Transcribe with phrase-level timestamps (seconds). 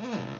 [0.00, 0.39] Mm.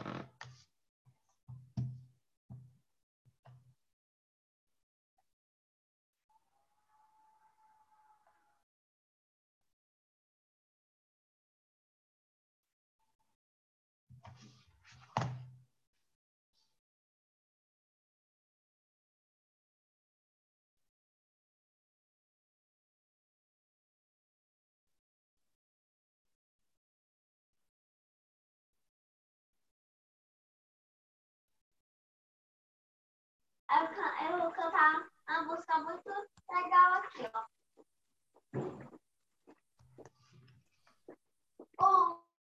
[33.71, 36.09] Eu, vou cantar uma música muito
[36.49, 37.45] legal aqui, ó.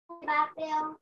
[0.10, 1.00] Um bateu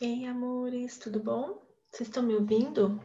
[0.00, 1.62] Ei, amores, tudo bom?
[1.90, 3.00] Vocês estão me ouvindo?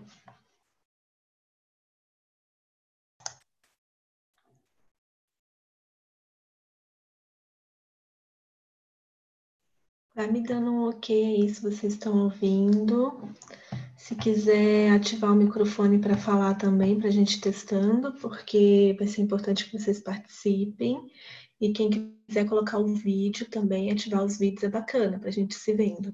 [10.15, 13.33] Vai me dando um ok aí se vocês estão ouvindo.
[13.97, 19.21] Se quiser ativar o microfone para falar também, para a gente testando, porque vai ser
[19.21, 21.09] importante que vocês participem.
[21.59, 25.55] E quem quiser colocar o vídeo também, ativar os vídeos é bacana para a gente
[25.55, 26.13] se vendo.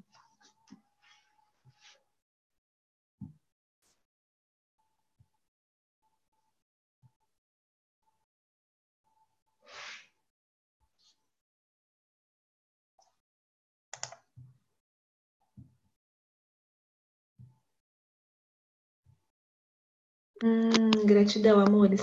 [20.44, 22.02] Hum, gratidão, amores.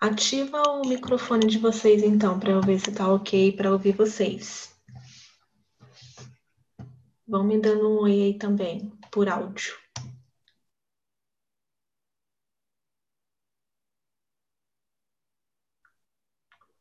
[0.00, 4.74] Ativa o microfone de vocês, então, para eu ver se tá ok para ouvir vocês.
[7.26, 9.74] Vão me dando um oi aí também, por áudio.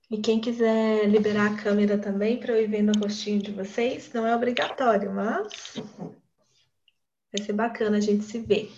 [0.09, 4.11] E quem quiser liberar a câmera também para eu ir vendo o rostinho de vocês,
[4.13, 5.75] não é obrigatório, mas
[7.31, 8.71] vai ser bacana a gente se ver.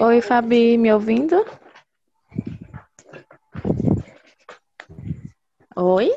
[0.00, 1.44] Oi, Fabi, me ouvindo?
[5.76, 6.10] Oi?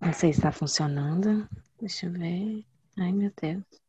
[0.00, 1.48] Não sei se está funcionando.
[1.80, 2.64] Deixa eu ver.
[2.98, 3.79] Ai, meu Deus.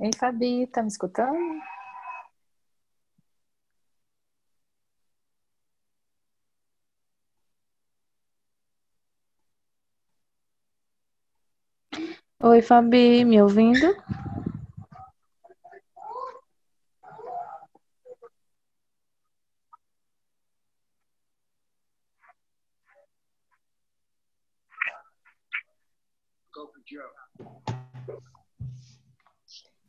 [0.00, 1.38] Ei, Fabi, tá me escutando?
[12.48, 13.88] Oi, Fabi, me ouvindo?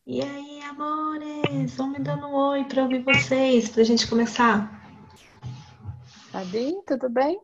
[0.06, 1.76] E aí, amores?
[1.76, 4.82] Vão me dando um oi para ouvir vocês, para a gente começar.
[6.32, 7.40] Fabi, tudo bem?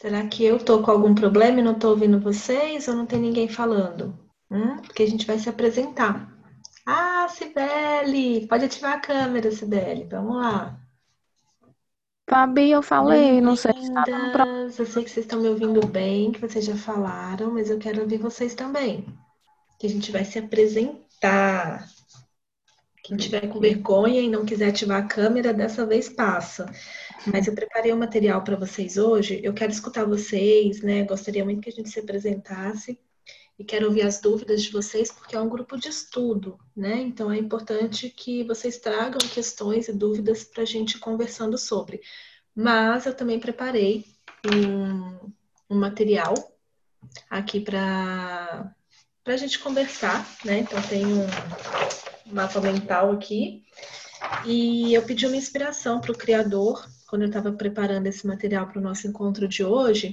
[0.00, 3.18] Será que eu tô com algum problema e não tô ouvindo vocês ou não tem
[3.18, 4.16] ninguém falando?
[4.48, 4.76] Hum?
[4.76, 6.32] Porque a gente vai se apresentar.
[6.86, 8.46] Ah, Sibeli!
[8.46, 10.04] Pode ativar a câmera, Sibeli.
[10.04, 10.78] Vamos lá.
[12.30, 14.04] Fabi, eu falei, não sei se tá.
[14.46, 18.02] Eu sei que vocês estão me ouvindo bem, que vocês já falaram, mas eu quero
[18.02, 19.04] ouvir vocês também.
[19.80, 21.88] Que a gente vai se apresentar.
[23.02, 26.70] Quem tiver com vergonha e não quiser ativar a câmera, dessa vez passa.
[27.26, 29.40] Mas eu preparei um material para vocês hoje.
[29.42, 31.02] Eu quero escutar vocês, né?
[31.04, 32.98] Gostaria muito que a gente se apresentasse
[33.58, 37.00] e quero ouvir as dúvidas de vocês, porque é um grupo de estudo, né?
[37.00, 42.00] Então é importante que vocês tragam questões e dúvidas para a gente conversando sobre.
[42.54, 44.04] Mas eu também preparei
[44.46, 45.32] um,
[45.68, 46.34] um material
[47.28, 48.72] aqui para
[49.26, 50.60] a gente conversar, né?
[50.60, 51.26] Então tem um
[52.32, 53.64] mapa mental aqui.
[54.46, 58.78] E eu pedi uma inspiração para o criador quando eu estava preparando esse material para
[58.78, 60.12] o nosso encontro de hoje.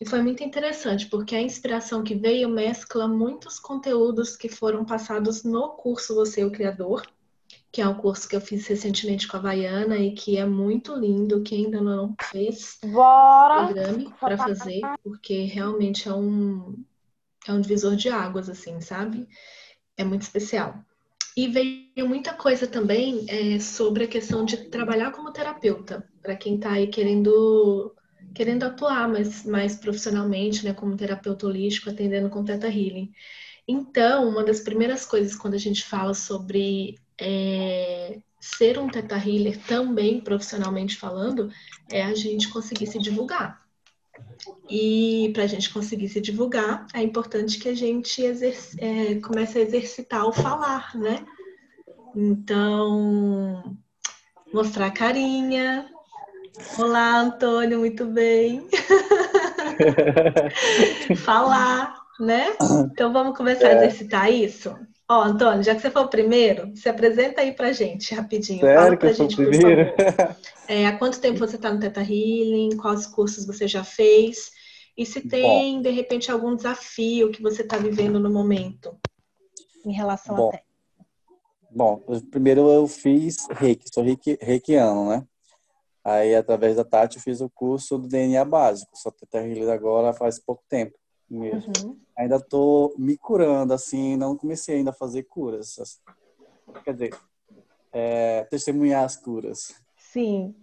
[0.00, 5.44] E foi muito interessante, porque a inspiração que veio mescla muitos conteúdos que foram passados
[5.44, 7.06] no curso Você, o Criador,
[7.70, 10.94] que é um curso que eu fiz recentemente com a Vaiana e que é muito
[10.94, 11.42] lindo.
[11.42, 13.66] Quem ainda não fez, Bora!
[13.66, 16.82] programe para fazer, porque realmente é um,
[17.46, 19.28] é um divisor de águas, assim, sabe?
[19.94, 20.82] É muito especial.
[21.36, 26.56] E veio muita coisa também é, sobre a questão de trabalhar como terapeuta, para quem
[26.56, 27.94] está aí querendo,
[28.34, 33.12] querendo atuar mais, mais profissionalmente, né, como terapeuta holístico, atendendo com Teta Healing.
[33.66, 39.58] Então, uma das primeiras coisas quando a gente fala sobre é, ser um Teta Healer
[39.64, 41.50] também, profissionalmente falando,
[41.90, 43.60] é a gente conseguir se divulgar.
[44.68, 48.22] E para a gente conseguir se divulgar, é importante que a gente
[48.78, 51.24] é, comece a exercitar o falar, né?
[52.14, 53.76] Então,
[54.52, 55.90] mostrar a carinha.
[56.78, 58.66] Olá, Antônio, muito bem.
[61.24, 62.56] falar, né?
[62.92, 64.74] Então vamos começar a exercitar isso?
[65.08, 68.60] Ó, Antônio, já que você foi o primeiro, se apresenta aí pra gente rapidinho.
[68.60, 69.96] Sério Fala que pra eu sou gente, o por primeiro?
[69.96, 70.36] favor.
[70.68, 72.76] É, há quanto tempo você está no Teta Healing?
[72.76, 74.50] Quais cursos você já fez?
[74.96, 78.96] E se tem, de repente, algum desafio que você está vivendo no momento
[79.84, 80.50] em relação Bom.
[80.50, 80.70] técnica?
[81.72, 85.24] Bom, eu- primeiro eu fiz reiki, sou reiki, reikiano, né?
[86.02, 88.90] Aí, através da Tati, eu fiz o curso do DNA básico.
[88.96, 90.98] Só Teta Healer agora faz pouco tempo
[91.28, 91.72] mesmo.
[91.84, 91.96] Uhum.
[92.18, 95.76] Ainda tô me curando, assim, não comecei ainda a fazer curas.
[96.84, 97.18] Quer dizer,
[97.92, 99.74] é, testemunhar as curas.
[99.96, 100.54] Sim.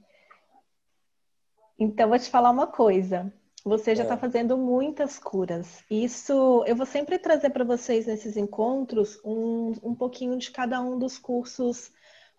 [1.79, 3.31] Então, vou te falar uma coisa.
[3.63, 4.05] Você já É.
[4.05, 5.83] está fazendo muitas curas.
[5.91, 10.97] Isso, eu vou sempre trazer para vocês nesses encontros um, um pouquinho de cada um
[10.97, 11.91] dos cursos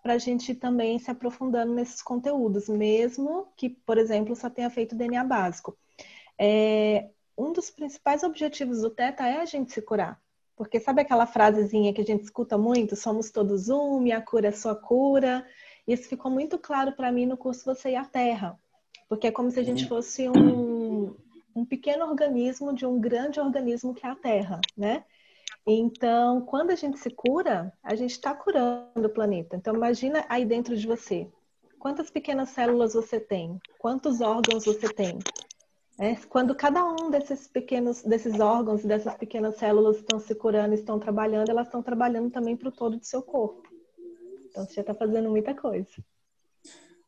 [0.08, 4.96] para a gente também se aprofundando nesses conteúdos, mesmo que, por exemplo, só tenha feito
[4.96, 5.76] DNA básico.
[6.38, 10.18] É, um dos principais objetivos do Teta é a gente se curar.
[10.56, 12.96] Porque sabe aquela frasezinha que a gente escuta muito?
[12.96, 15.46] Somos todos um, minha cura é sua cura.
[15.86, 18.58] Isso ficou muito claro para mim no curso Você e a Terra.
[19.10, 21.14] Porque é como se a gente fosse um,
[21.54, 25.04] um pequeno organismo de um grande organismo que é a Terra, né?
[25.66, 29.56] Então, quando a gente se cura, a gente está curando o planeta.
[29.56, 31.28] Então, imagina aí dentro de você.
[31.78, 33.60] Quantas pequenas células você tem?
[33.78, 35.18] Quantos órgãos você tem?
[35.98, 40.98] É, quando cada um desses pequenos, desses órgãos, dessas pequenas células estão se curando, estão
[40.98, 43.68] trabalhando, elas estão trabalhando também para o todo do seu corpo.
[44.50, 45.90] Então, você já está fazendo muita coisa.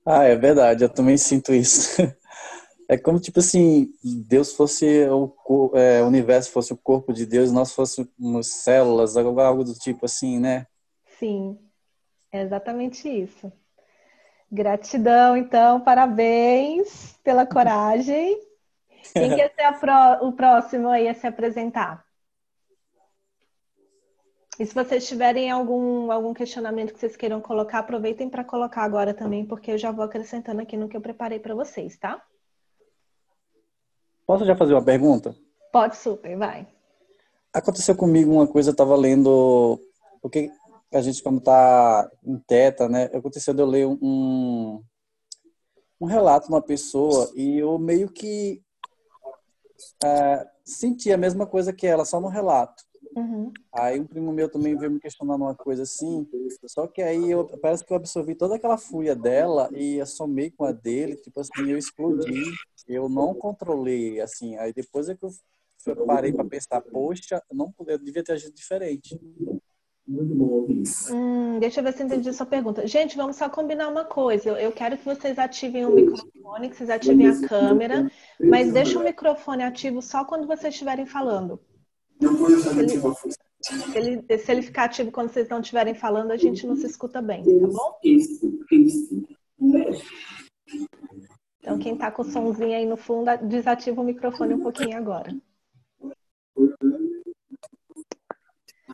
[0.05, 1.97] Ah, é verdade, eu também sinto isso.
[2.91, 7.53] É como, tipo assim, Deus fosse o, é, o universo fosse o corpo de Deus,
[7.53, 10.67] nós fôssemos células, algo algo do tipo assim, né?
[11.17, 11.57] Sim,
[12.33, 13.53] é exatamente isso.
[14.51, 18.37] Gratidão, então, parabéns pela coragem.
[19.15, 22.05] Quem quer ser a pró- o próximo aí a se apresentar?
[24.59, 29.15] E se vocês tiverem algum, algum questionamento que vocês queiram colocar, aproveitem para colocar agora
[29.15, 32.21] também, porque eu já vou acrescentando aqui no que eu preparei para vocês, tá?
[34.31, 35.35] Posso já fazer uma pergunta?
[35.73, 36.65] Pode super, vai.
[37.53, 39.81] Aconteceu comigo uma coisa, eu tava lendo,
[40.23, 40.53] porque
[40.93, 43.07] a gente como tá em teta, né?
[43.07, 44.81] Aconteceu de eu ler um,
[46.01, 48.63] um relato de uma pessoa e eu meio que
[50.05, 52.85] é, senti a mesma coisa que ela, só no relato.
[53.17, 53.53] Uhum.
[53.73, 56.25] Aí um primo meu também veio me questionando uma coisa assim,
[56.67, 60.65] só que aí eu, parece que eu absorvi toda aquela fúria dela e assomei com
[60.65, 62.45] a dele, tipo assim, eu explodi,
[62.89, 65.31] eu não controlei, assim, aí depois é que eu
[66.07, 69.19] parei para pensar, poxa, eu não eu devia ter agido diferente.
[71.13, 72.87] Hum, deixa eu ver se eu entendi sua pergunta.
[72.87, 74.49] Gente, vamos só combinar uma coisa.
[74.49, 78.11] Eu, eu quero que vocês ativem o microfone, que vocês ativem a câmera,
[78.41, 81.61] mas deixa o microfone ativo só quando vocês estiverem falando.
[83.63, 86.87] Se ele, se ele ficar ativo quando vocês não estiverem falando, a gente não se
[86.87, 87.99] escuta bem, tá bom?
[91.61, 95.35] Então, quem tá com o somzinho aí no fundo, desativa o microfone um pouquinho agora.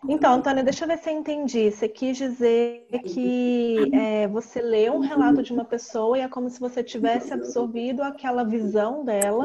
[0.08, 1.70] Então, Antônia, deixa eu ver se eu entendi.
[1.70, 6.50] Você quis dizer que é, você leu um relato de uma pessoa e é como
[6.50, 9.44] se você tivesse absorvido aquela visão dela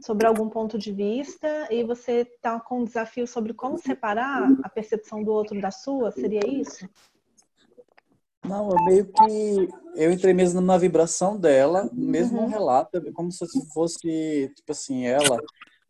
[0.00, 4.68] sobre algum ponto de vista e você está com um desafio sobre como separar a
[4.68, 6.10] percepção do outro da sua?
[6.10, 6.88] Seria isso?
[8.44, 12.44] Não, eu meio que eu entrei mesmo na vibração dela, mesmo Uhum.
[12.44, 15.40] no relato, como se fosse, tipo assim, ela.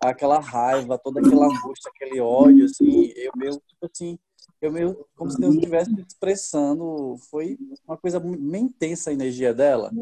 [0.00, 4.18] aquela raiva, toda aquela angústia, aquele ódio, assim, eu meio, tipo assim,
[4.60, 7.56] eu meio, como se Deus estivesse expressando, foi
[7.86, 9.92] uma coisa bem intensa a energia dela.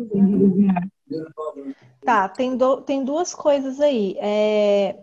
[2.02, 4.16] Tá, tem, do, tem duas coisas aí.
[4.19, 4.99] É,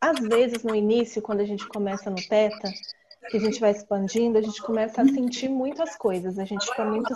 [0.00, 2.70] às vezes, no início, quando a gente começa no Teta,
[3.30, 6.84] que a gente vai expandindo, a gente começa a sentir muitas coisas, a gente fica
[6.84, 7.14] muito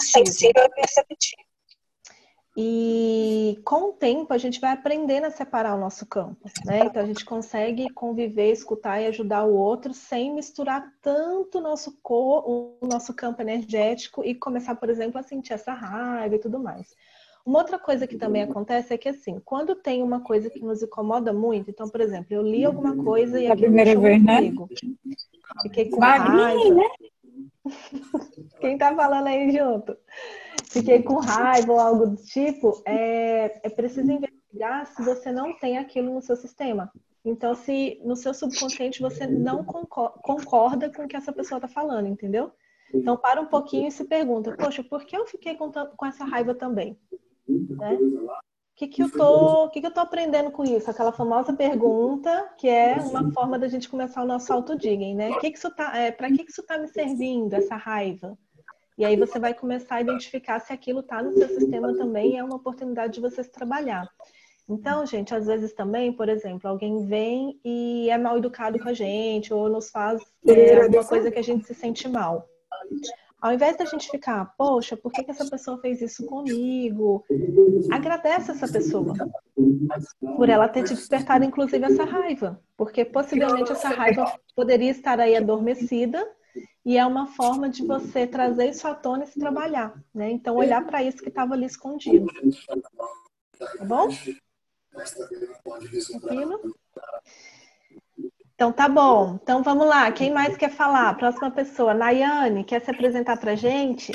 [0.00, 1.42] sensível e perceptivo.
[2.56, 6.84] E com o tempo a gente vai aprendendo a separar o nosso campo, né?
[6.84, 11.98] Então a gente consegue conviver, escutar e ajudar o outro sem misturar tanto o nosso
[12.00, 16.60] cor, o nosso campo energético e começar, por exemplo, a sentir essa raiva e tudo
[16.60, 16.94] mais.
[17.44, 20.82] Uma outra coisa que também acontece é que assim, quando tem uma coisa que nos
[20.82, 24.36] incomoda muito, então, por exemplo, eu li alguma coisa e aquilo primeira vez, né?
[24.36, 24.68] comigo.
[25.62, 26.74] Fiquei com raiva.
[26.74, 26.88] né?
[28.60, 29.96] Quem tá falando aí junto?
[30.64, 35.76] Fiquei com raiva ou algo do tipo, é, é preciso investigar se você não tem
[35.76, 36.90] aquilo no seu sistema.
[37.24, 42.06] Então, se no seu subconsciente você não concorda com o que essa pessoa tá falando,
[42.06, 42.52] entendeu?
[42.92, 46.24] Então, para um pouquinho e se pergunta, poxa, por que eu fiquei com, com essa
[46.24, 46.98] raiva também?
[47.48, 47.94] Né?
[47.94, 50.90] O que, que, eu tô, o que, que eu tô aprendendo com isso?
[50.90, 55.32] Aquela famosa pergunta, que é uma forma da gente começar o nosso autodigging, né?
[55.38, 58.36] Que que isso tá, é, para que, que isso está me servindo, essa raiva?
[58.98, 62.36] E aí você vai começar a identificar se aquilo está no seu sistema também e
[62.36, 64.08] é uma oportunidade de você se trabalhar.
[64.68, 68.94] Então, gente, às vezes também, por exemplo, alguém vem e é mal educado com a
[68.94, 72.48] gente ou nos faz é, alguma coisa que a gente se sente mal.
[73.44, 77.22] Ao invés da gente ficar, poxa, por que, que essa pessoa fez isso comigo?
[77.92, 79.14] Agradece essa pessoa
[80.18, 82.58] por ela ter te despertado, inclusive, essa raiva.
[82.74, 86.26] Porque possivelmente essa raiva poderia estar aí adormecida
[86.82, 90.30] e é uma forma de você trazer isso à tona e se trabalhar, né?
[90.30, 92.26] Então, olhar para isso que estava ali escondido.
[93.58, 94.08] Tá bom?
[96.08, 96.74] Tranquilo?
[98.54, 99.38] Então tá bom.
[99.42, 100.10] Então vamos lá.
[100.12, 101.14] Quem mais quer falar?
[101.16, 101.92] Próxima pessoa.
[101.92, 104.12] Nayane, quer se apresentar pra gente?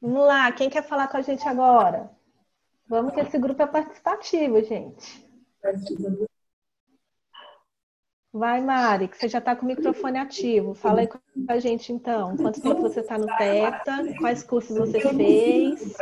[0.00, 2.10] Vamos lá, quem quer falar com a gente agora?
[2.88, 5.28] Vamos que esse grupo é participativo, gente.
[8.32, 10.72] Vai, Mari, que você já está com o microfone ativo.
[10.72, 11.18] Fala aí com
[11.48, 12.36] a gente, então.
[12.36, 14.14] Quanto tempo você está no TETA?
[14.20, 15.96] Quais cursos você fez?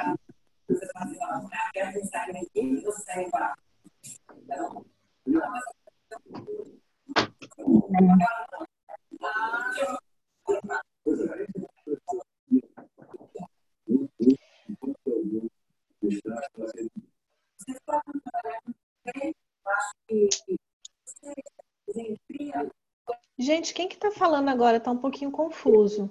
[23.39, 24.81] Gente, quem que tá falando agora?
[24.81, 26.11] Tá um pouquinho confuso.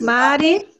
[0.00, 0.77] Mari.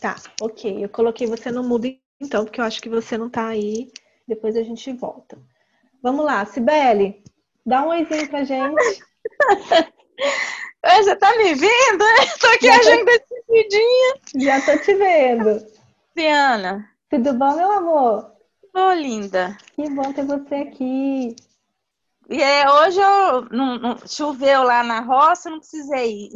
[0.00, 0.84] Tá, ok.
[0.84, 1.86] Eu coloquei você no mudo
[2.20, 3.90] então, porque eu acho que você não tá aí.
[4.26, 5.38] Depois a gente volta.
[6.02, 7.22] Vamos lá, Sibeli,
[7.64, 9.02] dá um oizinho pra gente.
[10.84, 12.04] Você tá me vendo?
[12.40, 14.14] Tô aqui Já tô- agenda decididinha.
[14.36, 15.64] Já tô te vendo.
[16.16, 18.32] Diana, Tudo bom, meu amor?
[18.74, 19.56] ô linda.
[19.74, 21.36] Que bom ter você aqui.
[22.28, 26.30] E é, hoje eu não, não- choveu lá na roça, não precisei ir.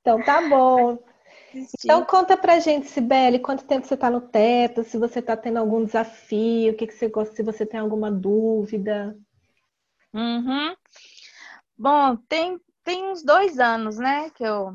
[0.00, 0.98] Então tá bom.
[1.78, 5.58] Então conta pra gente, Sibeli, quanto tempo você tá no teto, se você tá tendo
[5.58, 9.16] algum desafio, o que, que você gosta, se você tem alguma dúvida.
[10.12, 10.74] Uhum.
[11.76, 14.74] Bom, tem, tem uns dois anos, né, que eu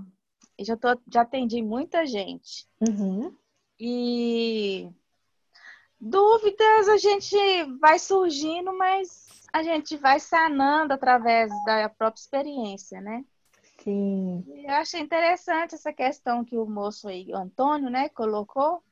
[0.60, 2.68] já, tô, já atendi muita gente.
[2.82, 3.34] Uhum.
[3.80, 4.90] E
[6.00, 7.38] dúvidas a gente
[7.80, 13.26] vai surgindo, mas a gente vai sanando através da própria experiência, né?
[13.84, 14.44] Sim.
[14.48, 18.84] Eu achei interessante essa questão que o moço aí, o Antônio, né, colocou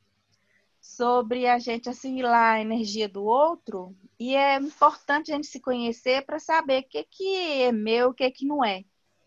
[0.81, 3.95] sobre a gente assimilar a energia do outro.
[4.19, 8.13] E é importante a gente se conhecer para saber o que, que é meu, o
[8.13, 8.83] que, que não é.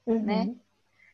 [0.06, 0.22] Uhum.
[0.22, 0.56] Né?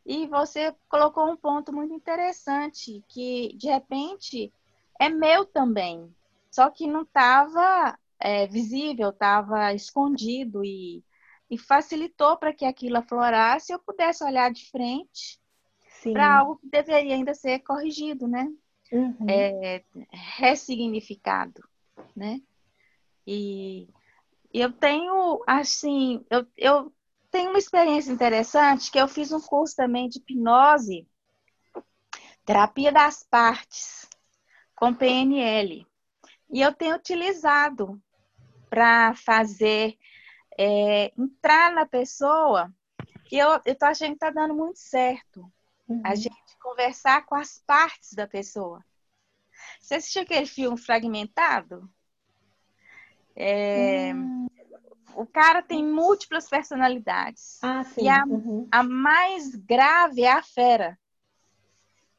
[0.04, 4.52] E você colocou um ponto muito interessante, que de repente
[5.00, 6.14] é meu também,
[6.50, 7.99] só que não estava
[8.46, 11.04] visível, estava escondido e
[11.50, 15.40] e facilitou para que aquilo aflorasse e eu pudesse olhar de frente
[16.12, 18.52] para algo que deveria ainda ser corrigido, né?
[18.92, 19.26] Uhum.
[19.28, 21.62] É, ressignificado,
[22.14, 22.40] né?
[23.26, 23.88] E
[24.52, 26.92] eu tenho, assim, eu, eu
[27.30, 31.06] tenho uma experiência interessante que eu fiz um curso também de hipnose,
[32.44, 34.08] terapia das partes,
[34.76, 35.87] com PNL.
[36.50, 38.00] E eu tenho utilizado
[38.68, 39.96] para fazer
[40.58, 42.73] é, entrar na pessoa.
[43.30, 45.50] E eu, eu tô achando que está dando muito certo.
[45.88, 46.02] Uhum.
[46.04, 48.85] A gente conversar com as partes da pessoa.
[49.80, 51.88] Você assistiu aquele filme fragmentado?
[53.35, 54.46] É, Hum.
[55.14, 57.58] O cara tem múltiplas personalidades.
[57.62, 58.02] Ah, sim.
[58.02, 58.68] E a- Uhum.
[58.70, 60.99] A mais grave é a fera.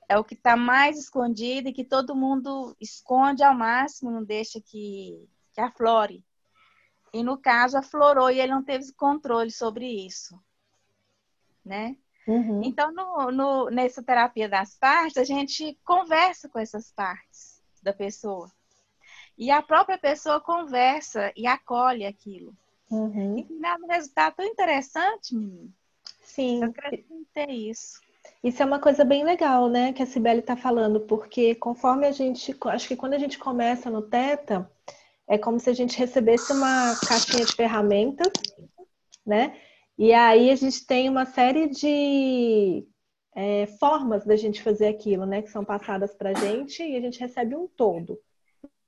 [0.10, 4.60] É o que está mais escondido e que todo mundo esconde ao máximo, não deixa
[4.60, 6.26] que, que aflore.
[7.18, 10.40] E no caso, aflorou e ele não teve controle sobre isso.
[11.66, 11.98] Né?
[12.28, 12.62] Uhum.
[12.64, 18.52] Então, no, no- nessa terapia das partes, a gente conversa com essas partes da pessoa.
[19.38, 22.56] E a própria pessoa conversa e acolhe aquilo.
[22.92, 23.38] Uhum.
[23.40, 25.74] E dá um resultado tão interessante, menino.
[26.22, 26.64] Sim.
[26.64, 28.00] Eu acreditei isso.
[28.44, 32.12] Isso é uma coisa bem legal, né, que a Cibele está falando, porque conforme a
[32.12, 34.70] gente, acho que quando a gente começa no Teta,
[35.28, 38.32] é como se a gente recebesse uma caixinha de ferramentas,
[39.26, 39.56] né?
[39.98, 42.88] E aí a gente tem uma série de
[43.36, 47.02] é, formas da gente fazer aquilo, né, que são passadas para a gente e a
[47.02, 48.20] gente recebe um todo.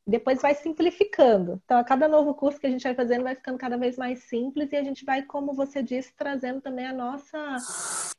[0.08, 1.62] Depois vai simplificando.
[1.63, 4.24] Então, a cada novo curso que a gente vai fazendo vai ficando cada vez mais
[4.24, 7.58] simples e a gente vai, como você disse, trazendo também a nossa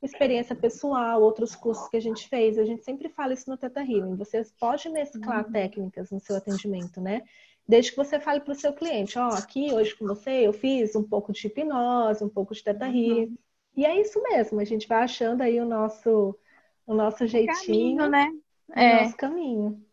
[0.01, 2.59] experiência pessoal, outros cursos que a gente fez.
[2.59, 4.15] A gente sempre fala isso no Teta Healing.
[4.15, 7.23] Você pode mesclar técnicas no seu atendimento, né?
[7.71, 10.97] Desde que você fale para o seu cliente, ó, aqui hoje com você eu fiz
[10.97, 13.39] um pouco de hipnose, um pouco de Teta Healing.
[13.77, 16.37] E é isso mesmo, a gente vai achando aí o nosso,
[16.85, 18.29] o nosso jeitinho, Caminho, né?
[18.71, 19.05] o É.
[19.05, 19.87] nosso caminho.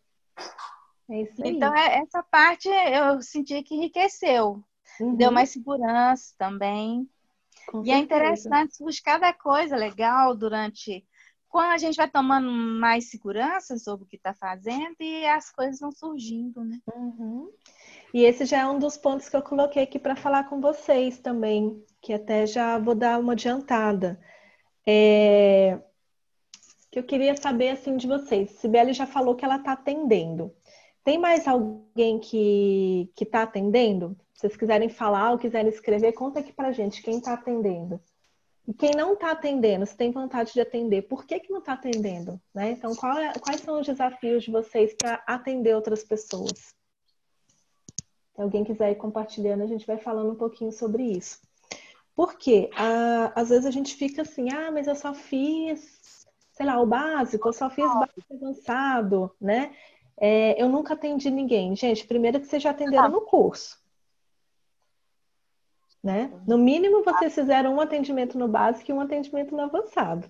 [1.08, 1.50] É isso aí.
[1.54, 4.60] Então, é- essa parte eu senti que enriqueceu.
[5.00, 7.08] Uhum, Deu mais segurança também.
[7.68, 8.02] com E é certeza.
[8.02, 11.06] interessante buscar cada coisa legal durante.
[11.48, 15.80] Quando a gente vai tomando mais segurança sobre o que está fazendo e as coisas
[15.80, 16.78] vão surgindo, né?
[16.94, 17.50] Uhum.
[18.12, 21.18] E esse já é um dos pontos que eu coloquei aqui para falar com vocês
[21.18, 24.20] também, que até já vou dar uma adiantada.
[24.86, 25.78] É,
[26.90, 28.50] Que eu queria saber assim de vocês.
[28.52, 30.54] Sibeli já falou que ela está atendendo.
[31.04, 34.16] Tem mais alguém que que está atendendo?
[34.34, 38.00] Se vocês quiserem falar ou quiserem escrever, conta aqui pra gente quem está atendendo.
[38.68, 41.72] E quem não está atendendo, se tem vontade de atender, por que, que não está
[41.72, 42.38] atendendo?
[42.54, 42.72] Né?
[42.72, 46.74] Então, é- quais são os desafios de vocês para atender outras pessoas?
[48.34, 51.40] Se alguém quiser ir compartilhando, a gente vai falando um pouquinho sobre isso.
[52.14, 52.68] Por quê?
[52.76, 56.86] Ah, às vezes a gente fica assim, ah, mas eu só fiz, sei lá, o
[56.86, 59.74] básico, eu só fiz básico avançado, né?
[60.20, 61.74] É, eu nunca atendi ninguém.
[61.74, 63.77] Gente, primeiro que vocês já atenderam no curso.
[66.08, 66.32] Né?
[66.46, 70.26] No mínimo, vocês fizeram um atendimento no básico e um atendimento no avançado.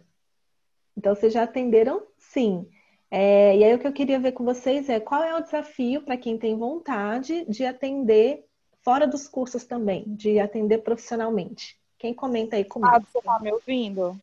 [0.97, 2.69] Então, vocês já atenderam sim.
[3.09, 6.03] É, e aí, o que eu queria ver com vocês é qual é o desafio
[6.03, 8.45] para quem tem vontade de atender
[8.83, 11.79] fora dos cursos também, de atender profissionalmente.
[11.97, 12.97] Quem comenta aí comigo?
[12.97, 14.21] Ah, você tá me ouvindo?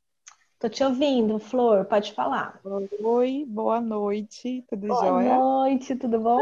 [0.59, 2.59] Tô te ouvindo, Flor, pode falar.
[3.01, 5.37] Oi, boa noite, tudo Boa jóia?
[5.37, 6.41] noite, tudo bom?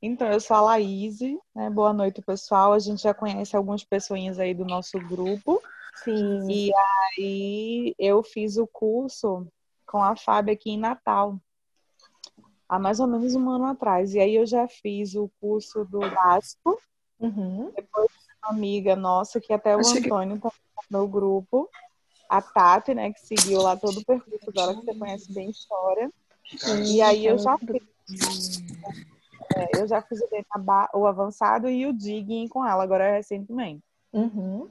[0.00, 1.20] Então, eu sou a Laís,
[1.54, 1.70] né?
[1.70, 2.72] Boa noite, pessoal.
[2.72, 5.62] A gente já conhece algumas pessoinhas aí do nosso grupo.
[6.02, 6.46] Sim.
[6.50, 9.46] E aí eu fiz o curso
[9.86, 11.38] com a Fábio aqui em Natal,
[12.68, 14.14] há mais ou menos um ano atrás.
[14.14, 16.80] E aí eu já fiz o curso do básico,
[17.18, 17.72] Uhum.
[17.94, 20.50] uma amiga nossa, que até o Achei Antônio tá
[20.90, 21.68] no grupo,
[22.28, 25.50] a Tati, né, que seguiu lá todo o percurso dela, que você conhece bem a
[25.50, 26.10] história.
[26.86, 28.62] E aí eu já fiz,
[29.54, 33.82] é, eu já fiz o, o avançado e o digging com ela, agora recentemente.
[34.12, 34.68] Uhum.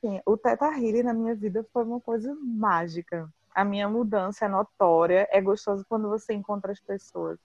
[0.00, 3.28] Sim, o Teta Healing na minha vida foi uma coisa mágica.
[3.52, 7.38] A minha mudança é notória, é gostoso quando você encontra as pessoas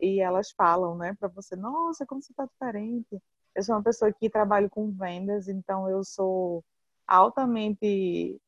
[0.00, 3.20] e elas falam, né, pra você, nossa, como você tá diferente.
[3.54, 6.62] Eu sou uma pessoa que trabalho com vendas, então eu sou
[7.06, 8.40] altamente,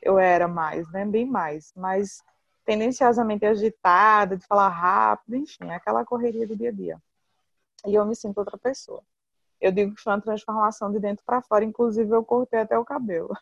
[0.00, 2.22] eu era mais, né, bem mais, mas
[2.64, 7.02] tendenciosamente agitada, de falar rápido, enfim, aquela correria do dia a dia.
[7.86, 9.02] E eu me sinto outra pessoa.
[9.60, 12.84] Eu digo que foi uma transformação de dentro para fora, inclusive eu cortei até o
[12.84, 13.32] cabelo,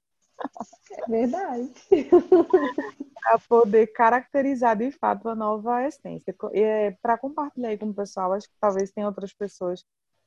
[0.92, 1.72] É verdade.
[3.20, 6.34] para poder caracterizar de fato a nova essência.
[6.52, 9.84] É, para compartilhar aí com o pessoal, acho que talvez tenha outras pessoas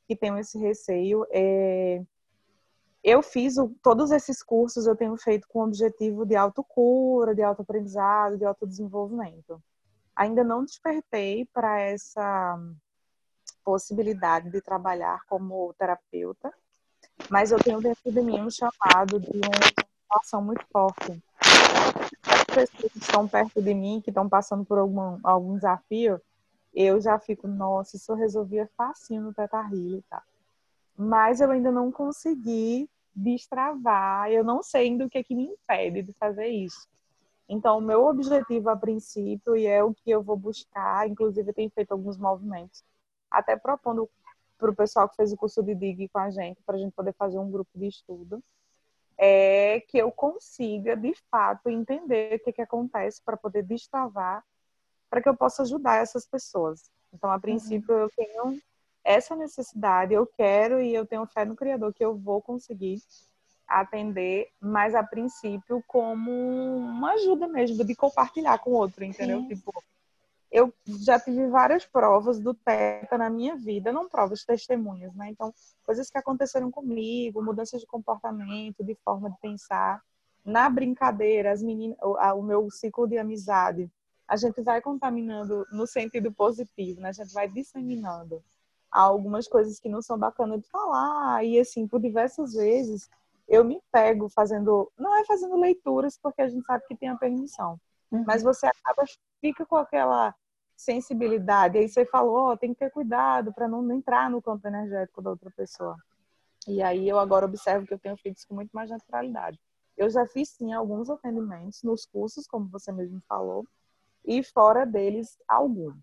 [0.07, 1.25] que tenham esse receio.
[1.31, 2.03] É...
[3.03, 7.43] eu fiz o, todos esses cursos, eu tenho feito com o objetivo de autocura, de
[7.43, 9.61] autoaprendizado, de autodesenvolvimento.
[10.15, 12.57] Ainda não despertei para essa
[13.63, 16.53] possibilidade de trabalhar como terapeuta,
[17.29, 21.21] mas eu tenho dentro de mim um chamado de uma situação muito forte.
[22.25, 26.21] As pessoas que estão perto de mim, que estão passando por algum, algum desafio,
[26.73, 30.23] eu já fico, nossa, isso eu resolvia facinho no Teta Healing, tá?
[30.95, 35.45] Mas eu ainda não consegui destravar, eu não sei ainda o que é que me
[35.45, 36.87] impede de fazer isso.
[37.47, 41.53] Então, o meu objetivo a princípio, e é o que eu vou buscar, inclusive eu
[41.53, 42.83] tenho feito alguns movimentos,
[43.29, 44.09] até propondo
[44.57, 46.93] para o pessoal que fez o curso de DIG com a gente, para a gente
[46.93, 48.41] poder fazer um grupo de estudo,
[49.17, 54.43] é que eu consiga, de fato, entender o que, que acontece para poder destravar,
[55.09, 56.89] para que eu possa ajudar essas pessoas.
[57.13, 58.59] Então, a princípio, eu tenho
[59.03, 63.01] essa necessidade, eu quero e eu tenho fé no Criador que eu vou conseguir
[63.67, 66.31] atender, mas a princípio como
[66.77, 69.41] uma ajuda mesmo, de compartilhar com o outro, entendeu?
[69.41, 69.47] Sim.
[69.47, 69.73] Tipo,
[70.51, 70.71] eu
[71.03, 75.29] já tive várias provas do TETA na minha vida, não provas, testemunhas, né?
[75.29, 75.51] Então,
[75.83, 80.01] coisas que aconteceram comigo, mudanças de comportamento, de forma de pensar.
[80.45, 83.89] Na brincadeira, as meninas, o, o meu ciclo de amizade,
[84.27, 87.09] a gente vai contaminando no sentido positivo, né?
[87.09, 88.43] A gente vai disseminando
[88.93, 91.43] algumas coisas que não são bacanas de falar.
[91.43, 93.09] E assim, por diversas vezes
[93.47, 97.17] eu me pego fazendo, não é fazendo leituras porque a gente sabe que tem a
[97.17, 97.79] permissão,
[98.11, 98.23] uhum.
[98.25, 99.03] mas você acaba
[99.41, 100.33] fica com aquela
[100.77, 101.77] sensibilidade.
[101.77, 105.31] Aí você falou, oh, tem que ter cuidado para não entrar no campo energético da
[105.31, 105.97] outra pessoa.
[106.67, 109.59] E aí eu agora observo que eu tenho feito isso com muito mais naturalidade.
[109.97, 113.65] Eu já fiz sim alguns atendimentos nos cursos, como você mesmo falou,
[114.25, 115.95] e fora deles alguns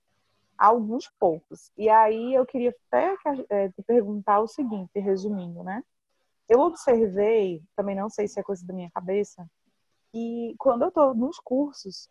[0.60, 1.72] alguns poucos.
[1.76, 3.16] E aí eu queria até
[3.48, 5.82] é, te perguntar o seguinte, resumindo, né?
[6.46, 9.48] Eu observei, também não sei se é coisa da minha cabeça,
[10.12, 12.10] que quando eu estou nos cursos,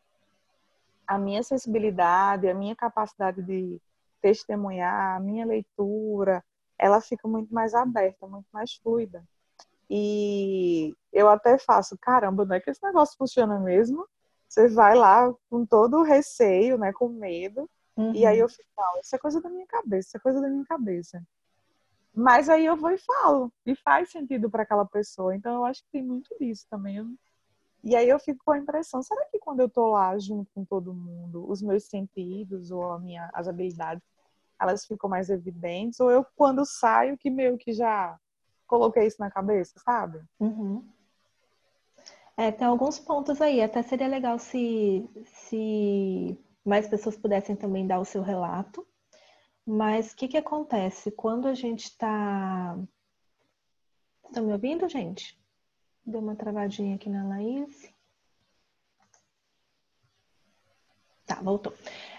[1.05, 3.79] a minha sensibilidade, a minha capacidade de
[4.19, 6.43] testemunhar, a minha leitura,
[6.77, 9.23] ela fica muito mais aberta, muito mais fluida.
[9.87, 14.07] E eu até faço, caramba, não é que esse negócio funciona mesmo?
[14.47, 18.15] Você vai lá com todo o receio, né, com medo, Uhum.
[18.15, 20.47] E aí eu fico, não, isso é coisa da minha cabeça, isso é coisa da
[20.47, 21.21] minha cabeça.
[22.15, 25.35] Mas aí eu vou e falo, e faz sentido para aquela pessoa.
[25.35, 27.17] Então eu acho que tem muito disso também.
[27.83, 30.63] E aí eu fico com a impressão, será que quando eu tô lá junto com
[30.63, 34.03] todo mundo, os meus sentidos ou a minha, as habilidades,
[34.59, 35.99] elas ficam mais evidentes?
[35.99, 38.17] Ou eu, quando saio, que meio que já
[38.65, 40.21] coloquei isso na cabeça, sabe?
[40.39, 40.87] Uhum.
[42.37, 43.61] É, tem alguns pontos aí.
[43.61, 46.37] Até seria legal se, se
[46.69, 48.87] mais pessoas pudessem também dar o seu relato.
[49.65, 52.77] Mas o que, que acontece quando a gente está.
[54.25, 55.37] Estão me ouvindo, gente?
[56.05, 57.91] Deu uma travadinha aqui na Laís.
[61.25, 61.73] Tá, voltou.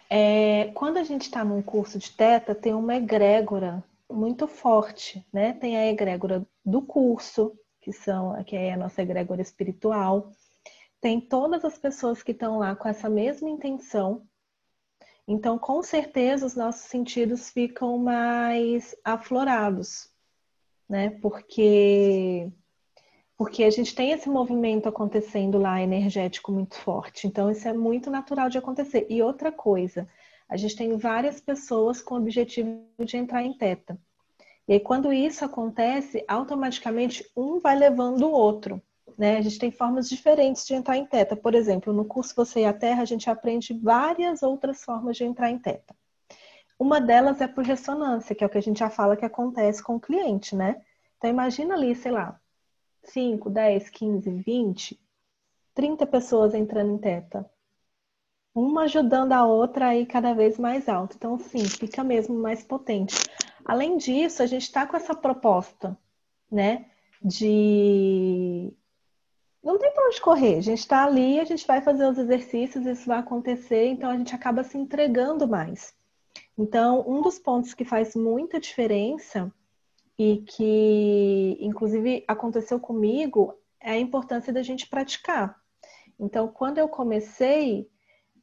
[0.09, 5.53] É, quando a gente está num curso de teta, tem uma egrégora muito forte, né?
[5.53, 10.33] Tem a egrégora do curso, que são que é a nossa egrégora espiritual.
[11.01, 14.27] Tem todas as pessoas que estão lá com essa mesma intenção
[15.27, 20.09] então, com certeza, os nossos sentidos ficam mais aflorados,
[20.89, 21.11] né?
[21.23, 22.51] Porque
[23.37, 27.27] porque a gente tem esse movimento acontecendo lá energético muito forte.
[27.27, 29.07] Então, isso é muito natural de acontecer.
[29.09, 30.07] E outra coisa,
[30.47, 33.99] a gente tem várias pessoas com o objetivo de entrar em teta.
[34.69, 38.83] E aí, quando isso acontece, automaticamente um vai levando o outro.
[39.21, 39.37] Né?
[39.37, 41.37] A gente tem formas diferentes de entrar em teta.
[41.37, 45.25] Por exemplo, no curso Você e a Terra, a gente aprende várias outras formas de
[45.25, 45.95] entrar em teta.
[46.79, 49.83] Uma delas é por ressonância, que é o que a gente já fala que acontece
[49.83, 50.81] com o cliente, né?
[51.19, 52.41] Então imagina ali, sei lá,
[53.03, 54.99] 5, 10, 15, 20,
[55.75, 57.45] 30 pessoas entrando em teta.
[58.55, 61.17] Uma ajudando a outra aí cada vez mais alto.
[61.17, 63.15] Então, sim, fica mesmo mais potente.
[63.67, 65.95] Além disso, a gente está com essa proposta,
[66.51, 66.87] né?
[67.23, 68.75] De
[69.63, 70.57] não tem para onde correr.
[70.57, 74.17] A gente está ali, a gente vai fazer os exercícios, isso vai acontecer, então a
[74.17, 75.95] gente acaba se entregando mais.
[76.57, 79.53] Então, um dos pontos que faz muita diferença
[80.19, 85.59] e que, inclusive, aconteceu comigo é a importância da gente praticar.
[86.19, 87.89] Então, quando eu comecei,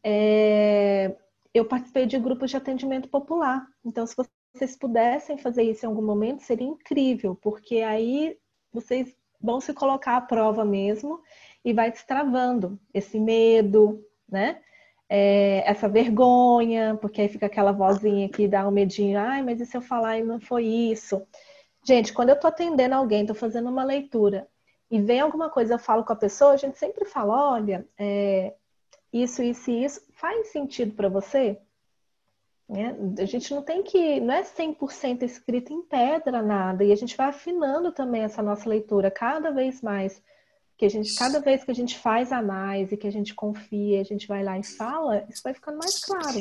[0.04, 1.16] é...
[1.54, 3.68] eu participei de grupos de atendimento popular.
[3.86, 4.16] Então, se
[4.54, 8.38] vocês pudessem fazer isso em algum momento, seria incrível, porque aí
[8.74, 11.22] vocês vão se colocar à prova mesmo
[11.64, 14.62] e vai destravando esse medo, né?
[15.10, 19.66] É, essa vergonha, porque aí fica aquela vozinha que dá um medinho, ai, mas e
[19.66, 21.26] se eu falar e não foi isso?
[21.86, 24.48] Gente, quando eu tô atendendo alguém, tô fazendo uma leitura
[24.92, 28.54] e vem alguma coisa, eu falo com a pessoa, a gente sempre fala, olha, é,
[29.12, 31.60] isso, isso e isso, faz sentido para você?
[32.70, 32.96] Né?
[33.20, 37.16] A gente não tem que, não é 100% escrito em pedra nada, e a gente
[37.16, 40.22] vai afinando também essa nossa leitura cada vez mais.
[40.78, 43.34] Que a gente, cada vez que a gente faz a mais e que a gente
[43.34, 46.38] confia, a gente vai lá e fala, isso vai ficando mais claro.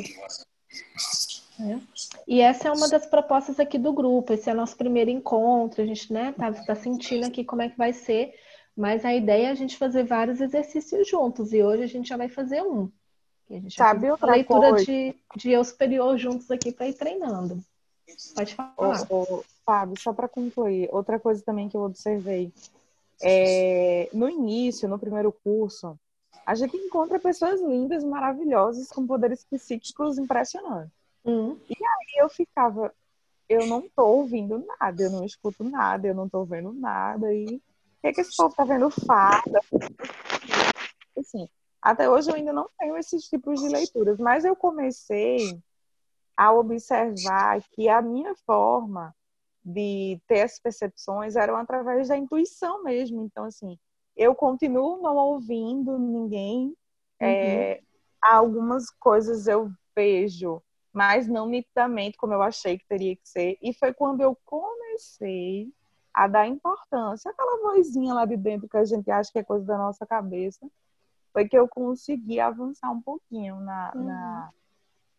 [1.58, 1.80] Né?
[2.26, 4.32] E essa é uma das propostas aqui do grupo.
[4.32, 5.82] Esse é o nosso primeiro encontro.
[5.82, 8.34] A gente né, tá, tá sentindo aqui como é que vai ser,
[8.76, 11.52] mas a ideia é a gente fazer vários exercícios juntos.
[11.54, 12.90] E hoje a gente já vai fazer um.
[13.48, 14.84] E a gente Sabe outra fazer leitura coisa?
[14.84, 17.62] de, de eu superior juntos aqui para ir treinando.
[18.34, 19.06] Pode falar.
[19.10, 22.52] Ô, ô, Fábio, só para concluir, outra coisa também que eu observei.
[23.22, 25.98] É, no início, no primeiro curso,
[26.44, 30.92] a gente encontra pessoas lindas, maravilhosas, com poderes psíquicos impressionantes.
[31.24, 32.94] Hum, E eu ficava,
[33.48, 37.32] eu não tô ouvindo nada, eu não escuto nada, eu não tô vendo nada.
[37.32, 37.60] E o
[38.02, 39.60] que, que esse povo tá vendo fada?
[41.18, 41.48] Assim,
[41.86, 45.56] até hoje eu ainda não tenho esses tipos de leituras, mas eu comecei
[46.36, 49.14] a observar que a minha forma
[49.64, 53.22] de ter as percepções eram através da intuição mesmo.
[53.22, 53.78] Então, assim,
[54.16, 56.76] eu continuo não ouvindo ninguém.
[57.20, 57.80] É,
[58.20, 60.60] algumas coisas eu vejo,
[60.92, 63.56] mas não nitidamente como eu achei que teria que ser.
[63.62, 65.72] E foi quando eu comecei
[66.12, 69.64] a dar importância, aquela vozinha lá de dentro que a gente acha que é coisa
[69.64, 70.68] da nossa cabeça,
[71.36, 74.50] foi que eu consegui avançar um pouquinho na, na-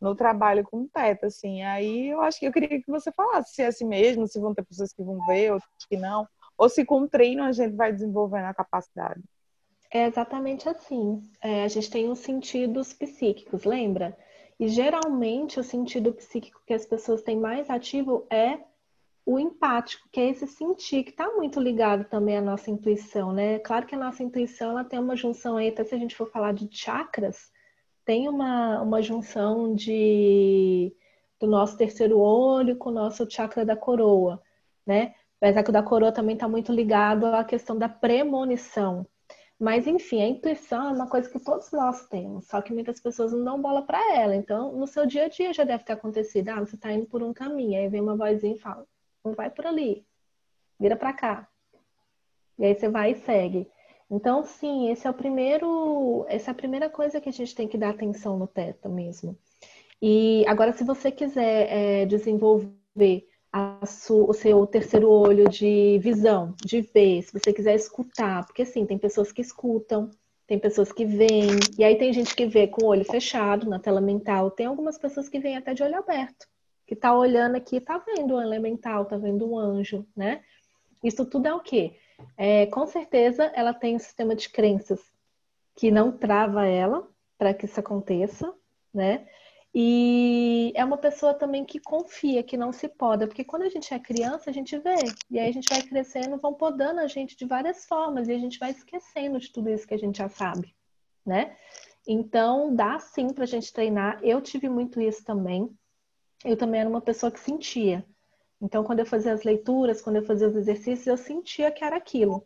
[0.01, 1.61] no trabalho com teta, assim.
[1.61, 4.51] Aí eu acho que eu queria que você falasse se é assim mesmo, se vão
[4.55, 6.27] ter pessoas que vão ver, outras que não,
[6.57, 9.21] ou se com treino a gente vai desenvolvendo a capacidade.
[9.91, 11.21] É exatamente assim.
[11.39, 14.17] É, a gente tem os sentidos psíquicos, lembra?
[14.59, 18.57] E geralmente o sentido psíquico que as pessoas têm mais ativo é
[19.27, 23.59] o empático, que é esse sentir, que está muito ligado também à nossa intuição, né?
[23.59, 26.31] Claro que a nossa intuição ela tem uma junção aí, até se a gente for
[26.31, 27.51] falar de chakras,
[28.05, 30.95] tem uma, uma junção de
[31.39, 34.41] do nosso terceiro olho com o nosso chakra da coroa,
[34.85, 35.13] né?
[35.41, 39.05] Apesar que o da coroa também está muito ligado à questão da premonição.
[39.59, 43.33] Mas, enfim, a intuição é uma coisa que todos nós temos, só que muitas pessoas
[43.33, 44.35] não dão bola para ela.
[44.35, 46.49] Então, no seu dia a dia já deve ter acontecido.
[46.49, 48.87] Ah, você está indo por um caminho, aí vem uma vozinha e fala:
[49.23, 50.05] não vai por ali,
[50.79, 51.47] vira para cá.
[52.57, 53.67] E aí você vai e segue.
[54.09, 57.67] Então, sim, esse é o primeiro, essa é a primeira coisa que a gente tem
[57.67, 59.37] que dar atenção no teta mesmo.
[60.01, 66.53] E agora, se você quiser é, desenvolver a su- o seu terceiro olho de visão,
[66.63, 70.09] de ver, se você quiser escutar, porque assim, tem pessoas que escutam,
[70.45, 73.79] tem pessoas que veem, e aí tem gente que vê com o olho fechado na
[73.79, 76.47] tela mental, tem algumas pessoas que veem até de olho aberto,
[76.87, 80.41] que tá olhando aqui, tá vendo o elemental, tá vendo um anjo, né?
[81.03, 81.99] Isso tudo é o quê?
[82.37, 84.99] É, com certeza ela tem um sistema de crenças
[85.75, 88.51] que não trava ela para que isso aconteça,
[88.93, 89.27] né?
[89.75, 93.93] E é uma pessoa também que confia, que não se poda, porque quando a gente
[93.93, 94.95] é criança, a gente vê,
[95.29, 98.39] e aí a gente vai crescendo, vão podando a gente de várias formas, e a
[98.39, 100.73] gente vai esquecendo de tudo isso que a gente já sabe,
[101.23, 101.55] né?
[102.07, 104.19] Então, dá sim pra gente treinar.
[104.23, 105.69] Eu tive muito isso também.
[106.43, 108.05] Eu também era uma pessoa que sentia.
[108.61, 111.95] Então, quando eu fazia as leituras, quando eu fazia os exercícios, eu sentia que era
[111.95, 112.43] aquilo.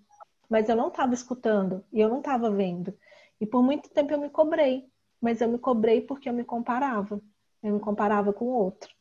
[0.49, 2.93] Mas eu não estava escutando e eu não estava vendo.
[3.39, 4.89] E por muito tempo eu me cobrei.
[5.21, 7.21] Mas eu me cobrei porque eu me comparava.
[7.63, 8.93] Eu me comparava com o outro.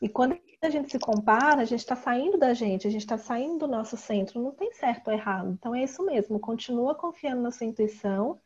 [0.00, 3.18] E quando a gente se compara, a gente está saindo da gente, a gente está
[3.18, 4.40] saindo do nosso centro.
[4.40, 5.50] Não tem certo ou errado.
[5.52, 6.38] Então é isso mesmo.
[6.38, 8.40] Continua confiando na sua intuição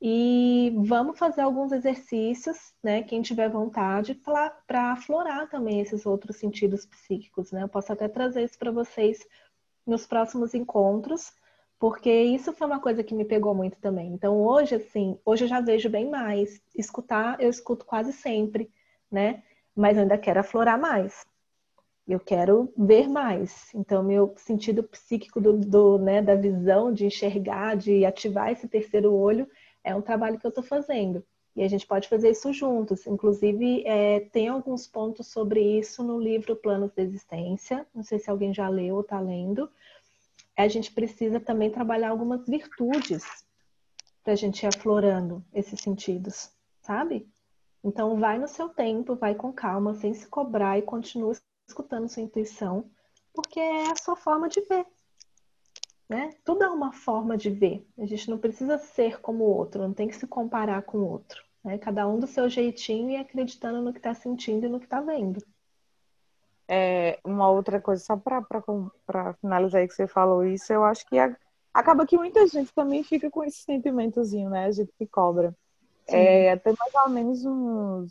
[0.00, 3.02] e vamos fazer alguns exercícios, né?
[3.02, 7.64] Quem tiver vontade, para aflorar também esses outros sentidos psíquicos, né?
[7.64, 9.26] Eu posso até trazer isso para vocês
[9.84, 11.32] nos próximos encontros,
[11.80, 14.12] porque isso foi uma coisa que me pegou muito também.
[14.12, 16.60] Então, hoje, assim, hoje eu já vejo bem mais.
[16.76, 18.70] Escutar, eu escuto quase sempre,
[19.10, 19.42] né?
[19.74, 21.24] Mas eu ainda quero aflorar mais.
[22.06, 23.72] Eu quero ver mais.
[23.74, 29.12] Então, meu sentido psíquico do, do, né, da visão, de enxergar, de ativar esse terceiro
[29.12, 29.48] olho,
[29.88, 31.24] é um trabalho que eu estou fazendo.
[31.56, 33.06] E a gente pode fazer isso juntos.
[33.06, 37.86] Inclusive, é, tem alguns pontos sobre isso no livro Planos de Existência.
[37.94, 39.68] Não sei se alguém já leu ou está lendo.
[40.56, 43.24] A gente precisa também trabalhar algumas virtudes
[44.22, 46.50] para a gente ir aflorando esses sentidos,
[46.82, 47.26] sabe?
[47.82, 51.32] Então, vai no seu tempo, vai com calma, sem se cobrar e continua
[51.66, 52.90] escutando sua intuição,
[53.32, 54.84] porque é a sua forma de ver.
[56.08, 56.30] Né?
[56.44, 57.86] Tudo é uma forma de ver.
[57.98, 61.10] A gente não precisa ser como o outro, não tem que se comparar com o
[61.10, 61.44] outro.
[61.62, 61.76] Né?
[61.76, 65.00] Cada um do seu jeitinho e acreditando no que está sentindo e no que está
[65.00, 65.44] vendo.
[66.66, 68.42] É, uma outra coisa, só para
[69.40, 71.34] finalizar aí que você falou isso, eu acho que a,
[71.72, 74.66] acaba que muita gente também fica com esse sentimentozinho, né?
[74.66, 75.54] A gente que cobra.
[76.06, 78.10] É, até mais ou menos uns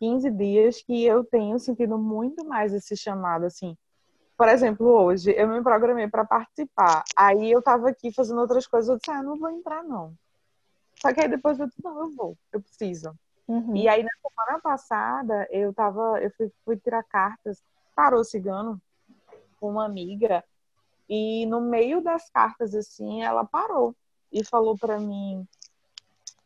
[0.00, 3.76] 15 dias que eu tenho sentido muito mais esse chamado, assim.
[4.36, 7.02] Por exemplo, hoje eu me programei para participar.
[7.16, 10.14] Aí eu tava aqui fazendo outras coisas, eu disse, ah, não vou entrar não.
[11.00, 13.14] Só que aí depois eu disse, não, eu vou, eu preciso.
[13.48, 13.76] Uhum.
[13.76, 17.62] E aí na semana passada eu tava, eu fui, fui tirar cartas,
[17.94, 18.80] parou cigano
[19.58, 20.44] com uma amiga
[21.08, 23.94] e no meio das cartas assim ela parou
[24.32, 25.46] e falou para mim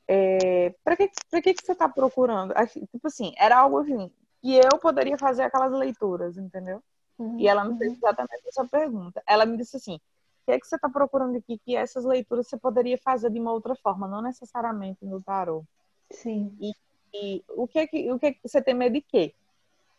[0.07, 2.53] é, para que para que que você tá procurando?
[2.91, 4.11] Tipo assim, era algo assim
[4.43, 6.83] que eu poderia fazer aquelas leituras, entendeu?
[7.21, 7.39] Uhum.
[7.39, 9.23] E ela me fez exatamente essa pergunta.
[9.27, 10.01] Ela me disse assim: o
[10.47, 11.59] que é que você está procurando aqui?
[11.59, 15.63] Que essas leituras você poderia fazer de uma outra forma, não necessariamente no tarô.
[16.11, 16.57] Sim.
[16.59, 16.73] E,
[17.13, 19.35] e o, que é que, o que é que você tem medo de quê?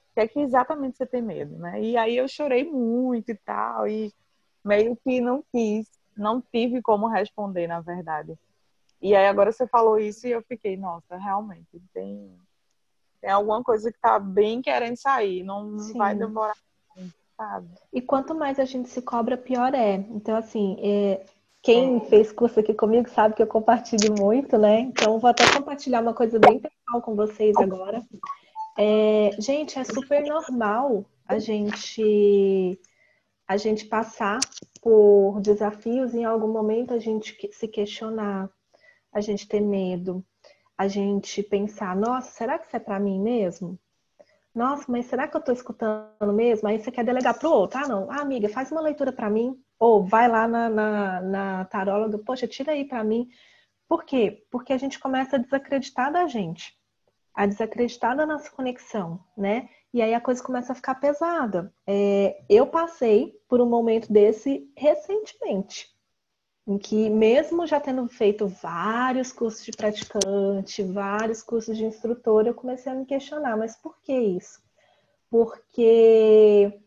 [0.10, 1.80] O que é que exatamente você tem medo, né?
[1.80, 4.12] E aí eu chorei muito e tal, e
[4.66, 8.36] meio que não quis, não tive como responder, na verdade.
[9.00, 12.36] E aí agora você falou isso e eu fiquei, nossa, realmente, tem,
[13.22, 15.98] tem alguma coisa que tá bem querendo sair, não Sim.
[15.98, 16.56] vai demorar
[17.42, 17.68] sabe?
[17.92, 19.96] E quanto mais a gente se cobra, pior é.
[19.96, 21.26] Então, assim, é,
[21.64, 24.82] quem fez curso aqui comigo sabe que eu compartilho muito, né?
[24.82, 28.00] Então, vou até compartilhar uma coisa bem pessoal com vocês agora.
[28.78, 32.80] É, gente, é super normal a gente
[33.48, 34.40] a gente passar
[34.82, 38.50] por desafios e em algum momento a gente se questionar,
[39.12, 40.24] a gente ter medo,
[40.78, 43.78] a gente pensar, nossa, será que isso é para mim mesmo?
[44.54, 46.68] Nossa, mas será que eu estou escutando mesmo?
[46.68, 47.80] Aí você quer delegar para o outro.
[47.80, 48.12] Ah, não.
[48.12, 49.58] Ah, amiga, faz uma leitura para mim.
[49.80, 53.30] Ou vai lá na, na, na taróloga, poxa, tira aí para mim.
[53.88, 54.46] Por quê?
[54.52, 56.74] Porque a gente começa a desacreditar da gente,
[57.34, 59.70] a desacreditar da nossa conexão, né?
[59.94, 61.74] E aí a coisa começa a ficar pesada.
[61.86, 65.91] É, eu passei por um momento desse recentemente,
[66.72, 72.54] em que mesmo já tendo feito vários cursos de praticante, vários cursos de instrutor, eu
[72.54, 74.62] comecei a me questionar, mas por que isso?
[75.30, 76.80] Porque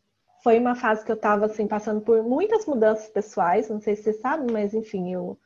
[0.42, 4.04] foi uma fase que eu estava assim passando por muitas mudanças pessoais, não sei se
[4.04, 5.38] você sabe, mas enfim, eu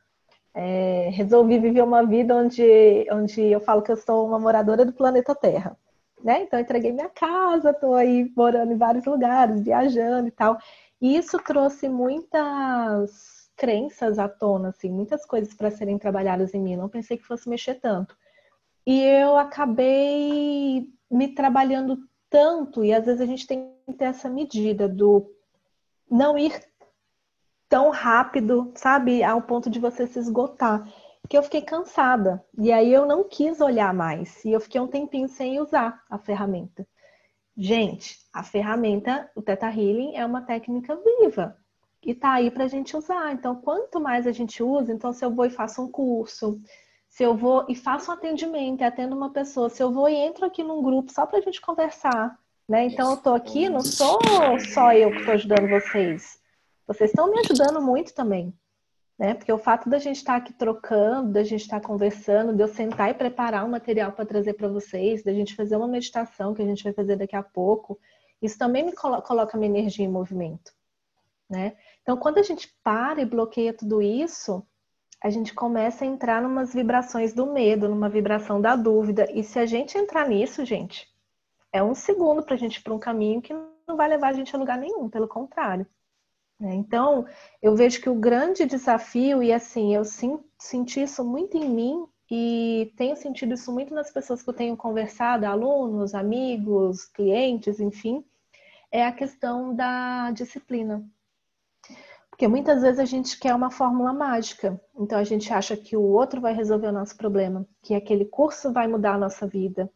[0.53, 4.93] é, resolvi viver uma vida onde, onde eu falo que eu sou uma moradora do
[4.93, 5.77] planeta Terra.
[6.23, 6.43] Né?
[6.43, 10.57] Então, entreguei minha casa, estou aí morando em vários lugares, viajando e tal.
[11.01, 16.77] E isso trouxe muitas crenças à tona, assim, muitas coisas para serem trabalhadas em mim.
[16.77, 18.15] Não pensei que fosse mexer tanto.
[18.87, 24.29] E eu acabei me trabalhando tanto, e às vezes a gente tem que ter essa
[24.29, 25.29] medida do
[26.09, 26.53] não ir
[27.67, 30.87] tão rápido, sabe, ao ponto de você se esgotar.
[31.27, 32.43] Que eu fiquei cansada.
[32.57, 34.43] E aí eu não quis olhar mais.
[34.45, 36.87] E eu fiquei um tempinho sem usar a ferramenta.
[37.57, 41.57] Gente, a ferramenta, o Theta Healing, é uma técnica viva.
[42.03, 43.33] E tá aí pra gente usar.
[43.33, 46.59] Então, quanto mais a gente usa, então se eu vou e faço um curso,
[47.09, 50.45] se eu vou e faço um atendimento, atendo uma pessoa, se eu vou e entro
[50.45, 52.85] aqui num grupo só pra gente conversar, né?
[52.85, 54.19] Então eu tô aqui, não sou
[54.73, 56.39] só eu que tô ajudando vocês.
[56.87, 58.53] Vocês estão me ajudando muito também,
[59.17, 59.33] né?
[59.33, 63.09] Porque o fato da gente estar aqui trocando, da gente estar conversando, de eu sentar
[63.09, 66.65] e preparar um material para trazer para vocês, da gente fazer uma meditação que a
[66.65, 67.99] gente vai fazer daqui a pouco,
[68.41, 70.71] isso também me colo coloca minha energia em movimento,
[71.49, 71.75] né?
[72.09, 74.65] Então, quando a gente para e bloqueia tudo isso,
[75.23, 79.27] a gente começa a entrar numas vibrações do medo, numa vibração da dúvida.
[79.31, 81.07] E se a gente entrar nisso, gente,
[81.71, 84.33] é um segundo para a gente ir para um caminho que não vai levar a
[84.33, 85.85] gente a lugar nenhum, pelo contrário.
[86.59, 86.73] né?
[86.73, 87.27] Então,
[87.61, 92.91] eu vejo que o grande desafio, e assim, eu senti isso muito em mim e
[92.97, 98.25] tenho sentido isso muito nas pessoas que eu tenho conversado, alunos, amigos, clientes, enfim,
[98.91, 101.07] é a questão da disciplina.
[102.39, 104.81] Porque muitas vezes a gente quer uma fórmula mágica.
[104.95, 108.71] Então a gente acha que o outro vai resolver o nosso problema, que aquele curso
[108.71, 109.91] vai mudar a nossa vida,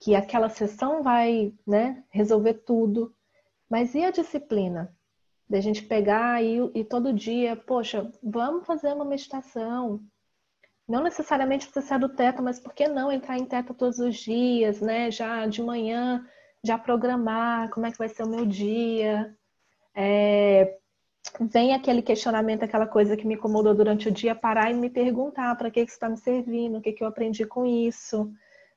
[0.00, 3.14] que aquela sessão vai né, resolver tudo.
[3.70, 4.92] Mas e a disciplina?
[5.48, 10.00] Da gente pegar e, e todo dia, poxa, vamos fazer uma meditação.
[10.88, 14.16] Não necessariamente precisa ser do teto, mas por que não entrar em teto todos os
[14.16, 15.08] dias, né?
[15.12, 16.26] Já de manhã,
[16.64, 19.32] já programar como é que vai ser o meu dia.
[19.94, 20.80] É,
[21.40, 25.56] vem aquele questionamento, aquela coisa que me incomodou durante o dia, parar e me perguntar
[25.56, 28.30] para que, que isso está me servindo, o que, que eu aprendi com isso.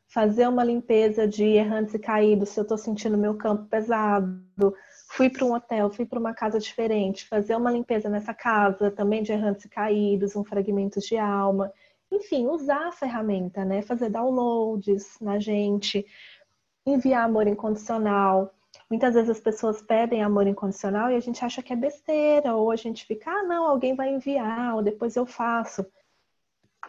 [0.08, 4.74] Fazer uma limpeza de errantes e caídos, se eu estou sentindo meu campo pesado.
[5.10, 9.24] Fui para um hotel, fui para uma casa diferente, fazer uma limpeza nessa casa, também
[9.24, 11.72] de errantes e caídos, um fragmento de alma.
[12.12, 13.82] Enfim, usar a ferramenta, né?
[13.82, 16.06] Fazer downloads na gente,
[16.86, 18.54] enviar amor incondicional.
[18.90, 22.72] Muitas vezes as pessoas pedem amor incondicional e a gente acha que é besteira, ou
[22.72, 25.86] a gente fica, ah, não, alguém vai enviar, ou depois eu faço.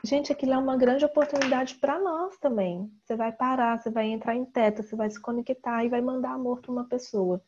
[0.03, 2.91] Gente, aquilo é uma grande oportunidade para nós também.
[3.05, 6.31] Você vai parar, você vai entrar em teta, você vai se conectar e vai mandar
[6.31, 7.43] amor para uma pessoa.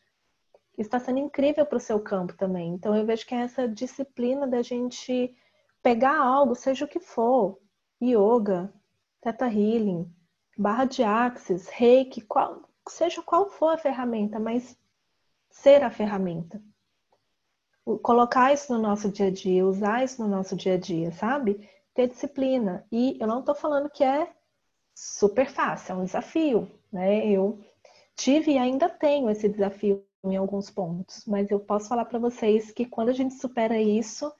[0.77, 2.73] Isso está sendo incrível para o seu campo também.
[2.73, 5.35] Então eu vejo que é essa disciplina da gente
[5.81, 7.59] pegar algo, seja o que for,
[8.01, 8.71] yoga,
[9.21, 10.11] teta healing,
[10.57, 14.77] barra de axis, reiki, qual, seja qual for a ferramenta, mas
[15.49, 16.61] ser a ferramenta.
[18.01, 21.69] Colocar isso no nosso dia a dia, usar isso no nosso dia a dia, sabe?
[21.93, 22.85] Ter disciplina.
[22.91, 24.31] E eu não estou falando que é
[24.95, 27.27] super fácil, é um desafio, né?
[27.27, 27.59] Eu
[28.15, 32.71] tive e ainda tenho esse desafio em alguns pontos, mas eu posso falar para vocês
[32.71, 34.31] que quando a gente supera isso,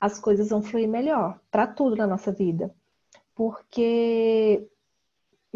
[0.00, 2.74] as coisas vão fluir melhor para tudo na nossa vida.
[3.34, 4.68] Porque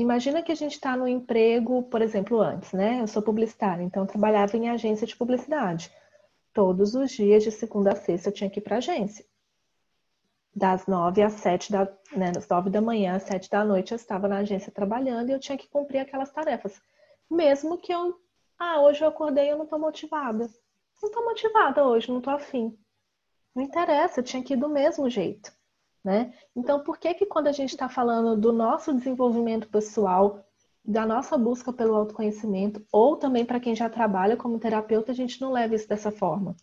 [0.03, 3.01] imagina que a gente está no emprego, por exemplo, antes, né?
[3.01, 5.91] Eu sou publicitária, então trabalhava em agência de publicidade.
[6.53, 9.25] Todos os dias, de segunda a sexta, eu tinha que ir para agência.
[10.55, 13.97] Das nove às sete da, né, das nove da manhã às sete da noite, eu
[13.97, 16.79] estava na agência trabalhando e eu tinha que cumprir aquelas tarefas.
[17.31, 18.21] Mesmo que eu,
[18.59, 20.51] ah, hoje eu acordei eu não estou motivada.
[21.03, 22.79] Não estou motivada hoje, não estou afim.
[23.55, 25.53] Não interessa, eu tinha que ir do mesmo jeito.
[26.05, 26.33] Né?
[26.57, 30.45] Então, por que que quando a gente está falando do nosso desenvolvimento pessoal,
[30.85, 35.41] da nossa busca pelo autoconhecimento, ou também para quem já trabalha como terapeuta, a gente
[35.41, 36.57] não leva isso dessa forma?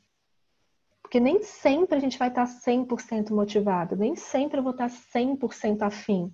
[1.02, 5.82] Porque nem sempre a gente vai estar 100% motivado, nem sempre eu vou estar 100%
[5.82, 6.34] afim.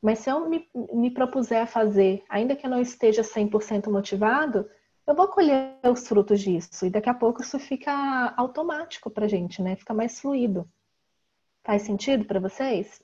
[0.00, 4.68] Mas se eu me, me propuser a fazer, ainda que eu não esteja 100% motivado,
[5.06, 6.84] eu vou colher os frutos disso.
[6.84, 9.76] E daqui a pouco isso fica automático pra gente, né?
[9.76, 10.68] Fica mais fluido.
[11.64, 13.00] Faz sentido para vocês?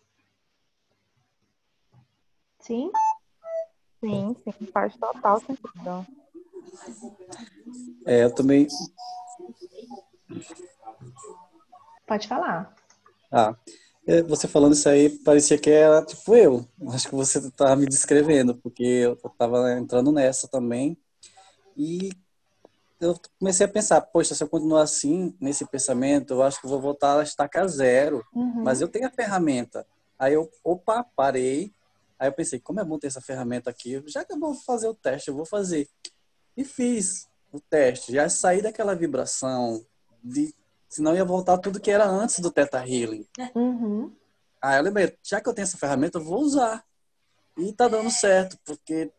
[2.60, 2.90] Sim?
[4.00, 6.06] Sim, sim, faz total sentido.
[8.06, 8.66] É, eu também.
[12.06, 12.74] Pode falar.
[13.32, 13.56] Ah,
[14.06, 16.66] é, você falando isso aí, parecia que era tipo eu.
[16.88, 20.98] Acho que você estava me descrevendo, porque eu estava entrando nessa também.
[21.76, 22.10] E
[23.00, 26.70] eu comecei a pensar, poxa, se eu continuar assim, nesse pensamento, eu acho que eu
[26.70, 28.24] vou voltar a estacar zero.
[28.34, 28.62] Uhum.
[28.62, 29.86] Mas eu tenho a ferramenta.
[30.18, 31.72] Aí eu, opa, parei.
[32.18, 34.02] Aí eu pensei, como é bom ter essa ferramenta aqui.
[34.06, 35.88] Já que eu vou fazer o teste, eu vou fazer.
[36.54, 38.12] E fiz o teste.
[38.12, 39.84] Já saí daquela vibração
[40.22, 40.54] de
[40.86, 43.26] senão ia voltar tudo que era antes do Teta Healing.
[43.54, 44.12] Uhum.
[44.60, 46.84] Aí eu lembrei, já que eu tenho essa ferramenta, eu vou usar.
[47.56, 49.10] E tá dando certo, porque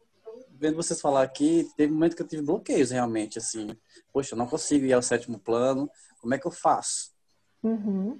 [0.61, 3.75] vendo vocês falar aqui, teve um momento que eu tive bloqueios realmente, assim.
[4.13, 5.89] Poxa, eu não consigo ir ao sétimo plano,
[6.21, 7.09] como é que eu faço?
[7.63, 8.19] Uhum.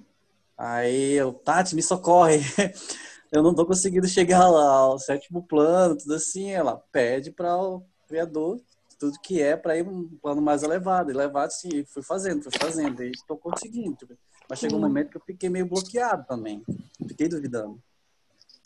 [0.58, 2.40] Aí eu, Tati, me socorre.
[3.30, 6.50] eu não tô conseguindo chegar lá ao sétimo plano, tudo assim.
[6.50, 8.60] Ela pede para o criador
[8.98, 11.10] tudo que é para ir um plano mais elevado.
[11.10, 13.96] Elevado, sim, fui fazendo, fui fazendo, e estou conseguindo.
[14.48, 16.64] Mas chegou um momento que eu fiquei meio bloqueado também.
[17.08, 17.80] Fiquei duvidando.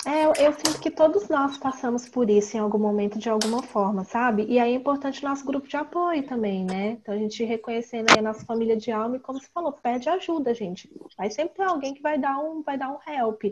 [0.07, 3.61] É, eu, eu sinto que todos nós passamos por isso em algum momento, de alguma
[3.61, 4.47] forma, sabe?
[4.49, 6.91] E aí é importante o nosso grupo de apoio também, né?
[6.91, 10.09] Então a gente reconhecendo aí a nossa família de alma e como você falou, pede
[10.09, 10.89] ajuda, gente.
[11.19, 13.43] Vai sempre ter alguém que vai dar um, vai dar um help.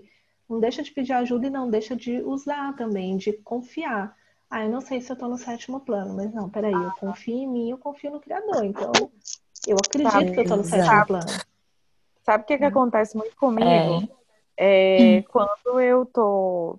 [0.48, 4.16] Não deixa de pedir ajuda e não deixa de usar também, de confiar.
[4.48, 7.34] Ah, eu não sei se eu tô no sétimo plano, mas não, peraí, eu confio
[7.34, 8.64] em mim, eu confio no Criador.
[8.64, 8.92] Então,
[9.66, 11.06] eu acredito Sabe, que eu tô no sétimo sabe.
[11.08, 11.26] plano.
[12.22, 13.68] Sabe o que, que acontece muito comigo?
[13.68, 14.23] É,
[15.30, 16.78] quando eu tô.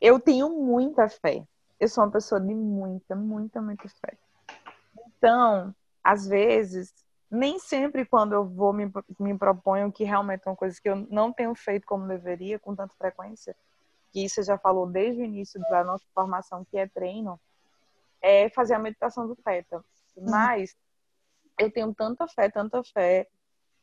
[0.00, 1.44] Eu tenho muita fé.
[1.78, 4.16] Eu sou uma pessoa de muita, muita, muita fé.
[5.06, 6.92] Então, às vezes,
[7.30, 10.96] nem sempre quando eu vou me, me proponho que realmente é uma coisa que eu
[11.10, 13.56] não tenho feito como deveria, com tanta frequência,
[14.12, 17.40] que você já falou desde o início da nossa formação, que é treino,
[18.20, 19.82] é fazer a meditação do Theta.
[20.20, 20.76] Mas
[21.58, 23.26] eu tenho tanta fé, tanta fé,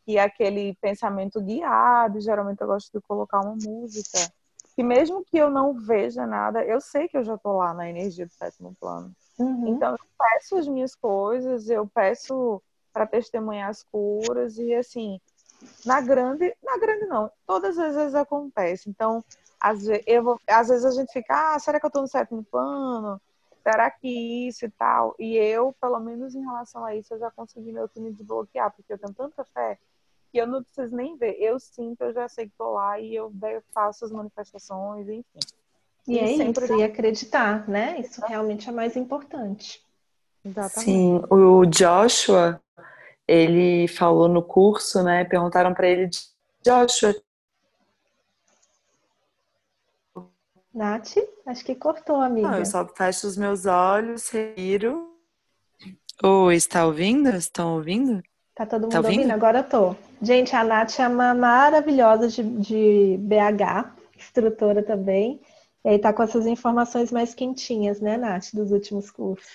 [0.09, 4.17] que é aquele pensamento guiado, geralmente eu gosto de colocar uma música,
[4.75, 7.87] que mesmo que eu não veja nada, eu sei que eu já tô lá na
[7.87, 9.11] energia do sétimo plano.
[9.37, 9.67] Uhum.
[9.67, 12.59] Então eu peço as minhas coisas, eu peço
[12.91, 15.21] para testemunhar as curas e assim,
[15.85, 18.89] na grande, na grande não, todas as vezes acontece.
[18.89, 19.23] Então,
[19.61, 22.07] às vezes, eu vou, às vezes a gente fica, ah, será que eu tô no
[22.07, 23.21] sétimo plano?
[23.61, 25.13] Será que isso e tal?
[25.19, 28.91] E eu, pelo menos em relação a isso, eu já consegui meu time desbloquear, porque
[28.91, 29.77] eu tenho tanta fé
[30.31, 31.35] que eu não preciso nem ver.
[31.39, 33.31] Eu sinto, eu já sei que tô lá e eu
[33.73, 35.39] faço as manifestações, enfim.
[36.07, 37.99] E, é sempre isso, e acreditar, né?
[37.99, 39.83] Isso realmente é mais importante.
[40.43, 40.83] Exatamente.
[40.83, 42.59] Sim, o Joshua,
[43.27, 45.23] ele falou no curso, né?
[45.25, 46.09] Perguntaram para ele,
[46.63, 47.15] Joshua,
[50.73, 52.49] Nath, acho que cortou, amiga.
[52.49, 55.09] não, eu só fecho os meus olhos, respiro
[56.21, 57.29] Oi, está ouvindo?
[57.29, 58.21] Estão ouvindo?
[58.53, 59.19] Tá todo mundo Tá ouvindo?
[59.19, 59.31] ouvindo?
[59.31, 60.08] Agora eu tô.
[60.21, 65.39] Gente, a Nath é uma maravilhosa de, de BH, instrutora também.
[65.83, 69.49] E aí tá com essas informações mais quentinhas, né, Nath, dos últimos cursos.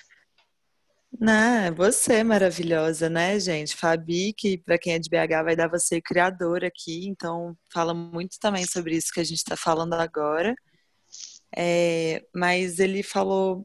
[1.20, 3.76] Não, você é maravilhosa, né, gente?
[3.76, 8.38] Fabi, que para quem é de BH vai dar você criador aqui, então fala muito
[8.40, 10.54] também sobre isso que a gente está falando agora.
[11.56, 13.64] É, mas ele falou: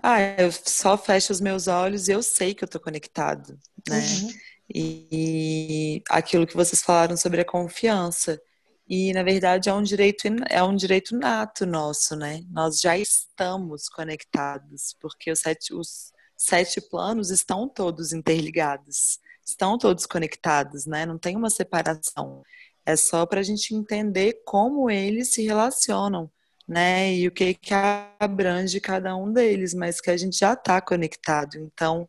[0.00, 3.58] Ah, eu só fecho os meus olhos e eu sei que eu tô conectado,
[3.88, 3.98] né?
[3.98, 4.28] Uhum.
[4.74, 8.40] E aquilo que vocês falaram sobre a confiança.
[8.88, 12.42] E na verdade é um direito é um direito nato nosso, né?
[12.50, 20.06] Nós já estamos conectados, porque os sete, os sete planos estão todos interligados, estão todos
[20.06, 21.04] conectados, né?
[21.04, 22.42] Não tem uma separação.
[22.84, 26.30] É só para a gente entender como eles se relacionam,
[26.68, 27.12] né?
[27.12, 27.74] E o que que
[28.20, 31.56] abrange cada um deles, mas que a gente já está conectado.
[31.58, 32.08] Então,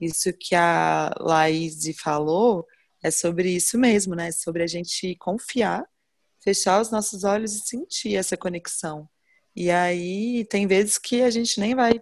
[0.00, 2.66] isso que a Laís falou
[3.02, 4.32] é sobre isso mesmo, né?
[4.32, 5.84] Sobre a gente confiar,
[6.40, 9.08] fechar os nossos olhos e sentir essa conexão.
[9.54, 12.00] E aí tem vezes que a gente nem vai,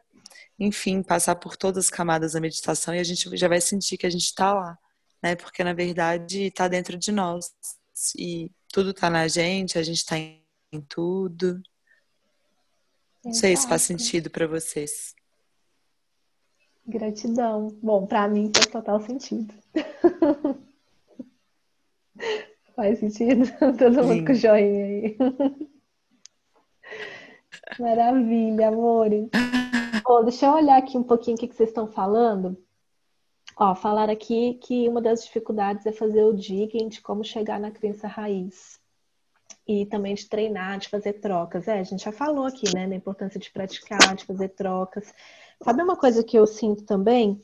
[0.59, 4.07] enfim, passar por todas as camadas da meditação e a gente já vai sentir que
[4.07, 4.79] a gente está lá,
[5.23, 5.37] né?
[5.37, 7.51] Porque na verdade está dentro de nós
[8.19, 11.61] e tudo está na gente, a gente está em tudo.
[13.25, 15.15] Não sei se faz sentido para vocês.
[16.87, 17.77] Gratidão.
[17.83, 19.53] Bom, pra mim faz total sentido.
[22.77, 23.47] Faz sentido?
[23.79, 24.35] Todo mundo com Lindo.
[24.35, 25.17] joinha aí.
[27.81, 29.31] Maravilha, amores.
[30.07, 32.57] Ô, deixa eu olhar aqui um pouquinho o que que vocês estão falando.
[33.57, 37.71] Ó, falaram aqui que uma das dificuldades é fazer o digging de como chegar na
[37.71, 38.79] crença raiz.
[39.67, 41.67] E também de treinar, de fazer trocas.
[41.67, 45.13] É, a gente já falou aqui, né, da importância de praticar, de fazer trocas.
[45.63, 47.41] Sabe uma coisa que eu sinto também?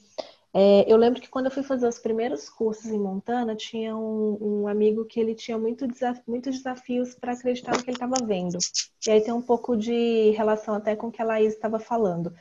[0.55, 4.39] É, eu lembro que quando eu fui fazer os primeiros cursos em Montana, tinha um,
[4.63, 8.17] um amigo que ele tinha muito desaf- muitos desafios para acreditar no que ele estava
[8.25, 8.59] vendo.
[9.07, 12.35] E aí tem um pouco de relação até com o que a Laís estava falando.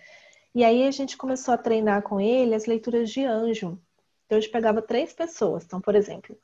[0.56, 3.80] E aí a gente começou a treinar com ele as leituras de anjo.
[4.26, 5.64] Então a gente pegava três pessoas.
[5.66, 6.38] Então, por exemplo,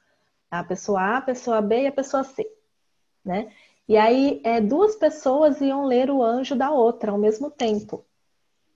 [0.51, 2.49] a pessoa A, a pessoa B e a pessoa C,
[3.25, 3.53] né?
[3.87, 8.06] E aí é, duas pessoas iam ler o anjo da outra ao mesmo tempo.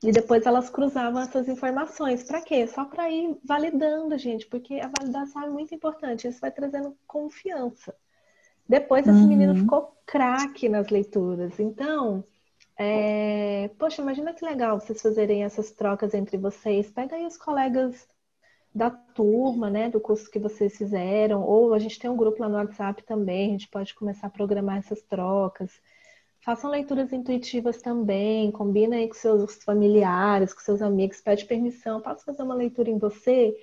[0.04, 2.24] E depois elas cruzavam essas informações.
[2.24, 2.66] Para quê?
[2.68, 6.28] Só para ir validando, gente, porque a validação é muito importante.
[6.28, 7.96] Isso vai trazendo confiança.
[8.68, 9.56] Depois esse menino Uhum.
[9.56, 11.60] ficou craque nas leituras.
[11.60, 12.24] Então,
[12.78, 16.92] é, poxa, imagina que legal vocês fazerem essas trocas entre vocês.
[16.92, 18.08] Pega aí os colegas
[18.74, 22.50] da turma, né, do curso que vocês fizeram, ou a gente tem um grupo lá
[22.50, 25.72] no WhatsApp também, a gente pode começar a programar essas trocas.
[26.44, 32.26] Façam leituras intuitivas também, combina aí com seus familiares, com seus amigos, pede permissão, posso
[32.26, 33.56] fazer uma leitura em você?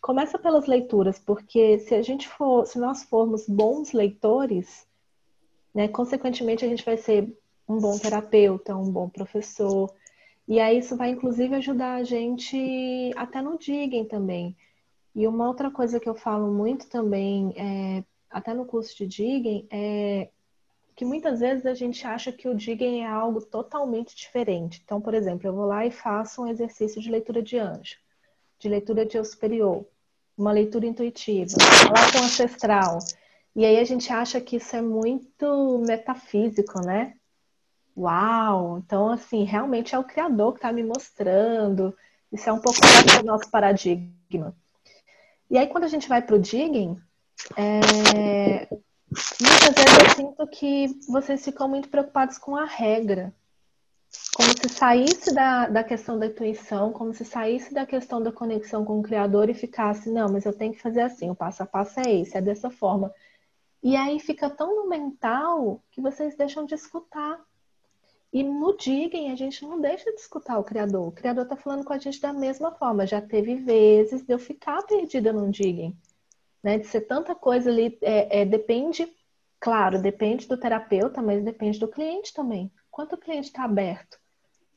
[0.00, 4.86] Começa pelas leituras, porque se a gente for, se nós formos bons leitores,
[5.74, 7.36] né, consequentemente a gente vai ser
[7.68, 9.92] um bom terapeuta, um bom professor.
[10.46, 14.56] E aí isso vai inclusive ajudar a gente até no digging também.
[15.16, 19.66] E uma outra coisa que eu falo muito também, é, até no curso de digging,
[19.70, 20.28] é
[20.94, 24.80] que muitas vezes a gente acha que o digging é algo totalmente diferente.
[24.84, 27.96] Então, por exemplo, eu vou lá e faço um exercício de leitura de anjo,
[28.58, 29.86] de leitura de eu superior,
[30.36, 32.98] uma leitura intuitiva, falar com ancestral.
[33.54, 37.14] E aí a gente acha que isso é muito metafísico, né?
[37.96, 38.78] Uau!
[38.78, 41.94] Então, assim, realmente é o Criador que está me mostrando.
[42.32, 42.78] Isso é um pouco
[43.18, 44.54] do nosso paradigma.
[45.50, 46.96] E aí, quando a gente vai para o digging,
[47.56, 48.68] é,
[49.10, 53.34] muitas vezes eu sinto que vocês ficam muito preocupados com a regra.
[54.34, 58.84] Como se saísse da, da questão da intuição, como se saísse da questão da conexão
[58.84, 61.66] com o Criador e ficasse, não, mas eu tenho que fazer assim, o passo a
[61.66, 63.12] passo é esse, é dessa forma.
[63.82, 67.40] E aí fica tão no mental que vocês deixam de escutar.
[68.32, 71.08] E no digging a gente não deixa de escutar o Criador.
[71.08, 73.06] O Criador está falando com a gente da mesma forma.
[73.06, 75.96] Já teve vezes de eu ficar perdida num digging.
[76.62, 76.78] Né?
[76.78, 77.98] De ser tanta coisa ali.
[78.02, 79.08] É, é, depende,
[79.58, 82.70] claro, depende do terapeuta, mas depende do cliente também.
[82.90, 84.18] Quanto o cliente está aberto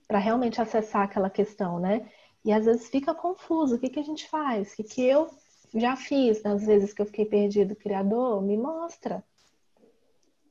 [0.08, 2.10] para realmente acessar aquela questão, né?
[2.46, 3.76] E às vezes fica confuso.
[3.76, 4.74] O que, que a gente faz?
[4.74, 5.30] O que, que eu
[5.74, 7.76] já fiz nas vezes que eu fiquei perdido?
[7.76, 9.24] Criador, me mostra.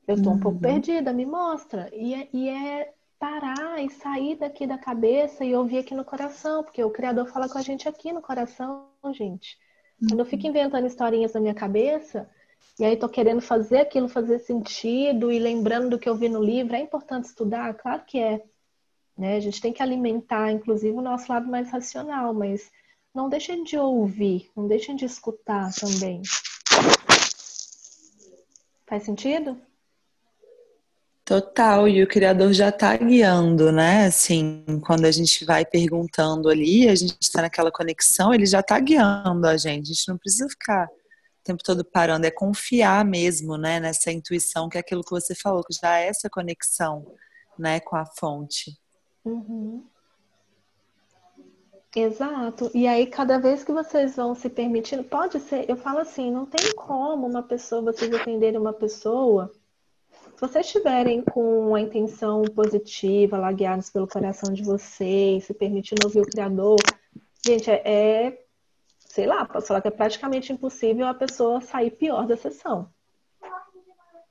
[0.07, 1.89] Eu estou um pouco perdida, me mostra.
[1.95, 6.65] E é, e é parar e sair daqui da cabeça e ouvir aqui no coração,
[6.65, 9.57] porque o Criador fala com a gente aqui no coração, gente.
[10.11, 12.29] Eu fico inventando historinhas na minha cabeça,
[12.79, 16.43] e aí tô querendo fazer aquilo fazer sentido e lembrando do que eu vi no
[16.43, 17.75] livro, é importante estudar?
[17.75, 18.43] Claro que é.
[19.17, 19.37] Né?
[19.37, 22.71] A gente tem que alimentar, inclusive, o nosso lado mais racional, mas
[23.15, 26.23] não deixem de ouvir, não deixem de escutar também.
[28.87, 29.57] Faz sentido?
[31.33, 34.05] Total, e o criador já está guiando, né?
[34.05, 38.79] Assim, quando a gente vai perguntando ali, a gente está naquela conexão, ele já está
[38.79, 39.91] guiando a gente.
[39.91, 43.81] A gente não precisa ficar o tempo todo parando, é confiar mesmo, né?
[43.81, 47.03] Nessa intuição, que é aquilo que você falou, que já é essa conexão,
[47.59, 48.79] né, com a fonte.
[49.25, 49.87] Uhum.
[51.97, 52.71] Exato.
[52.75, 56.45] E aí, cada vez que vocês vão se permitindo, pode ser, eu falo assim, não
[56.45, 59.51] tem como uma pessoa, vocês atenderem uma pessoa
[60.43, 66.21] vocês estiverem com a intenção positiva, lá guiados pelo coração de vocês, se permitindo ouvir
[66.21, 66.79] o Criador,
[67.47, 68.45] gente, é, é
[68.99, 72.91] sei lá, posso falar que é praticamente impossível a pessoa sair pior da sessão.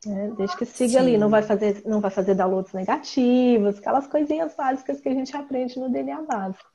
[0.06, 0.98] É, desde que siga Sim.
[0.98, 5.38] ali, não vai fazer, não vai fazer downloads negativos, aquelas coisinhas básicas que a gente
[5.38, 6.70] aprende no DNA básico.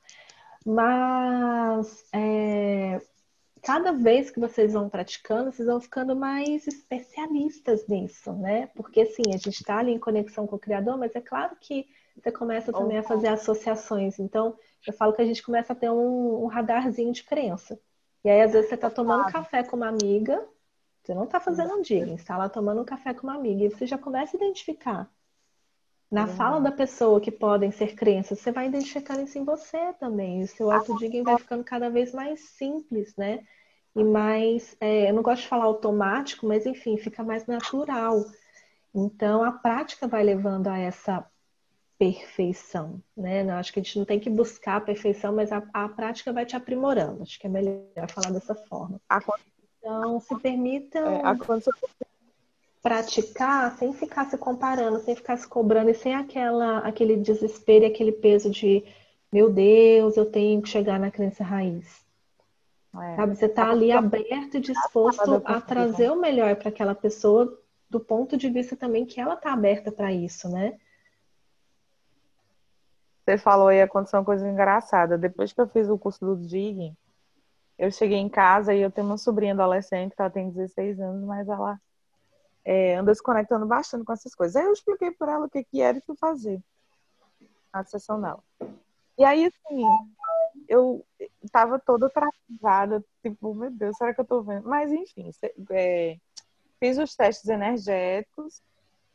[0.65, 2.99] Mas é,
[3.67, 8.67] cada vez que vocês vão praticando, vocês vão ficando mais especialistas nisso, né?
[8.67, 11.85] Porque assim, a gente está ali em conexão com o Criador, mas é claro que
[12.15, 14.19] você começa também a fazer associações.
[14.19, 14.55] Então,
[14.87, 17.77] eu falo que a gente começa a ter um, um radarzinho de crença.
[18.23, 20.47] E aí, às vezes, você está tomando café com uma amiga,
[21.03, 23.69] você não está fazendo um digging, está lá tomando um café com uma amiga, e
[23.69, 25.11] você já começa a identificar.
[26.09, 26.35] Na uhum.
[26.37, 30.39] fala da pessoa que podem ser crenças, você vai identificando isso em você também.
[30.39, 33.43] E o seu auto-digging vai ficando cada vez mais simples, né?
[33.97, 38.25] E mais, é, eu não gosto de falar automático, mas enfim, fica mais natural.
[38.93, 41.25] Então a prática vai levando a essa
[41.97, 43.43] perfeição, né?
[43.43, 46.31] Eu acho que a gente não tem que buscar a perfeição, mas a, a prática
[46.31, 47.23] vai te aprimorando.
[47.23, 49.01] Acho que é melhor falar dessa forma.
[49.79, 51.21] Então se permitam é,
[52.81, 57.87] praticar sem ficar se comparando, sem ficar se cobrando e sem aquela, aquele desespero e
[57.87, 58.83] aquele peso de
[59.31, 62.06] meu Deus, eu tenho que chegar na crença raiz.
[63.01, 63.15] É.
[63.15, 67.57] Sabe, você está ali aberto e disposto a trazer o melhor para aquela pessoa,
[67.89, 70.77] do ponto de vista também que ela está aberta para isso, né?
[73.23, 75.17] Você falou aí, aconteceu uma coisa engraçada.
[75.17, 76.95] Depois que eu fiz o curso do Digging,
[77.77, 81.23] eu cheguei em casa e eu tenho uma sobrinha adolescente que ela tem 16 anos,
[81.25, 81.79] mas ela
[82.63, 84.55] é, anda se conectando bastante com essas coisas.
[84.55, 86.61] Aí eu expliquei para ela o que, que era e fui fazer
[87.71, 88.41] a sessão dela.
[89.17, 89.83] E aí, assim,
[90.67, 91.05] eu
[91.51, 94.67] tava toda travada, tipo, meu Deus, será que eu tô vendo?
[94.67, 95.31] Mas, enfim,
[95.71, 96.17] é,
[96.79, 98.61] fiz os testes energéticos,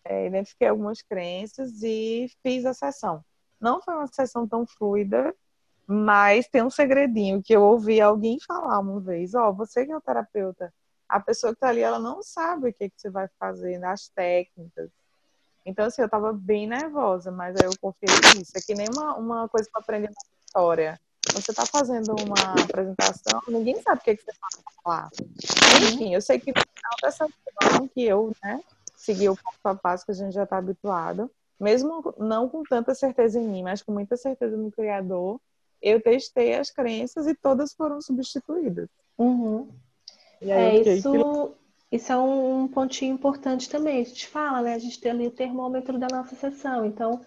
[0.05, 3.24] é, identifiquei algumas crenças e fiz a sessão.
[3.61, 5.34] Não foi uma sessão tão fluida,
[5.86, 9.34] mas tem um segredinho que eu ouvi alguém falar uma vez.
[9.34, 10.72] Ó, oh, você que é o terapeuta,
[11.09, 14.09] a pessoa que tá ali, ela não sabe o que, que você vai fazer, nas
[14.09, 14.90] técnicas.
[15.64, 18.53] Então, assim, eu tava bem nervosa, mas aí eu confiei nisso.
[18.57, 20.12] É que nem uma, uma coisa que eu aprendi na
[20.45, 21.01] história
[21.32, 25.10] você está fazendo uma apresentação, ninguém sabe o que, que você vai falar.
[25.92, 28.60] Enfim, eu sei que no final dessa semana que eu, né,
[28.96, 32.94] segui o passo a passo que a gente já está habituado, mesmo não com tanta
[32.94, 35.40] certeza em mim, mas com muita certeza no Criador,
[35.80, 38.88] eu testei as crenças e todas foram substituídas.
[39.18, 39.68] Uhum.
[40.40, 41.54] é, isso,
[41.90, 44.00] isso é um pontinho importante também.
[44.00, 44.74] A gente fala, né?
[44.74, 46.86] A gente tem ali o termômetro da nossa sessão.
[46.86, 47.20] Então,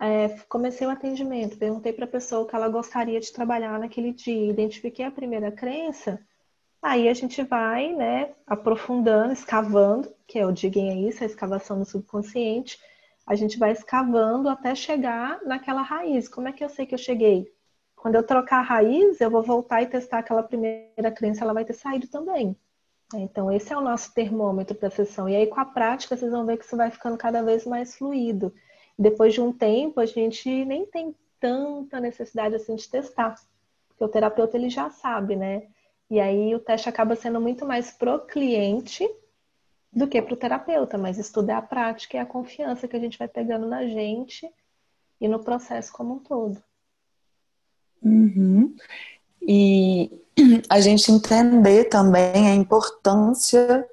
[0.00, 4.12] é, comecei o atendimento, perguntei para a pessoa o que ela gostaria de trabalhar naquele
[4.12, 6.20] dia, identifiquei a primeira crença,
[6.80, 11.78] aí a gente vai, né, aprofundando, escavando, que é o digging é isso, a escavação
[11.78, 12.78] no subconsciente,
[13.26, 16.28] a gente vai escavando até chegar naquela raiz.
[16.28, 17.52] Como é que eu sei que eu cheguei?
[17.94, 21.64] Quando eu trocar a raiz, eu vou voltar e testar aquela primeira crença, ela vai
[21.64, 22.56] ter saído também.
[23.14, 25.28] Então, esse é o nosso termômetro da sessão.
[25.28, 27.96] E aí, com a prática, vocês vão ver que isso vai ficando cada vez mais
[27.96, 28.54] fluido
[28.98, 33.36] depois de um tempo, a gente nem tem tanta necessidade assim de testar,
[33.88, 35.68] porque o terapeuta ele já sabe, né?
[36.10, 39.08] E aí o teste acaba sendo muito mais pro cliente
[39.92, 43.18] do que pro terapeuta, mas estudo é a prática e a confiança que a gente
[43.18, 44.50] vai pegando na gente
[45.20, 46.62] e no processo como um todo.
[48.02, 48.74] Uhum.
[49.42, 50.10] E
[50.68, 53.86] a gente entender também a importância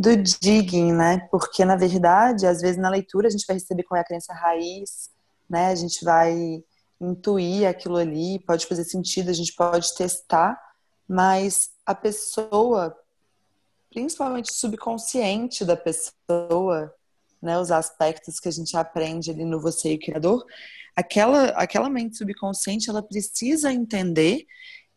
[0.00, 1.28] do digging, né?
[1.30, 4.32] Porque, na verdade, às vezes na leitura a gente vai receber qual é a crença
[4.32, 5.10] raiz,
[5.48, 5.66] né?
[5.66, 6.64] A gente vai
[6.98, 10.58] intuir aquilo ali, pode fazer sentido, a gente pode testar,
[11.06, 12.96] mas a pessoa,
[13.90, 16.94] principalmente subconsciente da pessoa,
[17.40, 20.44] né, os aspectos que a gente aprende ali no Você e o Criador,
[20.94, 24.46] aquela, aquela mente subconsciente, ela precisa entender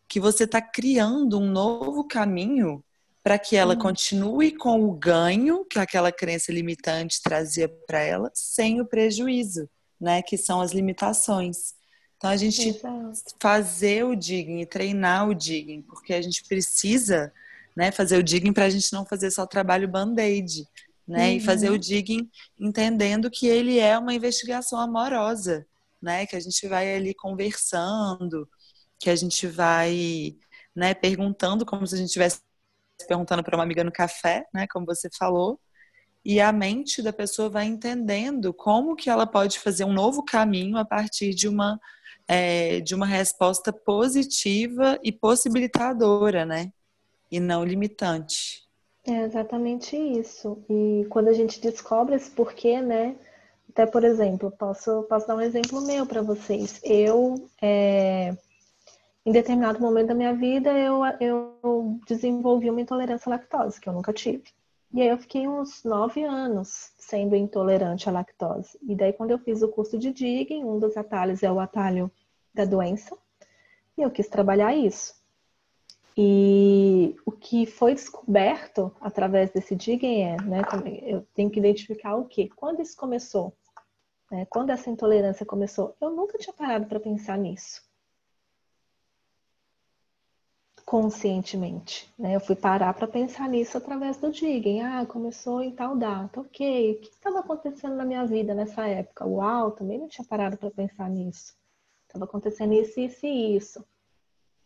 [0.06, 2.84] que você está criando um novo caminho
[3.24, 3.80] para que ela uhum.
[3.80, 9.66] continue com o ganho que aquela crença limitante trazia para ela, sem o prejuízo,
[9.98, 10.20] né?
[10.20, 11.72] Que são as limitações.
[12.18, 13.14] Então a gente Exato.
[13.40, 17.32] fazer o digging e treinar o digging, porque a gente precisa
[17.74, 20.68] né, fazer o digging para a gente não fazer só trabalho band-aid,
[21.08, 21.32] né?
[21.32, 25.66] E fazer o digging entendendo que ele é uma investigação amorosa,
[26.00, 26.26] né?
[26.26, 28.46] Que a gente vai ali conversando,
[28.98, 30.36] que a gente vai,
[30.76, 32.40] né, perguntando como se a gente estivesse
[33.08, 35.58] perguntando para uma amiga no café, né, como você falou,
[36.24, 40.78] e a mente da pessoa vai entendendo como que ela pode fazer um novo caminho
[40.78, 41.78] a partir de uma
[42.26, 46.72] é, de uma resposta positiva e possibilitadora, né?
[47.30, 48.64] E não limitante.
[49.06, 50.64] É exatamente isso.
[50.70, 53.16] E quando a gente descobre esse porquê, né?
[53.68, 56.80] Até, por exemplo, posso, posso dar um exemplo meu para vocês.
[56.82, 58.34] Eu, é,
[59.26, 63.92] em determinado momento da minha vida, eu, eu desenvolvi uma intolerância à lactose, que eu
[63.92, 64.44] nunca tive.
[64.92, 68.78] E aí eu fiquei uns nove anos sendo intolerante à lactose.
[68.82, 72.12] E daí, quando eu fiz o curso de digging, um dos atalhos é o atalho
[72.52, 73.16] da doença,
[73.96, 75.14] e eu quis trabalhar isso.
[76.16, 80.62] E o que foi descoberto através desse digging é, né,
[81.02, 83.56] eu tenho que identificar o que, quando isso começou,
[84.30, 87.83] né, quando essa intolerância começou, eu nunca tinha parado para pensar nisso
[90.94, 92.08] conscientemente.
[92.16, 92.36] Né?
[92.36, 94.80] Eu fui parar para pensar nisso através do digging.
[94.80, 96.40] Ah, começou em tal data.
[96.40, 99.26] Ok, o que estava acontecendo na minha vida nessa época?
[99.26, 101.52] Uau, também não tinha parado para pensar nisso.
[102.06, 103.84] Estava acontecendo isso, isso e isso.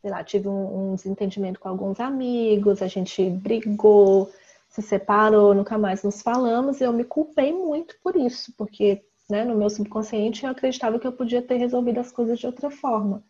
[0.03, 4.31] Sei lá, tive um, um desentendimento com alguns amigos, a gente brigou,
[4.68, 9.47] se separou, nunca mais nos falamos, e eu me culpei muito por isso, porque né,
[9.47, 13.24] no meu subconsciente eu acreditava que eu podia ter resolvido as coisas de outra forma.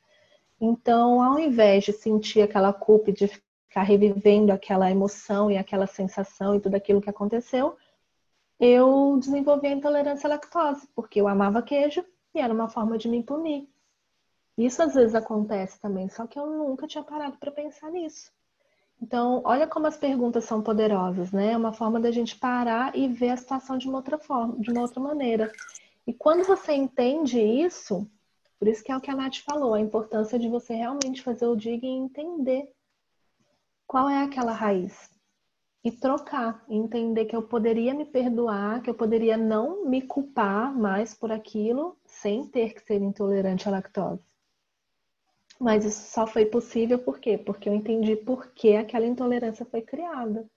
[0.60, 5.86] Então, ao invés de sentir aquela culpa e de ficar revivendo aquela emoção e aquela
[5.86, 7.76] sensação e tudo aquilo que aconteceu,
[8.58, 12.04] eu desenvolvi a intolerância à lactose, porque eu amava queijo
[12.34, 13.68] e era uma forma de me punir.
[14.56, 18.32] Isso às vezes acontece também, só que eu nunca tinha parado para pensar nisso.
[19.00, 21.52] Então, olha como as perguntas são poderosas, né?
[21.52, 24.72] É uma forma da gente parar e ver a situação de uma outra forma, de
[24.72, 25.52] uma outra maneira.
[26.04, 28.10] E quando você entende isso,
[28.58, 31.46] por isso que é o que a Nath falou, a importância de você realmente fazer
[31.46, 32.72] o dig e entender
[33.86, 35.10] qual é aquela raiz.
[35.84, 41.14] E trocar, entender que eu poderia me perdoar, que eu poderia não me culpar mais
[41.14, 44.20] por aquilo, sem ter que ser intolerante à lactose.
[45.58, 47.38] Mas isso só foi possível por quê?
[47.38, 50.48] Porque eu entendi por que aquela intolerância foi criada.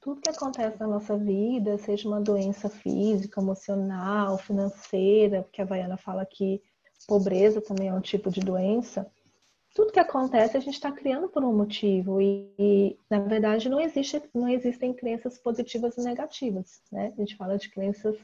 [0.00, 5.96] Tudo que acontece na nossa vida, seja uma doença física, emocional, financeira, porque a Vaiana
[5.96, 6.62] fala que
[7.06, 9.10] pobreza também é um tipo de doença,
[9.74, 13.80] tudo que acontece a gente está criando por um motivo e, e, na verdade não
[13.80, 17.12] existe não existem crenças positivas e negativas né?
[17.16, 18.16] A gente fala de crenças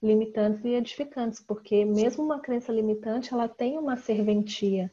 [0.00, 4.92] limitantes e edificantes porque mesmo uma crença limitante ela tem uma serventia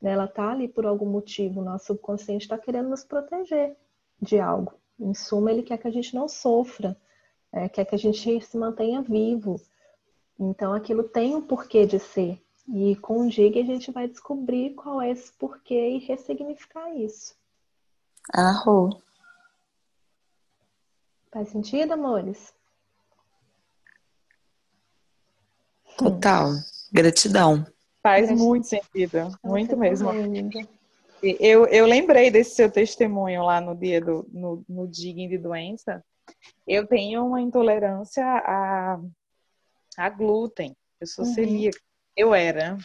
[0.00, 0.12] né?
[0.12, 3.76] ela está ali por algum motivo o nosso subconsciente está querendo nos proteger
[4.20, 4.72] de algo.
[4.98, 6.96] Em suma ele quer que a gente não sofra
[7.52, 9.60] é, quer que a gente se mantenha vivo.
[10.38, 12.40] Então aquilo tem um porquê de ser
[12.72, 17.34] e com o DIG a gente vai descobrir qual é esse porquê e ressignificar isso.
[18.32, 19.02] Arro.
[21.32, 22.52] Faz sentido, amores?
[25.96, 26.50] Total.
[26.92, 27.66] Gratidão.
[28.02, 28.46] Faz Gratidão.
[28.46, 30.10] muito sentido, muito Você mesmo.
[31.22, 36.02] Eu, eu lembrei desse seu testemunho lá no dia do no, no digging de doença.
[36.66, 38.98] Eu tenho uma intolerância a,
[39.98, 40.74] a glúten.
[41.00, 41.34] Eu sou Uhum.
[42.16, 42.78] Eu era.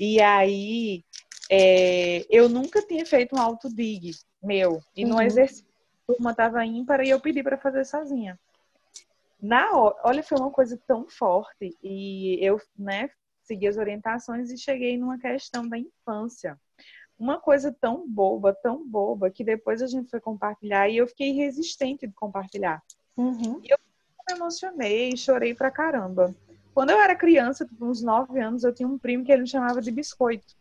[0.00, 1.04] E aí,
[1.50, 4.12] é, eu nunca tinha feito um autodig
[4.42, 4.82] meu.
[4.96, 5.22] E no Uhum.
[5.22, 5.66] exercício,
[6.08, 8.38] a turma estava ímpar e eu pedi para fazer sozinha.
[9.40, 11.76] Na hora, olha, foi uma coisa tão forte.
[11.82, 13.10] E eu, né,
[13.42, 16.58] segui as orientações e cheguei numa questão da infância.
[17.18, 21.32] Uma coisa tão boba, tão boba, que depois a gente foi compartilhar e eu fiquei
[21.32, 22.82] resistente de compartilhar
[23.16, 23.60] Uhum.
[23.60, 26.34] me emocionei, chorei pra caramba.
[26.74, 29.48] Quando eu era criança, tipo, uns 9 anos, eu tinha um primo que ele me
[29.48, 30.56] chamava de biscoito.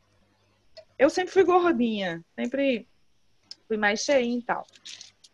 [0.97, 2.87] Eu sempre fui gordinha, sempre
[3.67, 4.65] fui mais cheinha e tal.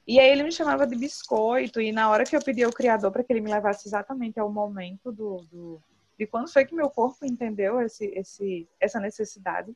[0.07, 3.11] E aí ele me chamava de biscoito, e na hora que eu pedi ao criador
[3.11, 5.81] para que ele me levasse exatamente ao momento do, do
[6.17, 9.71] de quando foi que meu corpo entendeu esse, esse, essa necessidade,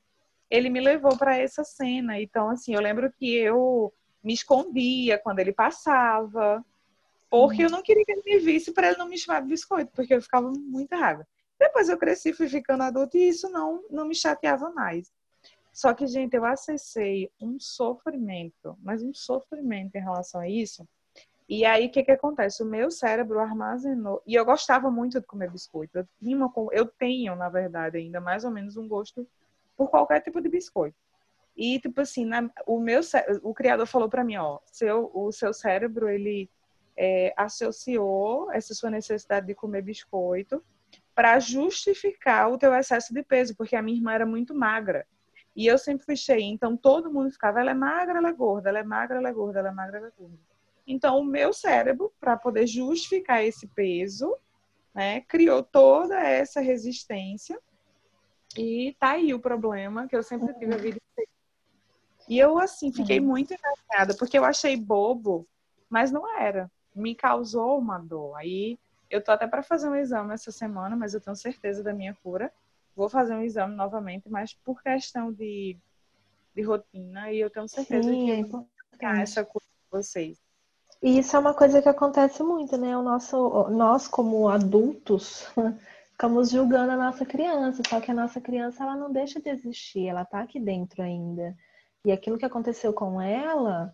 [0.50, 2.20] ele me levou para essa cena.
[2.20, 3.94] Então, assim, eu lembro que eu
[4.24, 6.64] me escondia quando ele passava,
[7.32, 9.90] porque eu não queria que ele me visse para ele não me chamar de biscoito,
[9.96, 11.26] porque eu ficava muito raiva.
[11.58, 15.10] Depois eu cresci, fui ficando adulta e isso não, não me chateava mais.
[15.72, 20.86] Só que, gente, eu acessei um sofrimento, mas um sofrimento em relação a isso.
[21.48, 22.64] E aí, o que que acontece?
[22.64, 24.22] O meu cérebro armazenou.
[24.28, 26.00] E eu gostava muito de comer biscoito.
[26.00, 29.26] Eu, tinha uma, eu tenho, na verdade, ainda mais ou menos um gosto
[29.78, 30.98] por qualquer tipo de biscoito.
[31.56, 33.00] E, tipo assim, na, o meu
[33.42, 36.50] o criador falou para mim, ó, seu, o seu cérebro, ele
[37.04, 40.64] é, associou essa sua necessidade de comer biscoito
[41.16, 45.08] para justificar o teu excesso de peso, porque a minha irmã era muito magra.
[45.56, 48.70] E eu sempre fui cheia, então todo mundo ficava, ela é magra, ela é gorda,
[48.70, 50.38] ela é magra, ela é gorda, ela é magra, ela é gorda.
[50.86, 54.38] Então o meu cérebro, para poder justificar esse peso,
[54.94, 57.60] né, criou toda essa resistência
[58.56, 61.32] e tá aí o problema que eu sempre tive a vida inteira.
[62.30, 65.48] E eu, assim, fiquei muito enganada, porque eu achei bobo,
[65.90, 66.70] mas não era.
[66.94, 68.36] Me causou uma dor.
[68.36, 68.80] Aí
[69.10, 72.16] eu tô até para fazer um exame essa semana, mas eu tenho certeza da minha
[72.24, 72.52] cura
[72.96, 75.78] vou fazer um exame novamente, mas por questão de,
[76.56, 78.70] de rotina, e eu tenho certeza Sim, que é eu vou
[79.02, 80.38] essa coisa com vocês.
[81.02, 82.96] E isso é uma coisa que acontece muito, né?
[82.96, 85.48] O nosso, nós, como adultos,
[86.12, 90.08] ficamos julgando a nossa criança, só que a nossa criança ela não deixa de existir,
[90.08, 91.56] ela tá aqui dentro ainda.
[92.06, 93.94] E aquilo que aconteceu com ela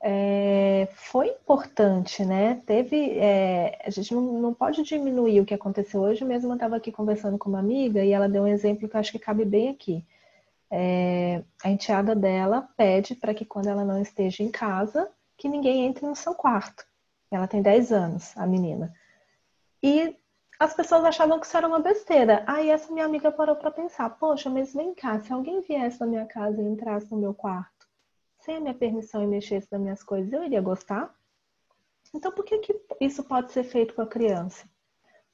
[0.00, 2.62] é, foi importante, né?
[2.66, 3.18] Teve.
[3.18, 6.50] É, a gente não, não pode diminuir o que aconteceu hoje mesmo.
[6.50, 9.12] Eu estava aqui conversando com uma amiga e ela deu um exemplo que eu acho
[9.12, 10.06] que cabe bem aqui.
[10.70, 15.86] É, a enteada dela pede para que quando ela não esteja em casa, que ninguém
[15.86, 16.84] entre no seu quarto.
[17.30, 18.94] Ela tem 10 anos, a menina.
[19.82, 20.16] E
[20.60, 22.44] as pessoas achavam que isso era uma besteira.
[22.46, 26.06] Aí essa minha amiga parou para pensar: poxa, mas vem cá, se alguém viesse na
[26.06, 27.77] minha casa e entrasse no meu quarto
[28.48, 31.14] sem a minha permissão e mexesse nas minhas coisas, eu iria gostar?
[32.14, 34.66] Então, por que, que isso pode ser feito com a criança?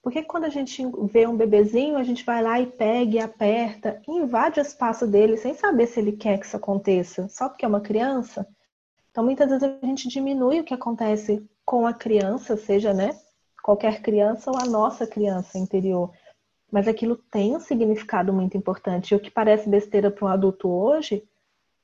[0.03, 4.03] Porque quando a gente vê um bebezinho, a gente vai lá e pega e aperta,
[4.09, 7.69] invade o espaço dele sem saber se ele quer que isso aconteça, só porque é
[7.69, 8.49] uma criança.
[9.12, 13.17] Então, muitas vezes a gente diminui o que acontece com a criança, seja, né,
[13.62, 16.11] qualquer criança ou a nossa criança interior.
[16.69, 19.12] Mas aquilo tem um significado muito importante.
[19.12, 21.23] E o que parece besteira para um adulto hoje,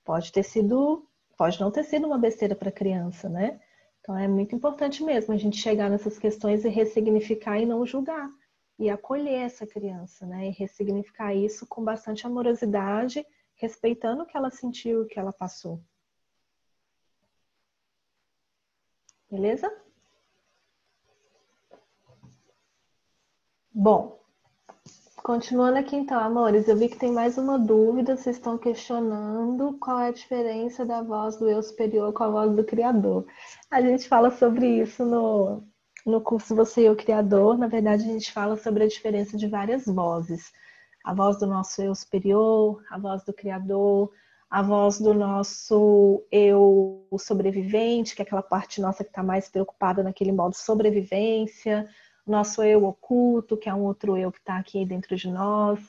[0.05, 1.07] pode ter sido
[1.41, 3.59] pode não ter sido uma besteira para a criança, né?
[3.99, 8.29] Então é muito importante mesmo a gente chegar nessas questões e ressignificar e não julgar
[8.79, 10.49] e acolher essa criança, né?
[10.49, 13.25] E ressignificar isso com bastante amorosidade,
[13.55, 15.83] respeitando o que ela sentiu, o que ela passou.
[19.31, 19.75] Beleza?
[23.73, 24.20] Bom,
[25.23, 30.01] Continuando aqui então, amores, eu vi que tem mais uma dúvida, vocês estão questionando qual
[30.01, 33.27] é a diferença da voz do eu superior com a voz do criador.
[33.71, 35.63] A gente fala sobre isso no,
[36.07, 39.47] no curso Você e o Criador, na verdade a gente fala sobre a diferença de
[39.47, 40.53] várias vozes.
[41.05, 44.11] A voz do nosso eu superior, a voz do criador,
[44.49, 50.03] a voz do nosso eu sobrevivente, que é aquela parte nossa que está mais preocupada
[50.03, 51.87] naquele modo sobrevivência,
[52.31, 55.81] nosso eu oculto, que é um outro eu que está aqui dentro de nós.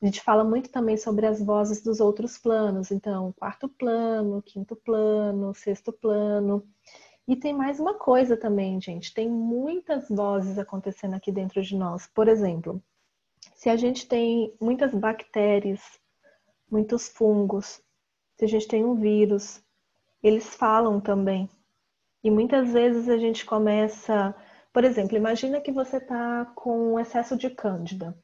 [0.00, 4.74] A gente fala muito também sobre as vozes dos outros planos, então, quarto plano, quinto
[4.74, 6.66] plano, sexto plano.
[7.28, 12.08] E tem mais uma coisa também, gente: tem muitas vozes acontecendo aqui dentro de nós.
[12.08, 12.82] Por exemplo,
[13.54, 15.80] se a gente tem muitas bactérias,
[16.68, 17.80] muitos fungos,
[18.36, 19.62] se a gente tem um vírus,
[20.20, 21.48] eles falam também.
[22.24, 24.34] E muitas vezes a gente começa
[24.72, 28.16] por exemplo, imagina que você está com excesso de cândida.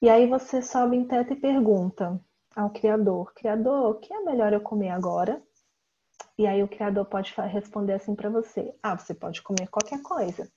[0.00, 2.18] E aí você sobe em teto e pergunta
[2.54, 5.42] ao criador: Criador, o que é melhor eu comer agora?
[6.38, 10.50] E aí o criador pode responder assim para você: Ah, você pode comer qualquer coisa.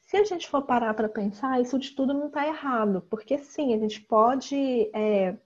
[0.00, 3.74] Se a gente for parar para pensar, isso de tudo não está errado, porque sim,
[3.74, 5.36] a gente pode é,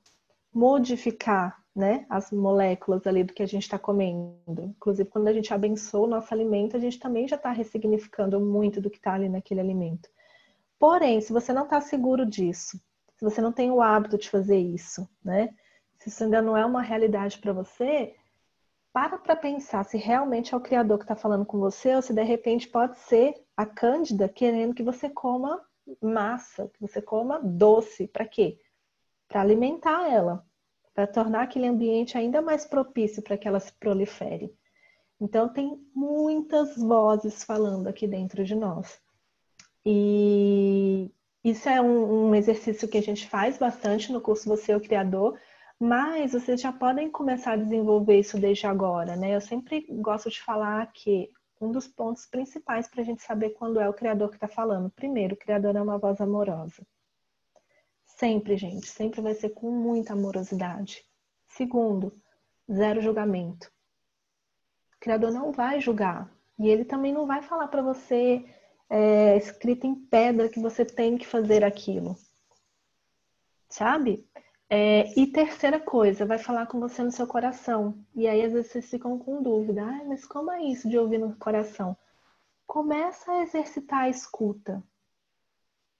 [0.52, 4.62] modificar né, as moléculas ali do que a gente está comendo.
[4.62, 8.80] Inclusive, quando a gente abençoa o nosso alimento, a gente também já está ressignificando muito
[8.80, 10.08] do que está ali naquele alimento.
[10.78, 12.80] Porém, se você não está seguro disso,
[13.18, 15.54] se você não tem o hábito de fazer isso, né,
[15.98, 18.14] se isso ainda não é uma realidade para você,
[18.90, 22.14] para para pensar se realmente é o Criador que está falando com você ou se
[22.14, 25.62] de repente pode ser a Cândida querendo que você coma
[26.00, 28.08] massa, que você coma doce.
[28.08, 28.58] Para quê?
[29.28, 30.42] Para alimentar ela
[30.96, 34.50] para tornar aquele ambiente ainda mais propício para que ela se prolifere.
[35.20, 38.98] Então, tem muitas vozes falando aqui dentro de nós.
[39.84, 41.10] E
[41.44, 44.80] isso é um, um exercício que a gente faz bastante no curso Você é o
[44.80, 45.38] Criador,
[45.78, 49.36] mas vocês já podem começar a desenvolver isso desde agora, né?
[49.36, 51.30] Eu sempre gosto de falar que
[51.60, 54.90] um dos pontos principais para a gente saber quando é o Criador que está falando.
[54.90, 56.86] Primeiro, o Criador é uma voz amorosa.
[58.16, 61.04] Sempre, gente, sempre vai ser com muita amorosidade.
[61.48, 62.18] Segundo,
[62.72, 63.70] zero julgamento.
[64.94, 66.32] O Criador não vai julgar.
[66.58, 68.42] E ele também não vai falar para você
[68.88, 72.16] é, escrito em pedra que você tem que fazer aquilo.
[73.68, 74.26] Sabe?
[74.70, 78.02] É, e terceira coisa, vai falar com você no seu coração.
[78.14, 79.82] E aí às vezes vocês ficam com dúvida.
[79.84, 81.94] Ah, mas como é isso de ouvir no coração?
[82.66, 84.82] Começa a exercitar a escuta.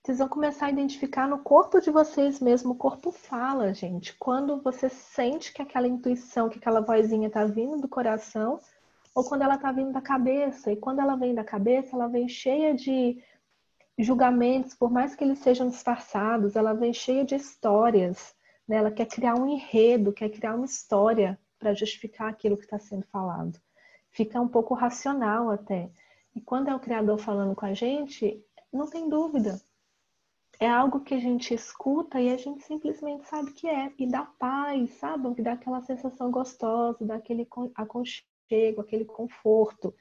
[0.07, 2.71] Vocês vão começar a identificar no corpo de vocês mesmo.
[2.71, 4.15] O corpo fala, gente.
[4.17, 8.57] Quando você sente que aquela intuição, que aquela vozinha está vindo do coração,
[9.13, 10.71] ou quando ela está vindo da cabeça.
[10.71, 13.21] E quando ela vem da cabeça, ela vem cheia de
[13.99, 18.33] julgamentos, por mais que eles sejam disfarçados, ela vem cheia de histórias.
[18.65, 18.77] Né?
[18.77, 23.05] Ela quer criar um enredo, quer criar uma história para justificar aquilo que está sendo
[23.07, 23.59] falado.
[24.09, 25.91] Fica um pouco racional até.
[26.33, 28.41] E quando é o Criador falando com a gente,
[28.71, 29.59] não tem dúvida.
[30.59, 33.93] É algo que a gente escuta e a gente simplesmente sabe que é.
[33.97, 35.33] E dá paz, sabe?
[35.35, 39.93] Que dá aquela sensação gostosa, dá aquele aconchego, aquele conforto.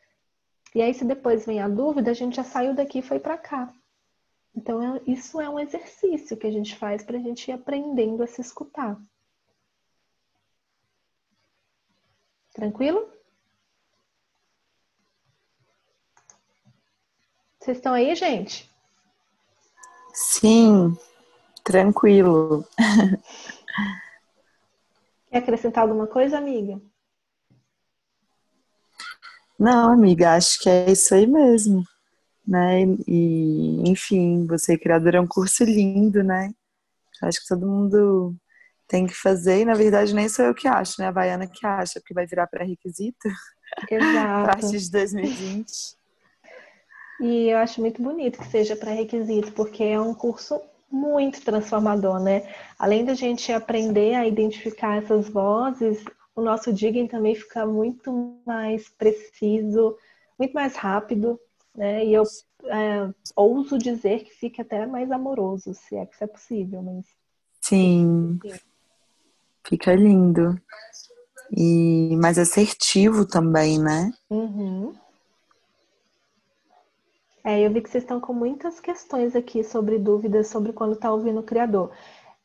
[0.74, 3.36] E aí, se depois vem a dúvida, a gente já saiu daqui e foi para
[3.36, 3.72] cá.
[4.54, 8.22] Então, é, isso é um exercício que a gente faz para a gente ir aprendendo
[8.22, 8.98] a se escutar.
[12.54, 13.06] Tranquilo?
[17.60, 18.70] Vocês estão aí, gente?
[20.16, 20.96] Sim,
[21.62, 22.64] tranquilo.
[25.28, 26.80] Quer acrescentar alguma coisa, amiga?
[29.58, 31.84] Não, amiga, acho que é isso aí mesmo,
[32.46, 32.80] né?
[33.06, 36.50] E, enfim, você criadora é um curso lindo, né?
[37.22, 38.34] Acho que todo mundo
[38.88, 41.08] tem que fazer, e na verdade nem sou eu que acho, né?
[41.08, 43.28] A Baiana que acha, porque vai virar pré-requisito
[44.18, 45.94] a partir de 2020.
[47.20, 50.60] E eu acho muito bonito que seja pré-requisito, porque é um curso
[50.90, 52.52] muito transformador, né?
[52.78, 56.04] Além da gente aprender a identificar essas vozes,
[56.34, 59.96] o nosso digging também fica muito mais preciso,
[60.38, 61.40] muito mais rápido,
[61.74, 62.04] né?
[62.04, 62.22] E eu
[62.64, 67.06] é, ouso dizer que fica até mais amoroso, se é que isso é possível, mas...
[67.60, 68.38] Sim,
[69.64, 70.60] fica lindo.
[71.50, 74.12] E mais assertivo também, né?
[74.28, 74.94] Uhum.
[77.46, 81.12] É, eu vi que vocês estão com muitas questões aqui sobre dúvidas sobre quando está
[81.12, 81.92] ouvindo o criador.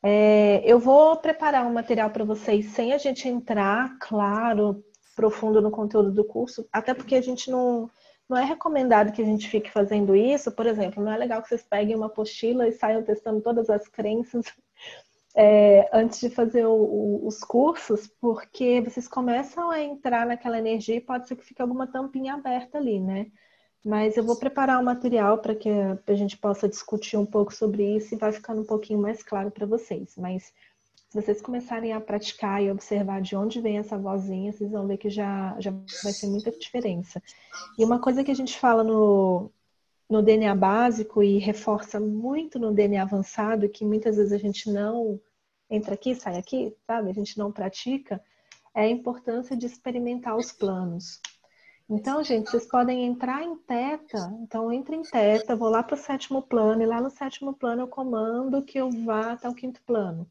[0.04, 4.86] É, eu vou preparar um material para vocês sem a gente entrar, claro,
[5.16, 7.90] profundo no conteúdo do curso, até porque a gente não,
[8.30, 10.52] não é recomendado que a gente fique fazendo isso.
[10.52, 13.88] Por exemplo, não é legal que vocês peguem uma apostila e saiam testando todas as
[13.88, 14.46] crenças
[15.36, 20.98] é, antes de fazer o, o, os cursos, porque vocês começam a entrar naquela energia
[20.98, 23.32] e pode ser que fique alguma tampinha aberta ali, né?
[23.84, 27.96] Mas eu vou preparar o material para que a gente possa discutir um pouco sobre
[27.96, 30.16] isso e vai ficando um pouquinho mais claro para vocês.
[30.18, 30.54] Mas
[31.10, 34.98] se vocês começarem a praticar e observar de onde vem essa vozinha, vocês vão ver
[34.98, 35.72] que já, já
[36.04, 37.22] vai ser muita diferença.
[37.78, 39.52] E uma coisa que a gente fala no,
[40.10, 45.20] no DNA básico e reforça muito no DNA avançado, que muitas vezes a gente não
[45.70, 47.10] entra aqui, sai aqui, sabe?
[47.10, 48.22] A gente não pratica,
[48.74, 51.20] é a importância de experimentar os planos.
[51.94, 54.34] Então, gente, vocês podem entrar em teta.
[54.40, 57.82] Então, entre em teta, vou lá para o sétimo plano, e lá no sétimo plano
[57.82, 60.26] eu comando que eu vá até o quinto plano.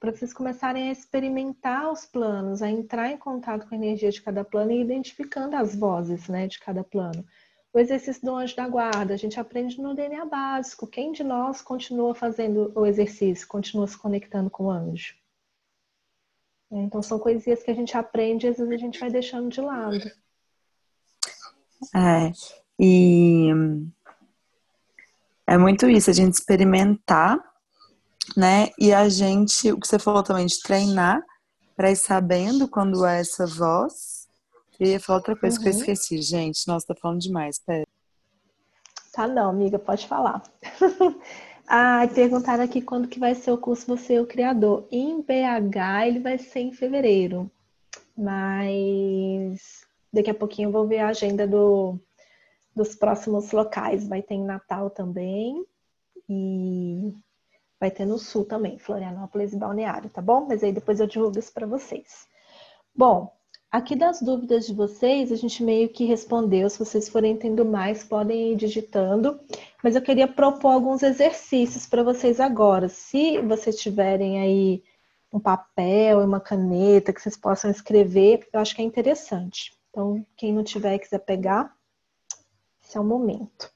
[0.00, 4.22] Para vocês começarem a experimentar os planos, a entrar em contato com a energia de
[4.22, 7.22] cada plano e identificando as vozes né, de cada plano.
[7.70, 10.86] O exercício do anjo da guarda, a gente aprende no DNA básico.
[10.86, 15.14] Quem de nós continua fazendo o exercício, continua se conectando com o anjo?
[16.70, 19.60] Então, são coisinhas que a gente aprende e às vezes a gente vai deixando de
[19.60, 20.00] lado.
[21.94, 22.32] É,
[22.78, 23.50] e
[25.46, 27.38] é muito isso, a gente experimentar,
[28.36, 28.70] né?
[28.78, 31.22] E a gente, o que você falou também de treinar
[31.76, 34.26] para ir sabendo quando é essa voz.
[34.80, 35.62] Eu ia falar outra coisa uhum.
[35.62, 35.78] que eu uhum.
[35.78, 36.66] esqueci, gente.
[36.66, 37.86] Nossa, tá falando demais, pera.
[39.12, 40.42] Tá não, amiga, pode falar.
[41.66, 44.86] ah, perguntaram aqui quando que vai ser o curso Você é o Criador.
[44.90, 47.50] Em BH ele vai ser em fevereiro.
[48.16, 49.75] Mas
[50.16, 52.00] Daqui a pouquinho eu vou ver a agenda do,
[52.74, 54.08] dos próximos locais.
[54.08, 55.62] Vai ter em Natal também
[56.26, 57.12] e
[57.78, 60.46] vai ter no Sul também, Florianópolis e Balneário, tá bom?
[60.48, 62.26] Mas aí depois eu divulgo isso para vocês.
[62.94, 63.30] Bom,
[63.70, 66.70] aqui das dúvidas de vocês, a gente meio que respondeu.
[66.70, 69.38] Se vocês forem tendo mais, podem ir digitando.
[69.84, 72.88] Mas eu queria propor alguns exercícios para vocês agora.
[72.88, 74.82] Se vocês tiverem aí
[75.30, 79.75] um papel e uma caneta que vocês possam escrever, eu acho que é interessante.
[79.96, 81.74] Então, quem não tiver e quiser pegar,
[82.84, 83.72] esse é o momento.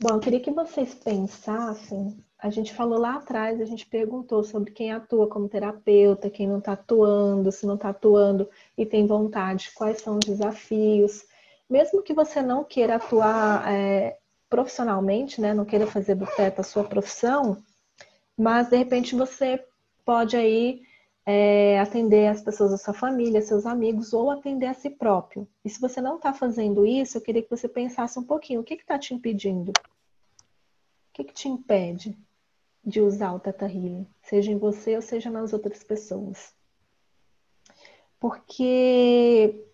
[0.00, 2.18] Bom, eu queria que vocês pensassem.
[2.36, 6.58] A gente falou lá atrás, a gente perguntou sobre quem atua como terapeuta, quem não
[6.58, 11.24] está atuando, se não está atuando e tem vontade, quais são os desafios.
[11.68, 14.18] Mesmo que você não queira atuar é,
[14.50, 17.62] profissionalmente, né, não queira fazer do teto a sua profissão,
[18.36, 19.64] mas de repente você
[20.04, 20.82] pode aí
[21.24, 25.46] é, atender as pessoas da sua família, seus amigos, ou atender a si próprio.
[25.64, 28.64] E se você não está fazendo isso, eu queria que você pensasse um pouquinho: o
[28.64, 29.70] que está te impedindo?
[29.70, 32.18] O que, que te impede
[32.84, 36.52] de usar o Teta Healing, seja em você ou seja nas outras pessoas?
[38.18, 39.64] Porque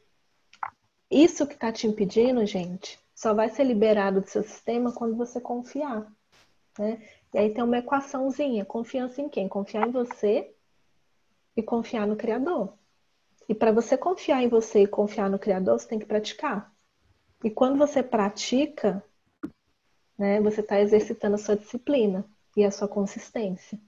[1.11, 5.41] isso que está te impedindo, gente, só vai ser liberado do seu sistema quando você
[5.41, 6.07] confiar.
[6.79, 7.03] Né?
[7.33, 9.49] E aí tem uma equaçãozinha: confiança em quem?
[9.49, 10.55] Confiar em você
[11.57, 12.75] e confiar no Criador.
[13.49, 16.71] E para você confiar em você e confiar no Criador, você tem que praticar.
[17.43, 19.03] E quando você pratica,
[20.19, 23.81] né, você está exercitando a sua disciplina e a sua consistência.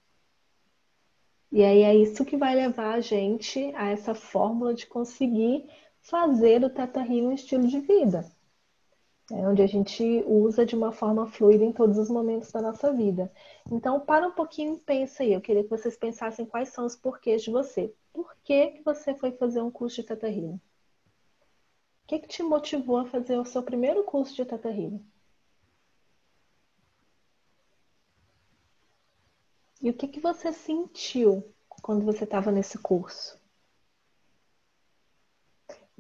[1.53, 5.68] E aí é isso que vai levar a gente a essa fórmula de conseguir
[6.01, 8.24] fazer o Teta Healing um estilo de vida
[9.31, 12.93] é onde a gente usa de uma forma fluida em todos os momentos da nossa
[12.93, 13.31] vida.
[13.70, 15.35] Então, para um pouquinho e pensa aí.
[15.35, 17.95] Eu queria que vocês pensassem quais são os porquês de você.
[18.12, 20.55] Por que, que você foi fazer um curso de Teta Healing?
[20.55, 20.61] O
[22.07, 25.05] que, que te motivou a fazer o seu primeiro curso de Teta Healing?
[29.83, 33.38] E o que, que você sentiu quando você estava nesse curso?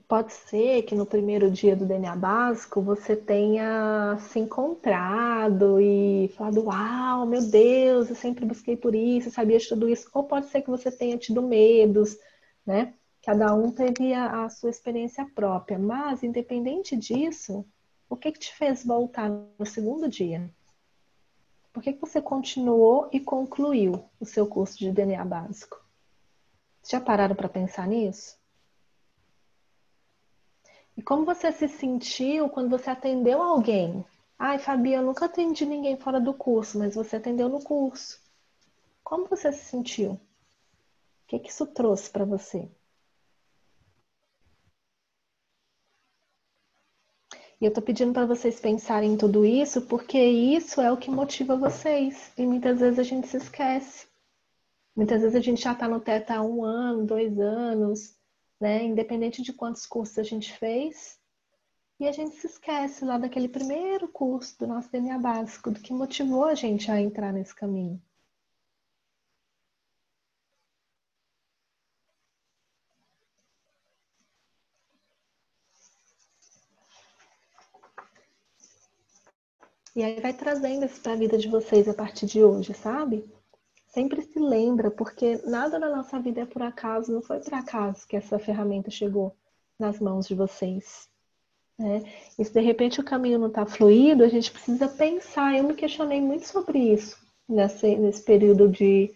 [0.08, 6.64] Pode ser que no primeiro dia do DNA básico você tenha se encontrado e falado,
[6.64, 10.08] uau, meu Deus, eu sempre busquei por isso, sabia de tudo isso.
[10.14, 12.16] Ou pode ser que você tenha tido medos,
[12.64, 12.94] né?
[13.22, 15.78] Cada um teve a, a sua experiência própria.
[15.78, 17.66] Mas, independente disso,
[18.08, 20.50] o que, que te fez voltar no segundo dia?
[21.70, 25.78] Por que, que você continuou e concluiu o seu curso de DNA básico?
[26.88, 28.37] Já pararam para pensar nisso?
[30.98, 34.04] E como você se sentiu quando você atendeu alguém?
[34.36, 38.20] Ai, Fabi, eu nunca atendi ninguém fora do curso, mas você atendeu no curso.
[39.04, 40.14] Como você se sentiu?
[40.14, 40.20] O
[41.28, 42.68] que, que isso trouxe para você?
[47.60, 51.12] E eu tô pedindo para vocês pensarem em tudo isso, porque isso é o que
[51.12, 52.32] motiva vocês.
[52.36, 54.08] E muitas vezes a gente se esquece.
[54.96, 58.17] Muitas vezes a gente já está no teto há um ano, dois anos,
[58.60, 58.84] né?
[58.84, 61.18] Independente de quantos cursos a gente fez.
[62.00, 65.92] E a gente se esquece lá daquele primeiro curso do nosso DNA básico, do que
[65.92, 68.00] motivou a gente a entrar nesse caminho.
[79.96, 83.28] E aí vai trazendo isso para a vida de vocês a partir de hoje, sabe?
[83.98, 88.06] Sempre se lembra, porque nada na nossa vida é por acaso, não foi por acaso
[88.06, 89.34] que essa ferramenta chegou
[89.76, 91.08] nas mãos de vocês.
[91.76, 92.04] Né?
[92.38, 95.56] E se de repente o caminho não está fluido, a gente precisa pensar.
[95.56, 97.18] Eu me questionei muito sobre isso
[97.48, 99.12] nesse, nesse período de,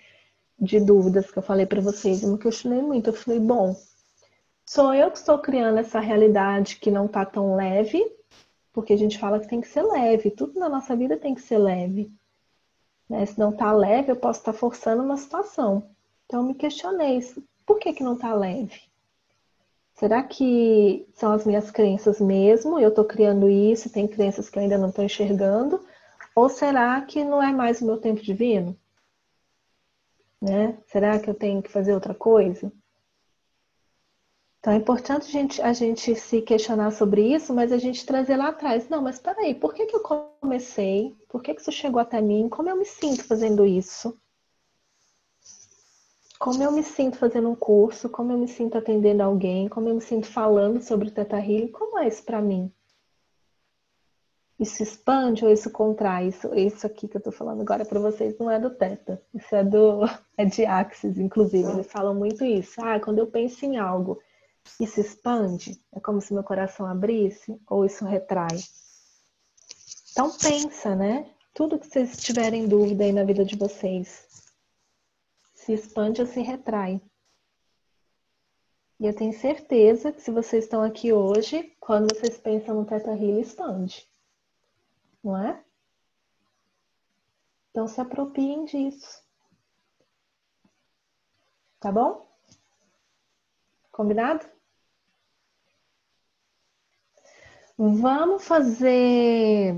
[0.58, 2.24] de dúvidas que eu falei para vocês.
[2.24, 3.10] Eu me questionei muito.
[3.10, 3.76] Eu falei, bom,
[4.66, 8.04] sou eu que estou criando essa realidade que não está tão leve,
[8.72, 11.42] porque a gente fala que tem que ser leve, tudo na nossa vida tem que
[11.42, 12.12] ser leve.
[13.08, 13.26] Né?
[13.26, 15.90] Se não está leve, eu posso estar tá forçando uma situação.
[16.26, 17.20] Então, me questionei,
[17.66, 18.80] por que, que não está leve?
[19.94, 22.78] Será que são as minhas crenças mesmo?
[22.78, 25.84] Eu estou criando isso, tem crenças que eu ainda não estou enxergando?
[26.34, 28.76] Ou será que não é mais o meu tempo divino?
[30.40, 30.76] Né?
[30.86, 32.72] Será que eu tenho que fazer outra coisa?
[34.62, 38.36] Então é importante a gente, a gente se questionar sobre isso, mas a gente trazer
[38.36, 38.89] lá atrás.
[38.89, 41.16] Não, mas peraí, por que, que eu comecei?
[41.28, 42.48] Por que, que isso chegou até mim?
[42.48, 44.16] Como eu me sinto fazendo isso?
[46.39, 48.09] Como eu me sinto fazendo um curso?
[48.09, 49.68] Como eu me sinto atendendo alguém?
[49.68, 51.72] Como eu me sinto falando sobre o Teta Healing?
[51.72, 52.72] Como é isso para mim?
[54.60, 56.28] Isso expande ou isso contrai?
[56.28, 59.20] Isso, isso aqui que eu tô falando agora para vocês não é do Teta.
[59.34, 60.02] Isso é do
[60.39, 61.68] é de Axis, inclusive.
[61.68, 62.80] Eles falam muito isso.
[62.80, 64.22] Ah, quando eu penso em algo
[64.80, 65.80] isso expande?
[65.93, 67.60] É como se meu coração abrisse?
[67.68, 68.59] Ou isso retrai?
[70.10, 71.32] Então pensa, né?
[71.55, 74.26] Tudo que vocês tiverem dúvida aí na vida de vocês.
[75.55, 77.01] Se expande ou se retrai.
[78.98, 83.10] E eu tenho certeza que se vocês estão aqui hoje, quando vocês pensam no Teta
[83.10, 84.09] Healing, expande.
[85.22, 85.64] Não é?
[87.70, 89.22] Então se apropiem disso.
[91.80, 92.30] Tá bom?
[93.90, 94.51] Combinado?
[97.84, 99.74] Vamos fazer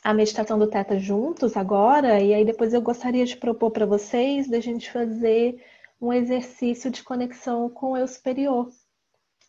[0.00, 4.48] a meditação do Teta juntos agora, e aí depois eu gostaria de propor para vocês
[4.48, 5.60] da gente fazer
[6.00, 8.70] um exercício de conexão com o eu superior.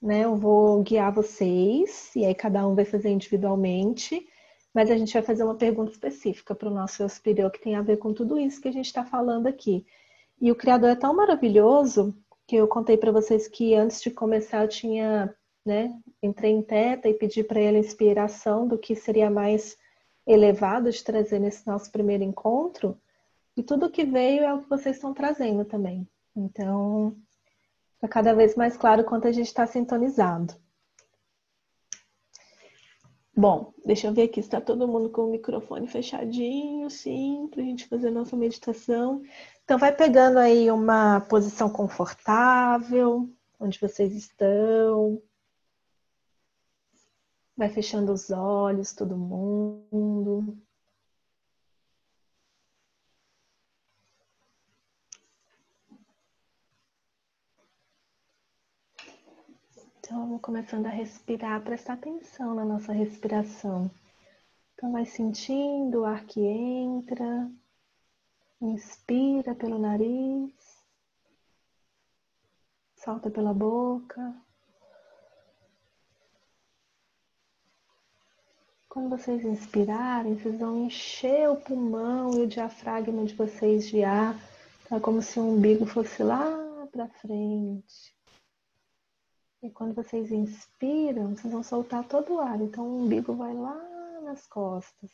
[0.01, 0.25] Né?
[0.25, 4.27] Eu vou guiar vocês, e aí cada um vai fazer individualmente,
[4.73, 7.75] mas a gente vai fazer uma pergunta específica para o nosso eu superior que tem
[7.75, 9.85] a ver com tudo isso que a gente está falando aqui.
[10.41, 12.11] E o Criador é tão maravilhoso
[12.47, 15.35] que eu contei para vocês que antes de começar eu tinha,
[15.65, 19.77] né, entrei em teta e pedi para ele inspiração do que seria mais
[20.25, 22.97] elevado de trazer nesse nosso primeiro encontro.
[23.57, 26.07] E tudo que veio é o que vocês estão trazendo também.
[26.35, 27.15] Então,
[27.95, 30.53] fica cada vez mais claro quanto a gente está sintonizado.
[33.35, 37.65] Bom, deixa eu ver aqui está todo mundo com o microfone fechadinho, sim, para a
[37.65, 39.21] gente fazer a nossa meditação.
[39.63, 43.29] Então, vai pegando aí uma posição confortável,
[43.59, 45.21] onde vocês estão.
[47.59, 50.57] Vai fechando os olhos, todo mundo.
[59.97, 63.91] Então, vamos começando a respirar, prestar atenção na nossa respiração.
[64.73, 67.51] Então, vai sentindo o ar que entra,
[68.61, 70.81] inspira pelo nariz,
[72.95, 74.48] solta pela boca.
[78.89, 84.35] Quando vocês inspirarem, vocês vão encher o pulmão e o diafragma de vocês de ar,
[84.89, 84.99] tá?
[84.99, 88.17] Como se o umbigo fosse lá para frente.
[89.61, 92.59] E quando vocês inspiram, vocês vão soltar todo o ar.
[92.59, 93.75] Então o umbigo vai lá
[94.23, 95.11] nas costas.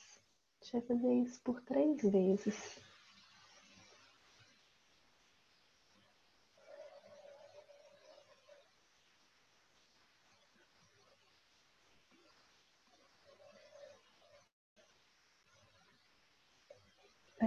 [0.61, 2.80] Deixa eu fazer isso por três vezes.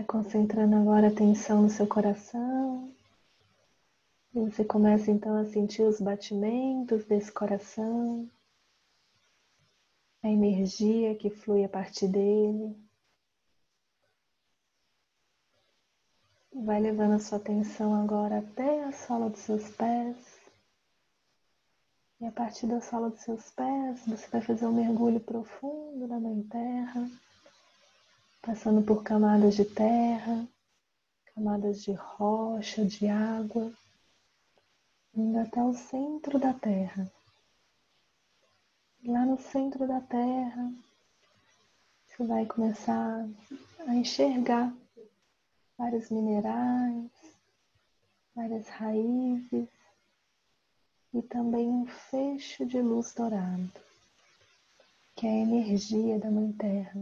[0.09, 2.91] Concentrando agora a atenção no seu coração.
[4.35, 8.29] E você começa então a sentir os batimentos desse coração,
[10.23, 12.75] a energia que flui a partir dele.
[16.55, 20.17] Vai levando a sua atenção agora até a sola dos seus pés.
[22.19, 26.19] E a partir da sola dos seus pés, você vai fazer um mergulho profundo na
[26.19, 27.09] Mãe Terra,
[28.43, 30.47] passando por camadas de terra,
[31.35, 33.73] camadas de rocha, de água
[35.19, 37.11] indo até o centro da Terra.
[39.05, 40.73] Lá no centro da Terra,
[42.07, 43.29] você vai começar
[43.87, 44.73] a enxergar
[45.77, 47.11] vários minerais,
[48.35, 49.69] várias raízes
[51.13, 53.73] e também um fecho de luz dourado,
[55.17, 56.93] que é a energia da Mãe Terra.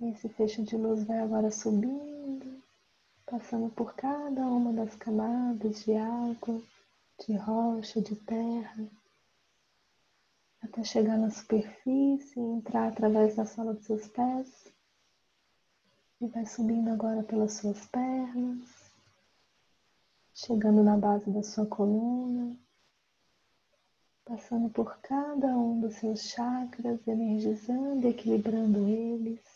[0.00, 2.16] Esse fecho de luz vai agora subindo
[3.26, 6.62] passando por cada uma das camadas de água,
[7.26, 8.88] de rocha, de terra,
[10.62, 14.72] até chegar na superfície e entrar através da sola dos seus pés.
[16.20, 18.90] E vai subindo agora pelas suas pernas,
[20.32, 22.56] chegando na base da sua coluna,
[24.24, 29.55] passando por cada um dos seus chakras, energizando e equilibrando eles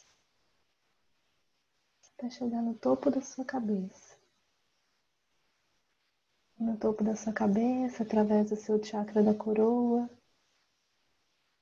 [2.20, 4.14] até chegar no topo da sua cabeça.
[6.58, 10.08] No topo da sua cabeça, através do seu chakra da coroa,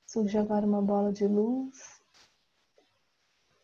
[0.05, 2.01] surge agora uma bola de luz.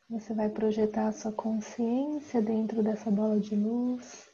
[0.10, 4.30] Você vai projetar a sua consciência dentro dessa bola de luz,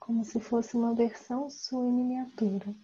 [0.00, 2.74] como se fosse uma versão sua em miniatura.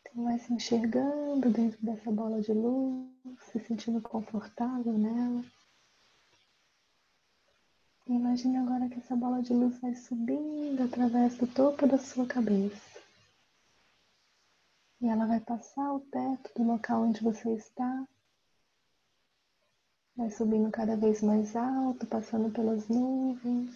[0.00, 3.10] Então, vai se enxergando dentro dessa bola de luz,
[3.50, 5.44] se sentindo confortável nela.
[8.08, 13.00] Imagine agora que essa bola de luz vai subindo através do topo da sua cabeça.
[15.00, 18.06] E ela vai passar o teto do local onde você está.
[20.16, 23.74] Vai subindo cada vez mais alto, passando pelas nuvens,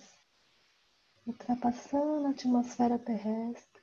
[1.27, 3.82] ultrapassando a atmosfera terrestre.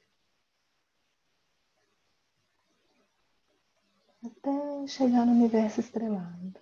[4.25, 6.59] Até chegar no universo estrelado.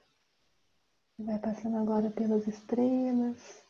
[1.19, 3.63] Vai passando agora pelas estrelas,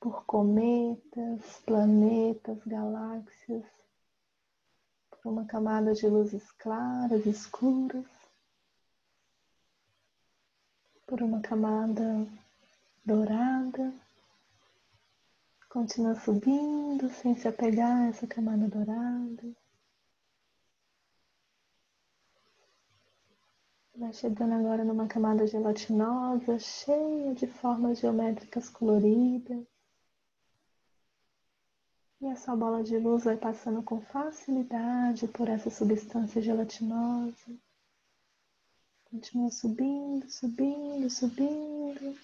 [0.00, 3.66] por cometas, planetas, galáxias,
[5.10, 8.06] por uma camada de luzes claras, escuras,
[11.06, 12.26] por uma camada
[13.04, 13.92] dourada.
[15.68, 19.56] Continua subindo sem se apegar a essa camada dourada.
[23.96, 29.66] Vai chegando agora numa camada gelatinosa, cheia de formas geométricas coloridas.
[32.20, 37.56] E essa bola de luz vai passando com facilidade por essa substância gelatinosa.
[39.04, 42.18] Continua subindo, subindo, subindo,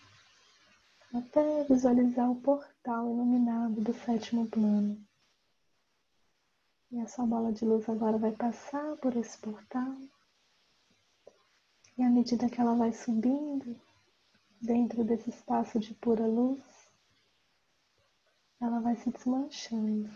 [1.14, 5.00] até visualizar o portal iluminado do sétimo plano.
[6.90, 9.96] E essa bola de luz agora vai passar por esse portal.
[11.96, 13.80] E à medida que ela vai subindo
[14.60, 16.73] dentro desse espaço de pura luz,
[18.64, 20.10] ela vai se desmanchando,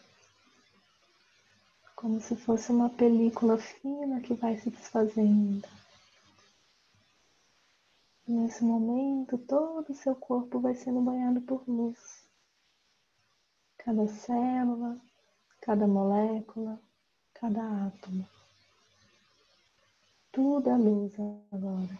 [1.95, 5.69] como se fosse uma película fina que vai se desfazendo.
[8.27, 12.23] Nesse momento, todo o seu corpo vai sendo banhado por luz.
[13.77, 14.99] Cada célula,
[15.61, 16.81] cada molécula,
[17.35, 18.27] cada átomo.
[20.33, 21.12] Tudo é luz
[21.53, 21.99] agora.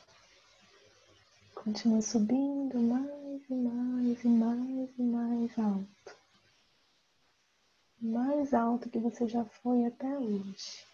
[1.55, 6.18] Continua subindo mais e mais e mais e mais alto.
[8.01, 10.87] Mais alto que você já foi até hoje.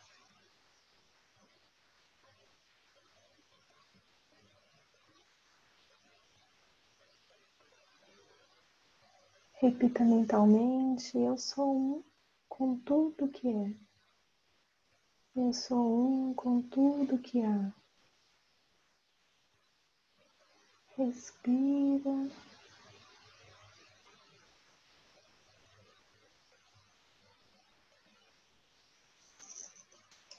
[9.60, 12.04] Repita mentalmente: Eu sou um
[12.48, 13.74] com tudo que é.
[15.36, 17.70] Eu sou um com tudo que há.
[20.96, 22.30] Respira.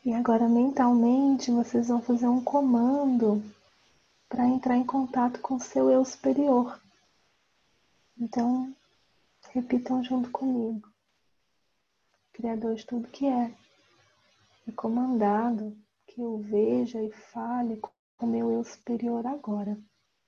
[0.06, 3.42] E agora mentalmente vocês vão fazer um comando
[4.30, 6.80] para entrar em contato com seu eu superior.
[8.16, 8.72] Então,
[9.50, 10.88] repitam junto comigo.
[12.34, 13.52] Criador de tudo que é,
[14.68, 15.76] é comandado
[16.06, 17.82] que eu veja e fale
[18.16, 19.76] com meu eu superior agora,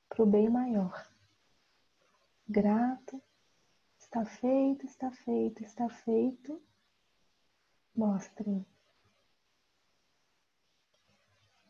[0.10, 1.08] para o bem maior.
[2.50, 3.22] Grato,
[4.00, 6.60] está feito, está feito, está feito.
[7.96, 8.66] Mostre.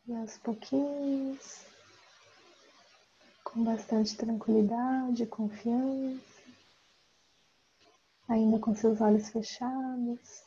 [0.08, 1.66] E aos pouquinhos,
[3.44, 6.24] com bastante tranquilidade, confiança,
[8.26, 10.44] ainda com seus olhos fechados,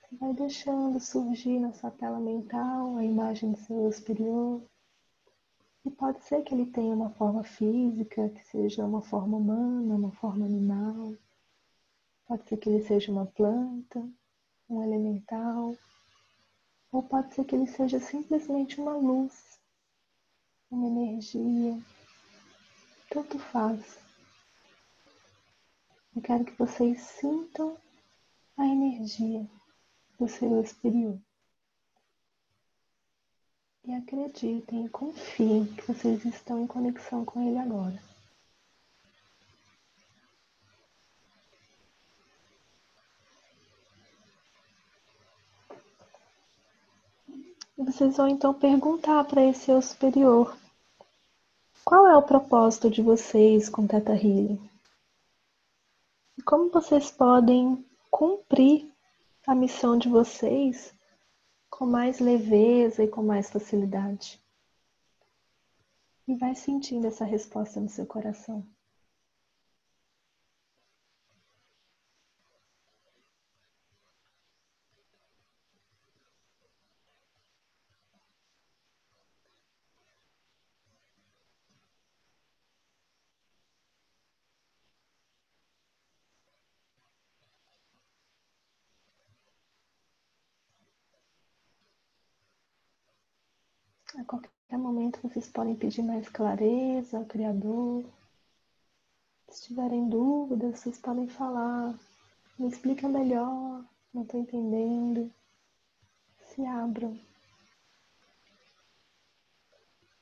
[0.00, 4.60] você vai deixando surgir na sua tela mental a imagem do seu superior.
[5.84, 10.10] E pode ser que ele tenha uma forma física, que seja uma forma humana, uma
[10.10, 11.14] forma animal.
[12.26, 14.04] Pode ser que ele seja uma planta,
[14.68, 15.76] um elemental.
[16.92, 19.60] Ou pode ser que ele seja simplesmente uma luz,
[20.70, 21.80] uma energia.
[23.08, 23.98] Tanto faz.
[26.14, 27.76] Eu quero que vocês sintam
[28.56, 29.48] a energia
[30.18, 31.18] do seu superior.
[33.84, 38.09] E acreditem confiem que vocês estão em conexão com ele agora.
[47.84, 50.56] Vocês vão então perguntar para esse seu superior:
[51.84, 54.60] qual é o propósito de vocês com Teta Healing?
[56.36, 58.90] E como vocês podem cumprir
[59.46, 60.94] a missão de vocês
[61.70, 64.38] com mais leveza e com mais facilidade.
[66.28, 68.64] E vai sentindo essa resposta no seu coração.
[94.30, 98.04] Qualquer momento vocês podem pedir mais clareza ao Criador.
[99.48, 101.98] Se tiverem dúvidas, vocês podem falar.
[102.56, 103.84] Me explica melhor,
[104.14, 105.32] não estou entendendo.
[106.44, 107.18] Se abram.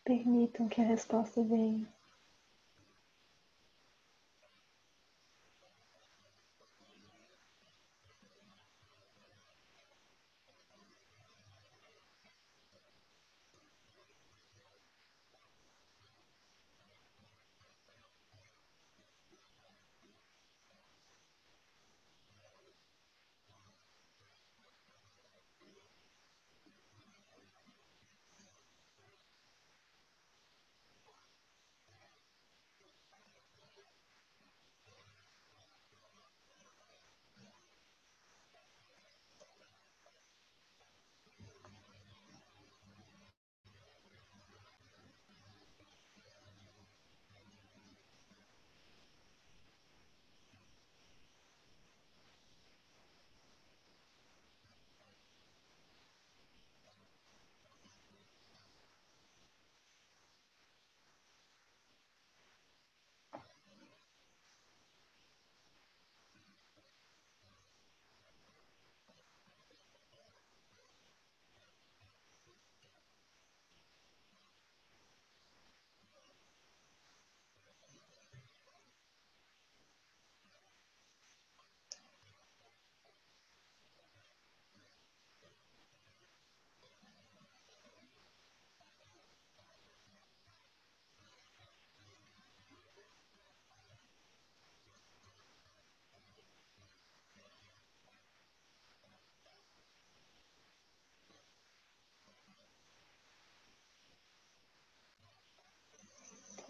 [0.02, 1.86] Permitam que a resposta venha.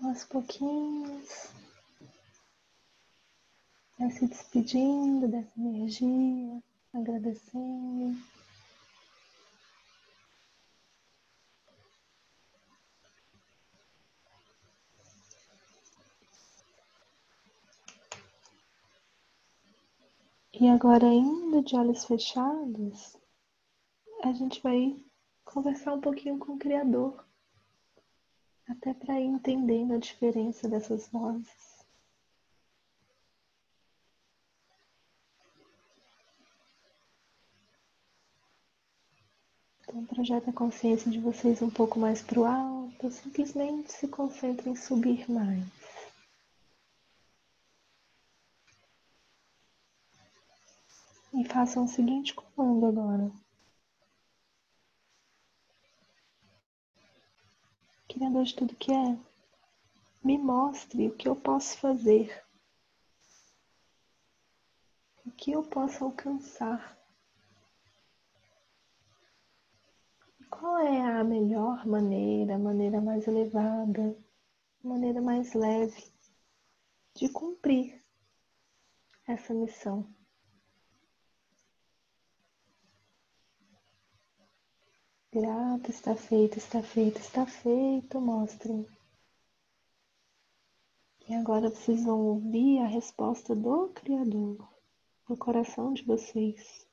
[0.09, 1.52] Aos pouquinhos,
[3.98, 6.62] vai se despedindo dessa energia,
[6.94, 8.16] agradecendo.
[20.60, 23.16] E agora, ainda de olhos fechados,
[24.24, 24.97] a gente vai
[25.44, 27.27] conversar um pouquinho com o Criador,
[28.69, 31.69] até para ir entendendo a diferença dessas vozes.
[39.81, 44.69] Então, projeta a consciência de vocês um pouco mais para o alto, simplesmente se concentre
[44.69, 45.65] em subir mais.
[51.32, 53.47] E façam o seguinte comando agora.
[58.19, 59.16] Criador de tudo que é,
[60.24, 62.45] me mostre o que eu posso fazer,
[65.24, 66.99] o que eu posso alcançar.
[70.51, 74.19] Qual é a melhor maneira, a maneira mais elevada,
[74.85, 76.11] a maneira mais leve
[77.15, 78.03] de cumprir
[79.28, 80.12] essa missão?
[85.40, 88.85] Grato, está feito, está feito, está feito, mostrem.
[91.28, 94.69] E agora vocês vão ouvir a resposta do Criador
[95.28, 96.88] no coração de vocês.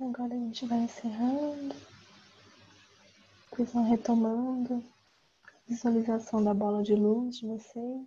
[0.00, 1.74] Agora a gente vai encerrando.
[3.50, 4.84] Vocês vão retomando
[5.66, 8.06] visualização da bola de luz de vocês.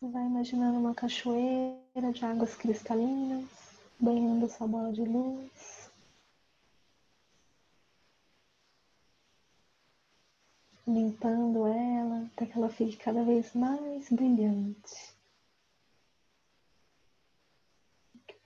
[0.00, 3.44] Vai imaginando uma cachoeira de águas cristalinas
[4.00, 5.90] banhando essa bola de luz.
[10.86, 15.17] Limpando ela até que ela fique cada vez mais brilhante.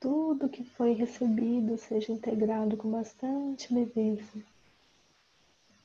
[0.03, 4.45] Tudo que foi recebido seja integrado com bastante leveza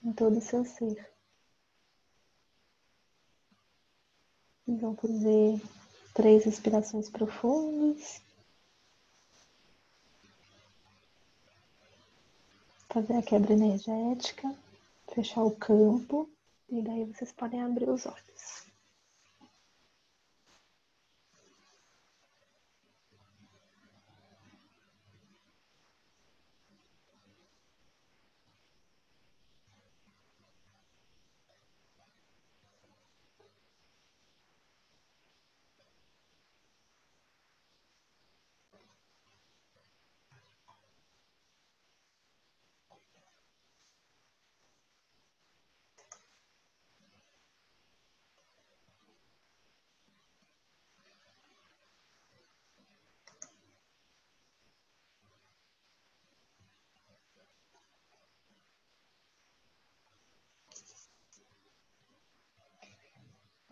[0.03, 1.07] em todo o seu ser.
[4.67, 5.61] E vão fazer
[6.15, 8.19] três respirações profundas.
[12.89, 14.51] Fazer a quebra energética,
[15.13, 16.27] fechar o campo,
[16.67, 18.66] e daí vocês podem abrir os olhos.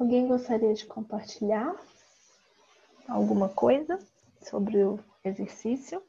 [0.06, 1.76] Alguém gostaria de compartilhar
[3.07, 3.98] alguma coisa
[4.40, 5.99] sobre o exercício?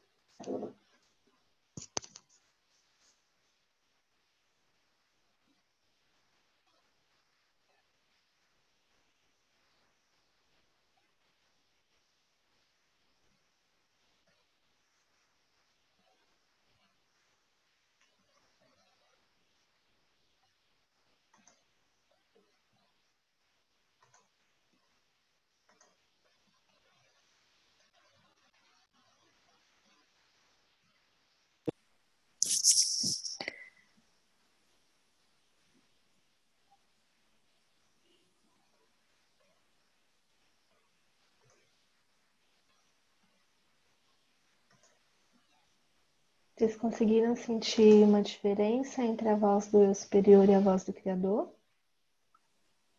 [46.57, 50.91] Vocês conseguiram sentir uma diferença entre a voz do eu superior e a voz do
[50.91, 51.51] Criador?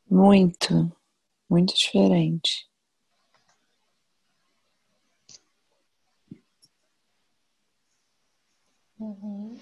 [0.08, 0.92] Muito,
[1.50, 2.68] muito diferente.
[9.00, 9.58] Uhum.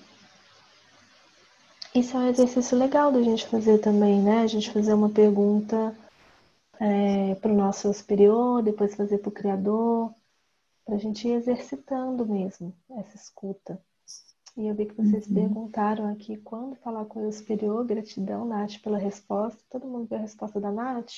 [1.94, 4.43] Isso é um exercício legal da gente fazer também, né?
[4.43, 5.97] A gente fazer uma pergunta
[6.78, 10.14] é, para o nosso eu superior, depois fazer para o Criador,
[10.86, 13.82] para a gente ir exercitando mesmo essa escuta.
[14.56, 15.34] E eu vi que vocês uhum.
[15.34, 19.62] perguntaram aqui quando falar com o eu superior, gratidão, Nath, pela resposta.
[19.68, 21.12] Todo mundo viu a resposta da Nath?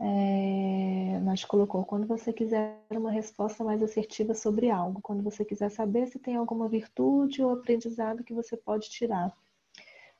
[0.00, 5.70] É, Nath colocou, quando você quiser uma resposta mais assertiva sobre algo, quando você quiser
[5.70, 9.34] saber se tem alguma virtude ou aprendizado que você pode tirar.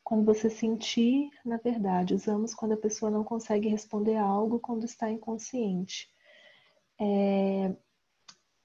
[0.02, 5.10] Quando você sentir, na verdade, usamos quando a pessoa não consegue responder algo quando está
[5.10, 6.08] inconsciente.
[6.98, 7.76] É,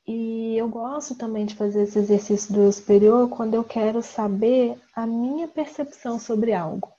[0.06, 4.78] e eu gosto também de fazer esse exercício do eu superior quando eu quero saber
[4.94, 6.92] a minha percepção sobre algo.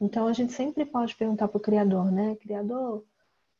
[0.00, 2.36] Então a gente sempre pode perguntar para o Criador, né?
[2.36, 3.02] Criador,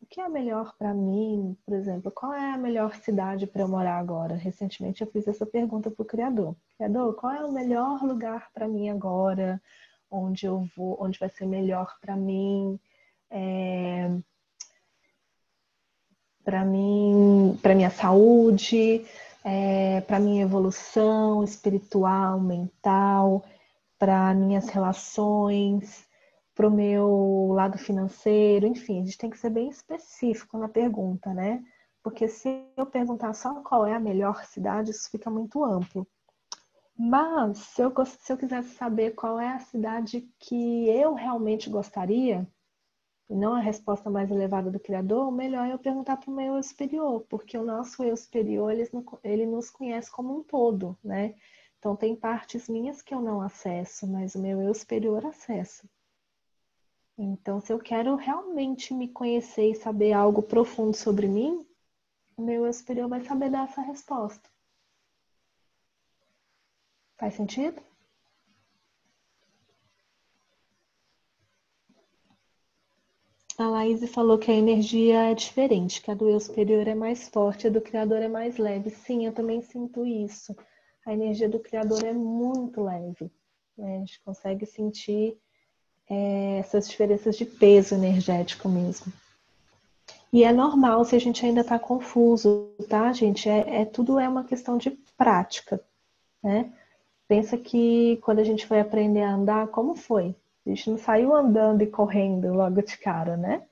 [0.02, 3.68] o que é melhor para mim, por exemplo, qual é a melhor cidade para eu
[3.68, 4.34] morar agora?
[4.36, 6.54] Recentemente eu fiz essa pergunta para o Criador.
[6.76, 9.60] Criador, qual é o melhor lugar para mim agora?
[10.10, 12.78] Onde eu vou, onde vai ser melhor para mim?
[13.30, 14.10] É...
[16.46, 19.04] Para mim, para minha saúde,
[19.44, 20.00] é...
[20.02, 23.44] para minha evolução espiritual, mental,
[23.98, 26.06] para minhas relações,
[26.54, 31.34] para o meu lado financeiro, enfim, a gente tem que ser bem específico na pergunta,
[31.34, 31.62] né?
[32.02, 36.06] Porque se eu perguntar só qual é a melhor cidade, isso fica muito amplo.
[36.96, 42.46] Mas se eu, se eu quisesse saber qual é a cidade que eu realmente gostaria,
[43.28, 46.56] e não a resposta mais elevada do Criador, melhor é eu perguntar para o meu
[46.56, 48.88] eu superior, porque o nosso eu superior ele,
[49.24, 51.34] ele nos conhece como um todo, né?
[51.78, 55.88] Então tem partes minhas que eu não acesso, mas o meu eu superior acessa.
[57.18, 61.66] Então, se eu quero realmente me conhecer e saber algo profundo sobre mim,
[62.36, 64.50] o meu eu superior vai saber dar essa resposta.
[67.16, 67.80] Faz sentido?
[73.58, 77.28] A Laís falou que a energia é diferente, que a do eu superior é mais
[77.28, 78.90] forte, a do criador é mais leve.
[78.90, 80.54] Sim, eu também sinto isso.
[81.06, 83.30] A energia do criador é muito leve.
[83.76, 83.96] Né?
[83.96, 85.38] A gente consegue sentir
[86.08, 89.10] é, essas diferenças de peso energético mesmo.
[90.30, 93.48] E é normal se a gente ainda está confuso, tá, gente?
[93.48, 95.80] É, é, tudo é uma questão de prática,
[96.42, 96.70] né?
[97.26, 100.34] Pensa que quando a gente foi aprender a andar, como foi?
[100.66, 103.64] A gente não saiu andando e correndo logo de cara, né?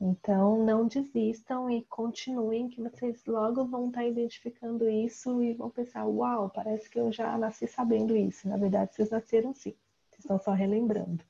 [0.00, 5.68] Então, não desistam e continuem, que vocês logo vão estar tá identificando isso e vão
[5.68, 8.48] pensar: uau, parece que eu já nasci sabendo isso.
[8.48, 9.74] Na verdade, vocês nasceram sim,
[10.08, 11.22] vocês estão só relembrando.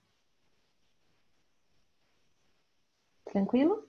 [3.24, 3.84] Tranquilo?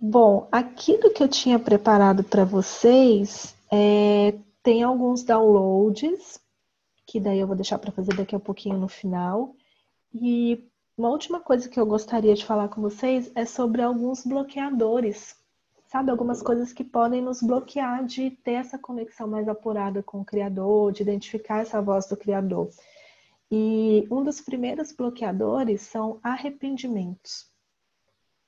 [0.00, 6.40] Bom, aquilo que eu tinha preparado para vocês é, tem alguns downloads,
[7.12, 9.54] que daí eu vou deixar para fazer daqui a pouquinho no final.
[10.14, 10.66] E
[10.96, 15.36] uma última coisa que eu gostaria de falar com vocês é sobre alguns bloqueadores.
[15.88, 20.24] Sabe, algumas coisas que podem nos bloquear de ter essa conexão mais apurada com o
[20.24, 22.70] Criador, de identificar essa voz do Criador.
[23.50, 27.52] E um dos primeiros bloqueadores são arrependimentos.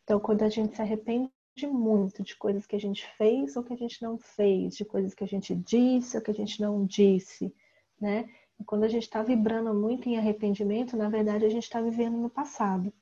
[0.04, 1.30] Então, quando a gente se arrepende
[1.70, 5.12] muito de coisas que a gente fez ou que a gente não fez, de coisas
[5.12, 7.54] que a gente disse ou que a gente não disse,
[8.00, 8.26] né?
[8.66, 12.30] Quando a gente está vibrando muito em arrependimento, na verdade a gente está vivendo no
[12.30, 12.92] passado.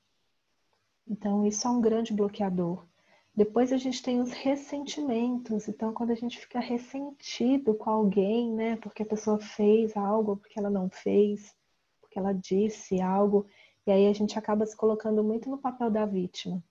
[1.07, 2.85] Então, isso é um grande bloqueador.
[3.35, 5.67] Depois a gente tem os ressentimentos.
[5.67, 10.59] Então, quando a gente fica ressentido com alguém, né, porque a pessoa fez algo porque
[10.59, 11.55] ela não fez,
[12.01, 13.47] porque ela disse algo,
[13.87, 16.63] e aí a gente acaba se colocando muito no papel da vítima,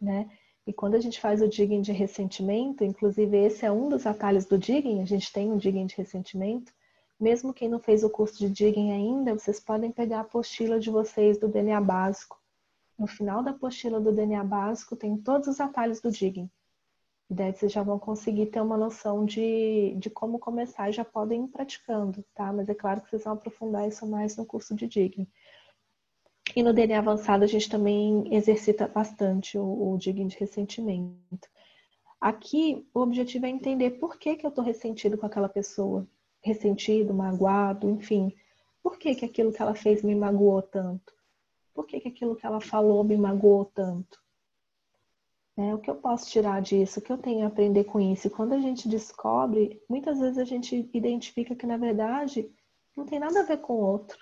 [0.00, 0.30] né?
[0.66, 4.44] E quando a gente faz o digging de ressentimento, inclusive esse é um dos atalhos
[4.44, 6.72] do digging, a gente tem um digging de ressentimento.
[7.18, 10.88] Mesmo quem não fez o curso de digging ainda, vocês podem pegar a apostila de
[10.88, 12.40] vocês do DNA básico.
[12.98, 16.50] No final da apostila do DNA básico tem todos os atalhos do digging.
[17.30, 21.04] E daí vocês já vão conseguir ter uma noção de, de como começar e já
[21.04, 22.52] podem ir praticando, tá?
[22.52, 25.28] Mas é claro que vocês vão aprofundar isso mais no curso de Digging.
[26.56, 31.48] E no DNA avançado a gente também exercita bastante o, o Digging de ressentimento.
[32.20, 36.08] Aqui o objetivo é entender por que, que eu estou ressentido com aquela pessoa.
[36.48, 38.34] Ressentido, magoado, enfim.
[38.82, 41.12] Por que, que aquilo que ela fez me magoou tanto?
[41.74, 44.18] Por que, que aquilo que ela falou me magoou tanto?
[45.54, 45.74] Né?
[45.74, 47.00] O que eu posso tirar disso?
[47.00, 48.28] O que eu tenho a aprender com isso?
[48.28, 52.50] E quando a gente descobre, muitas vezes a gente identifica que, na verdade,
[52.96, 54.18] não tem nada a ver com o outro.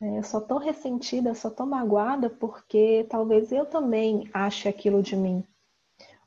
[0.00, 5.14] É, eu só tô ressentida, só tô magoada porque talvez eu também ache aquilo de
[5.14, 5.46] mim.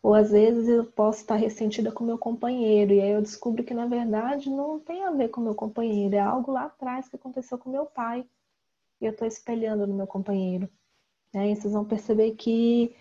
[0.05, 3.73] Ou às vezes eu posso estar ressentida com meu companheiro e aí eu descubro que
[3.73, 7.57] na verdade não tem a ver com meu companheiro, é algo lá atrás que aconteceu
[7.57, 8.23] com meu pai
[9.01, 10.69] e eu estou espelhando no meu companheiro.
[11.33, 11.49] Né?
[11.49, 12.95] E vocês vão perceber que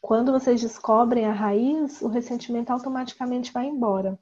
[0.00, 4.18] quando vocês descobrem a raiz, o ressentimento automaticamente vai embora.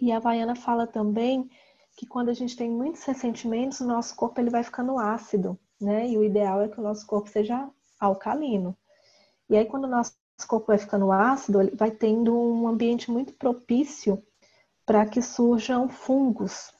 [0.00, 1.48] E a Vaiana fala também
[1.96, 6.08] que quando a gente tem muitos ressentimentos, o nosso corpo ele vai ficando ácido, né?
[6.08, 7.70] E o ideal é que o nosso corpo seja
[8.00, 8.76] alcalino.
[9.48, 14.22] E aí quando o nosso corpo vai ficando ácido, vai tendo um ambiente muito propício
[14.84, 16.72] para que surjam fungos.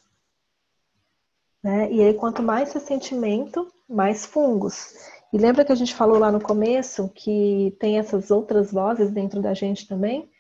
[1.63, 1.91] Né?
[1.93, 4.95] E aí, quanto mais ressentimento, mais fungos.
[5.33, 9.41] E lembra que a gente falou lá no começo que tem essas outras vozes dentro
[9.41, 10.31] da gente também?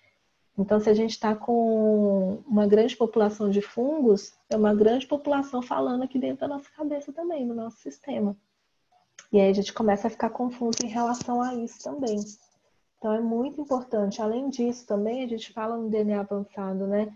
[0.58, 5.60] Então, se a gente está com uma grande população de fungos, é uma grande população
[5.60, 8.36] falando aqui dentro da nossa cabeça também, no nosso sistema.
[9.32, 12.18] E aí a gente começa a ficar confuso em relação a isso também.
[12.98, 14.22] Então é muito importante.
[14.22, 17.14] Além disso, também a gente fala no DNA avançado, né?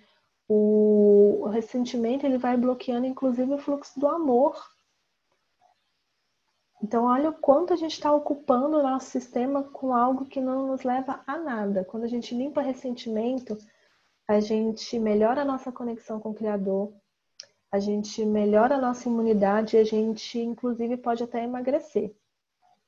[0.48, 4.56] O, ressentimento ele vai bloqueando, inclusive, o fluxo do amor.
[6.82, 10.66] Então, olha o quanto a gente está ocupando o nosso sistema com algo que não
[10.66, 11.84] nos leva a nada.
[11.84, 13.56] Quando a gente limpa ressentimento,
[14.26, 16.92] a gente melhora a nossa conexão com o Criador,
[17.70, 22.14] a gente melhora a nossa imunidade e a gente, inclusive, pode até emagrecer.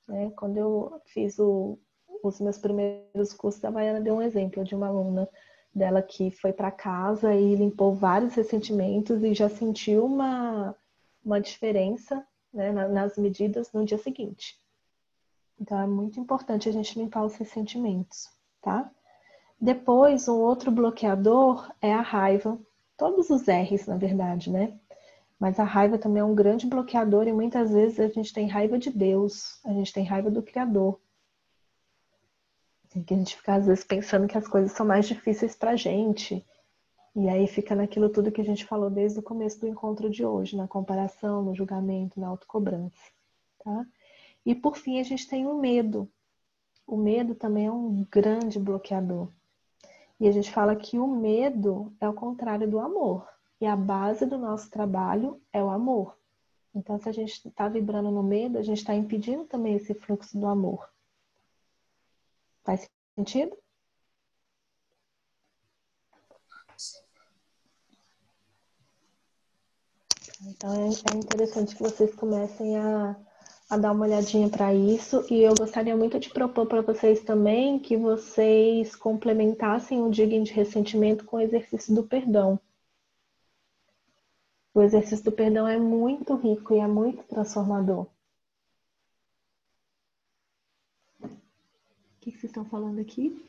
[0.09, 0.33] Né?
[0.37, 1.79] Quando eu fiz o,
[2.29, 5.29] os meus primeiros cursos, a Baiana deu um exemplo de uma aluna
[5.75, 10.75] dela que foi para casa e limpou vários ressentimentos e já sentiu uma,
[11.25, 14.61] uma diferença né, nas medidas no dia seguinte.
[15.59, 18.29] Então é muito importante a gente limpar os ressentimentos,
[18.61, 18.91] tá?
[19.61, 22.59] Depois, um outro bloqueador é a raiva.
[22.97, 24.77] Todos os R's, na verdade, né?
[25.39, 28.79] Mas a raiva também é um grande bloqueador e muitas vezes a gente tem raiva
[28.79, 31.01] de Deus, a gente tem raiva do Criador.
[32.93, 36.45] Que a gente ficar, às vezes, pensando que as coisas são mais difíceis pra gente.
[37.15, 40.25] E aí fica naquilo tudo que a gente falou desde o começo do encontro de
[40.25, 42.97] hoje, na comparação, no julgamento, na autocobrança.
[43.63, 43.87] Tá?
[44.45, 46.09] E por fim, a gente tem o medo.
[46.87, 49.29] O medo também é um grande bloqueador.
[50.19, 53.27] E a gente fala que o medo é o contrário do amor.
[53.61, 56.17] E a base do nosso trabalho é o amor.
[56.75, 60.39] Então, se a gente está vibrando no medo, a gente está impedindo também esse fluxo
[60.39, 60.89] do amor.
[62.65, 63.57] Faz sentido?
[70.45, 73.17] Então é, é interessante que vocês comecem a,
[73.71, 77.79] a dar uma olhadinha para isso e eu gostaria muito de propor para vocês também
[77.79, 82.59] que vocês complementassem o digging de ressentimento com o exercício do perdão.
[84.75, 88.07] O exercício do perdão é muito rico e é muito transformador.
[92.23, 93.45] Que, que vocês estão falando aqui?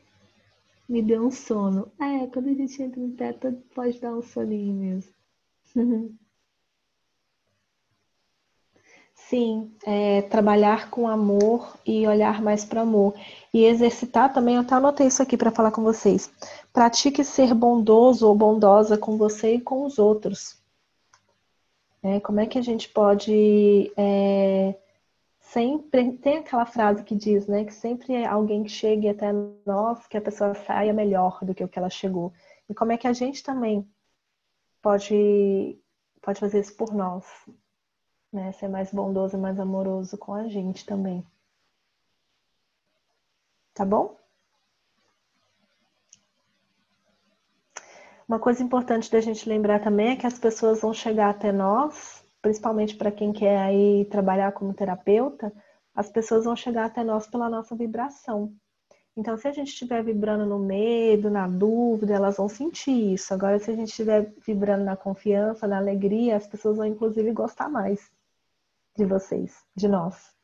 [0.89, 1.91] Me deu um sono.
[1.99, 5.13] É, quando a gente entra no teto, pode dar um soninho mesmo.
[9.15, 13.13] Sim, é, trabalhar com amor e olhar mais para amor.
[13.53, 16.29] E exercitar também, eu até anotei isso aqui para falar com vocês.
[16.73, 20.57] Pratique ser bondoso ou bondosa com você e com os outros.
[22.01, 24.75] É, como é que a gente pode é,
[25.53, 29.31] sempre tem aquela frase que diz, né, que sempre é alguém que chegue até
[29.65, 32.33] nós, que a pessoa saia melhor do que o que ela chegou.
[32.67, 33.87] E como é que a gente também
[34.81, 35.79] pode
[36.21, 37.25] pode fazer isso por nós,
[38.31, 38.51] né?
[38.53, 41.25] Ser mais bondoso, mais amoroso com a gente também.
[43.73, 44.17] Tá bom?
[48.27, 52.22] Uma coisa importante da gente lembrar também é que as pessoas vão chegar até nós
[52.43, 55.51] principalmente para quem quer aí trabalhar como terapeuta,
[55.95, 58.53] as pessoas vão chegar até nós pela nossa vibração.
[59.15, 63.33] Então, se a gente estiver vibrando no medo, na dúvida, elas vão sentir isso.
[63.33, 67.69] Agora, se a gente estiver vibrando na confiança, na alegria, as pessoas vão inclusive gostar
[67.69, 68.11] mais
[68.97, 70.35] de vocês, de nós.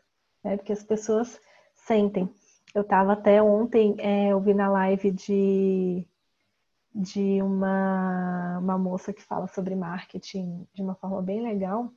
[0.43, 0.55] Né?
[0.55, 1.41] Porque as pessoas
[1.75, 2.29] sentem.
[2.73, 6.07] Eu estava até ontem, é, eu vi na live de
[6.99, 11.93] de uma, uma moça que fala sobre marketing de uma forma bem legal.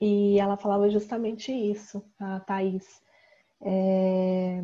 [0.00, 3.02] E ela falava justamente isso, a Thaís.
[3.60, 4.62] É...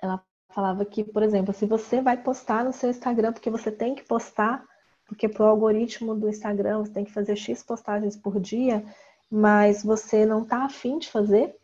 [0.00, 3.94] Ela falava que, por exemplo, se você vai postar no seu Instagram, porque você tem
[3.94, 4.64] que postar,
[5.06, 8.84] porque para o algoritmo do Instagram você tem que fazer X postagens por dia,
[9.30, 11.56] mas você não está afim de fazer,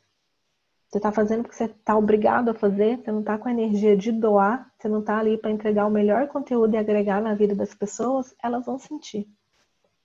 [0.93, 3.97] Você está fazendo porque você está obrigado a fazer, você não está com a energia
[3.97, 7.55] de doar, você não está ali para entregar o melhor conteúdo e agregar na vida
[7.55, 9.27] das pessoas, elas vão sentir.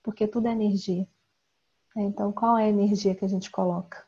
[0.02, 1.06] Porque tudo é energia.
[1.94, 4.02] Então, qual é a energia que a gente coloca?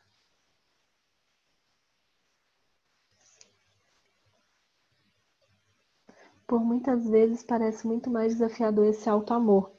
[6.46, 9.70] Por muitas vezes parece muito mais desafiador esse auto-amor.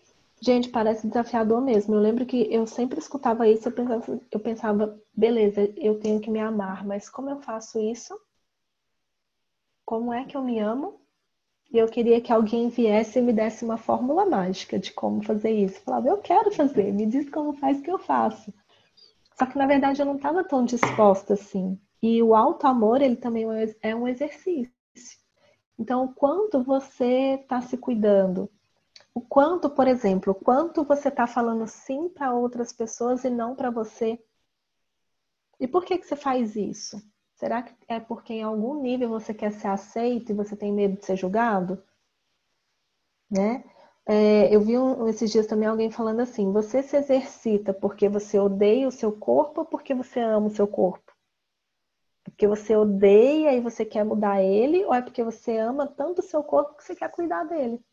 [0.44, 1.94] Gente, parece desafiador mesmo.
[1.94, 6.32] Eu lembro que eu sempre escutava isso, eu pensava, eu pensava, beleza, eu tenho que
[6.32, 8.20] me amar, mas como eu faço isso?
[9.86, 11.00] Como é que eu me amo?
[11.72, 15.52] E eu queria que alguém viesse e me desse uma fórmula mágica de como fazer
[15.52, 15.78] isso.
[15.78, 18.52] Eu falava, eu quero fazer, me diz como faz que eu faço.
[19.38, 21.80] Só que na verdade eu não estava tão disposta assim.
[22.02, 23.46] E o alto amor, ele também
[23.82, 24.74] é um exercício.
[25.78, 28.50] Então, o quanto você está se cuidando,
[29.14, 33.70] o quanto, por exemplo, quanto você está falando sim para outras pessoas e não para
[33.70, 34.24] você.
[35.60, 37.02] E por que, que você faz isso?
[37.36, 40.98] Será que é porque em algum nível você quer ser aceito e você tem medo
[40.98, 41.84] de ser julgado?
[43.30, 43.64] Né?
[44.06, 48.40] É, eu vi um, esses dias também alguém falando assim: você se exercita porque você
[48.40, 51.12] odeia o seu corpo ou porque você ama o seu corpo?
[52.24, 56.24] Porque você odeia e você quer mudar ele, ou é porque você ama tanto o
[56.24, 57.84] seu corpo que você quer cuidar dele?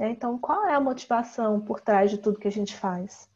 [0.00, 0.12] Né?
[0.12, 3.28] Então, qual é a motivação por trás de tudo que a gente faz?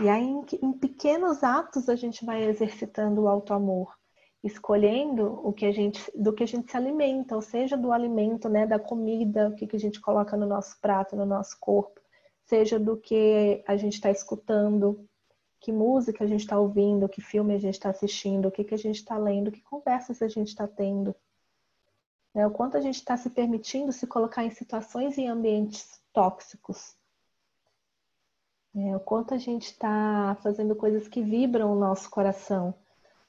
[0.00, 0.24] E aí,
[0.62, 3.94] em, pequenos atos, a gente vai exercitando o auto-amor,
[4.42, 8.48] escolhendo o que a gente, do que a gente se alimenta, ou seja, do alimento,
[8.48, 12.00] né, da comida, o que, que a gente coloca no nosso prato, no nosso corpo,
[12.46, 15.06] seja do que a gente está escutando,
[15.60, 18.74] que música a gente está ouvindo, que filme a gente está assistindo, o que, que
[18.74, 21.14] a gente está lendo, que conversas a gente está tendo.
[22.34, 22.46] Né?
[22.46, 26.96] O quanto a gente está se permitindo se colocar em situações e ambientes tóxicos.
[28.74, 32.74] É, o quanto a gente está fazendo coisas que vibram o nosso coração.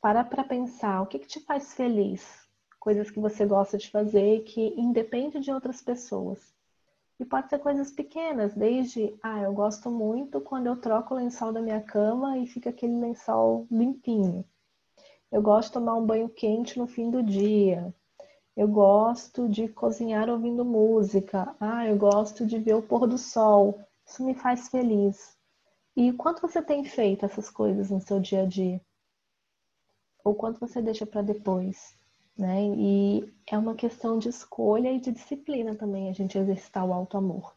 [0.01, 2.47] Para para pensar, o que, que te faz feliz?
[2.79, 6.53] Coisas que você gosta de fazer que independe de outras pessoas.
[7.19, 11.51] E pode ser coisas pequenas, desde, ah, eu gosto muito quando eu troco o lençol
[11.51, 14.45] da minha cama e fica aquele lençol limpinho.
[15.29, 17.93] Eu gosto de tomar um banho quente no fim do dia.
[18.59, 21.55] Eu gosto de cozinhar ouvindo música.
[21.61, 23.79] Ah, eu gosto de ver o pôr do sol.
[24.05, 25.37] Isso me faz feliz.
[25.95, 28.81] E quanto você tem feito essas coisas no seu dia a dia?
[30.25, 31.95] Ou quanto você deixa para depois?
[32.37, 32.65] Né?
[32.75, 37.15] E é uma questão de escolha e de disciplina também a gente exercitar o alto
[37.15, 37.55] amor.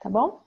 [0.00, 0.40] Tá bom?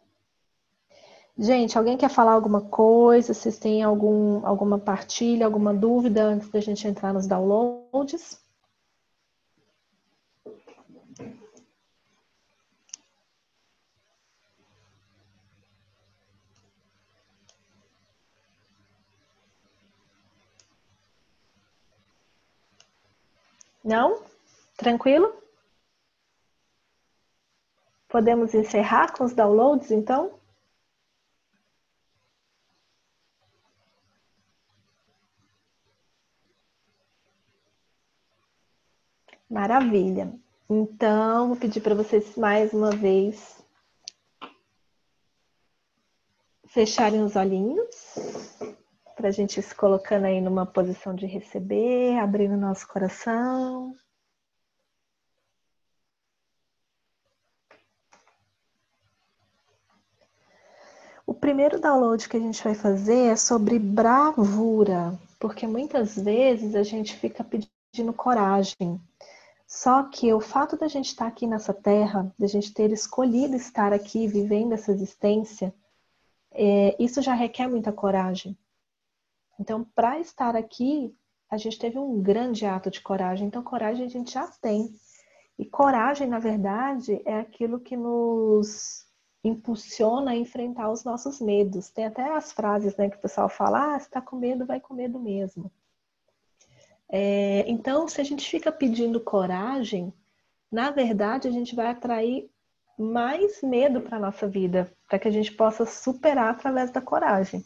[1.37, 3.35] Gente, alguém quer falar alguma coisa?
[3.35, 7.78] Vocês têm algum, alguma partilha, alguma dúvida antes da gente entrar nos downloads?
[23.83, 24.21] Não?
[24.77, 25.33] Tranquilo?
[28.07, 30.38] Podemos encerrar com os downloads, então?
[39.59, 40.33] Maravilha.
[40.69, 43.61] Então, vou pedir para vocês mais uma vez
[46.65, 48.15] fecharem os olhinhos,
[49.17, 53.93] para a gente se colocando aí numa posição de receber, abrindo nosso coração.
[61.27, 66.83] O primeiro download que a gente vai fazer é sobre bravura, porque muitas vezes a
[66.83, 69.01] gente fica pedindo coragem.
[69.69, 73.93] Só que o fato da gente estar aqui nessa terra, da gente ter escolhido estar
[73.93, 75.71] aqui, vivendo essa existência,
[76.49, 78.57] é, isso já requer muita coragem.
[79.59, 81.15] Então, para estar aqui,
[81.47, 83.45] a gente teve um grande ato de coragem.
[83.45, 84.91] Então, coragem a gente já tem.
[85.57, 89.05] E coragem, na verdade, é aquilo que nos
[89.43, 91.91] impulsiona a enfrentar os nossos medos.
[91.91, 94.79] Tem até as frases né, que o pessoal fala: ah, se está com medo, vai
[94.79, 95.71] com medo mesmo.
[97.11, 100.13] É, então, se a gente fica pedindo coragem,
[100.71, 102.49] na verdade a gente vai atrair
[102.97, 107.65] mais medo para a nossa vida, para que a gente possa superar através da coragem.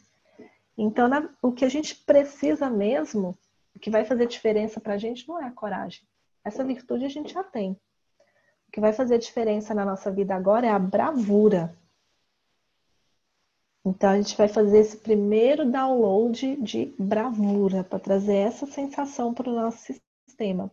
[0.78, 3.38] Então, na, o que a gente precisa mesmo,
[3.76, 6.04] o que vai fazer diferença para a gente não é a coragem.
[6.44, 7.72] Essa virtude a gente já tem.
[8.68, 11.76] O que vai fazer diferença na nossa vida agora é a bravura.
[13.86, 19.50] Então a gente vai fazer esse primeiro download de bravura para trazer essa sensação para
[19.50, 19.94] o nosso
[20.26, 20.72] sistema.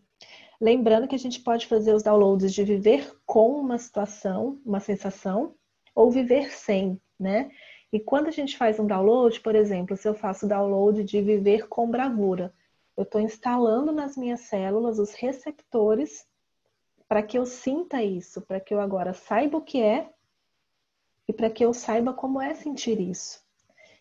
[0.60, 5.54] Lembrando que a gente pode fazer os downloads de viver com uma situação, uma sensação,
[5.94, 7.50] ou viver sem, né?
[7.92, 11.66] E quando a gente faz um download, por exemplo, se eu faço download de viver
[11.66, 12.54] com bravura,
[12.96, 16.26] eu estou instalando nas minhas células os receptores
[17.08, 20.08] para que eu sinta isso, para que eu agora saiba o que é
[21.30, 23.40] e para que eu saiba como é sentir isso.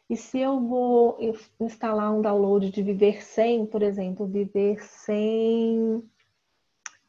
[0.09, 1.15] E se eu vou
[1.59, 6.03] instalar um download de viver sem, por exemplo, viver sem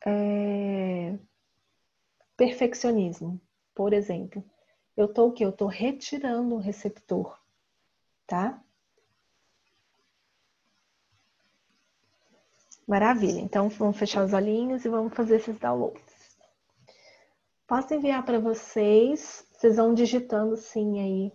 [0.05, 1.19] é,
[2.37, 3.41] perfeccionismo,
[3.75, 4.45] por exemplo,
[4.95, 5.43] eu estou o que?
[5.43, 7.41] Eu estou retirando o receptor,
[8.27, 8.63] tá?
[12.87, 13.41] Maravilha.
[13.41, 16.37] Então, vamos fechar os olhinhos e vamos fazer esses downloads.
[17.67, 19.49] Posso enviar para vocês.
[19.61, 21.33] Vocês vão digitando sim aí.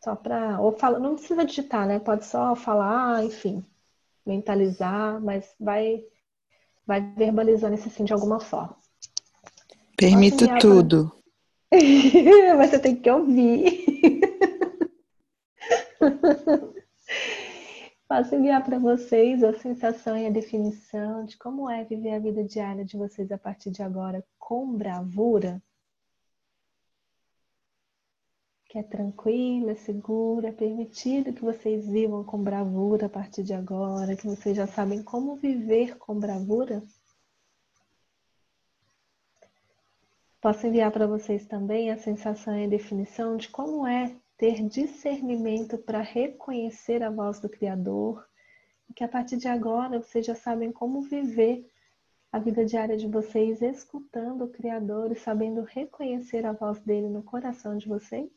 [0.00, 0.60] Só para.
[0.60, 1.98] Ou fala, não precisa digitar, né?
[1.98, 3.64] Pode só falar, enfim,
[4.24, 6.04] mentalizar, mas vai,
[6.86, 8.76] vai verbalizando esse sim de alguma forma.
[9.96, 11.10] Permito tudo.
[11.68, 11.80] Pra...
[12.56, 13.84] Mas você tem que ouvir.
[18.08, 22.44] Posso enviar para vocês a sensação e a definição de como é viver a vida
[22.44, 25.60] diária de vocês a partir de agora com bravura?
[28.65, 33.54] Que é tranquila, é segura, é permitido que vocês vivam com bravura a partir de
[33.54, 36.82] agora, que vocês já sabem como viver com bravura?
[40.40, 45.78] Posso enviar para vocês também a sensação e a definição de como é ter discernimento
[45.78, 48.24] para reconhecer a voz do Criador,
[48.88, 51.66] e que a partir de agora vocês já sabem como viver
[52.30, 57.22] a vida diária de vocês, escutando o Criador e sabendo reconhecer a voz dele no
[57.22, 58.30] coração de vocês?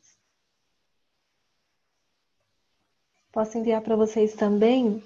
[3.32, 5.02] Posso enviar para vocês também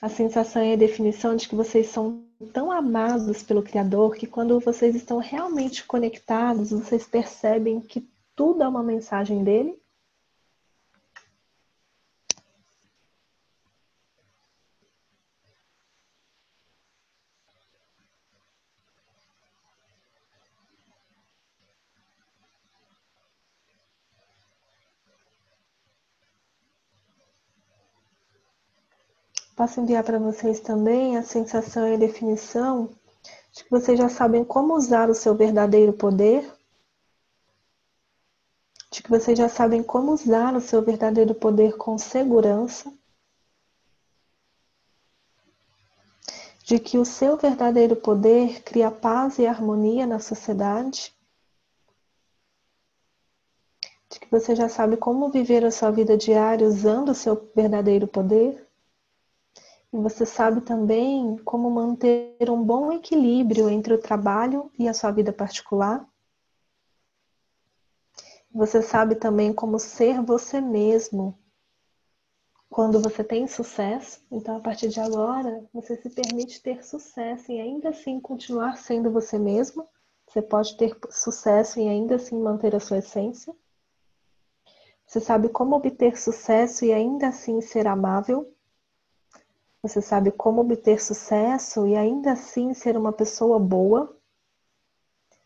[0.00, 2.22] a sensação e a definição de que vocês são
[2.52, 8.68] tão amados pelo Criador que quando vocês estão realmente conectados, vocês percebem que tudo é
[8.68, 9.80] uma mensagem dele?
[29.56, 32.90] Posso enviar para vocês também a sensação e a definição
[33.50, 36.54] de que vocês já sabem como usar o seu verdadeiro poder,
[38.90, 42.92] de que vocês já sabem como usar o seu verdadeiro poder com segurança,
[46.62, 51.16] de que o seu verdadeiro poder cria paz e harmonia na sociedade,
[54.10, 58.06] de que você já sabe como viver a sua vida diária usando o seu verdadeiro
[58.06, 58.65] poder.
[59.92, 65.32] Você sabe também como manter um bom equilíbrio entre o trabalho e a sua vida
[65.32, 66.06] particular.
[68.50, 71.38] Você sabe também como ser você mesmo
[72.68, 74.20] quando você tem sucesso.
[74.30, 79.10] Então, a partir de agora, você se permite ter sucesso e ainda assim continuar sendo
[79.10, 79.88] você mesmo.
[80.26, 83.54] Você pode ter sucesso e ainda assim manter a sua essência.
[85.06, 88.52] Você sabe como obter sucesso e ainda assim ser amável.
[89.86, 94.12] Você sabe como obter sucesso e ainda assim ser uma pessoa boa.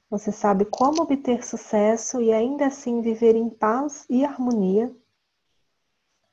[0.09, 4.91] Você sabe como obter sucesso e ainda assim viver em paz e harmonia.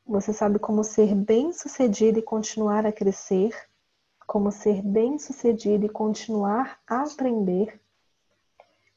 [0.06, 3.54] Você sabe como ser bem-sucedido e continuar a crescer,
[4.26, 7.78] como ser bem-sucedido e continuar a aprender.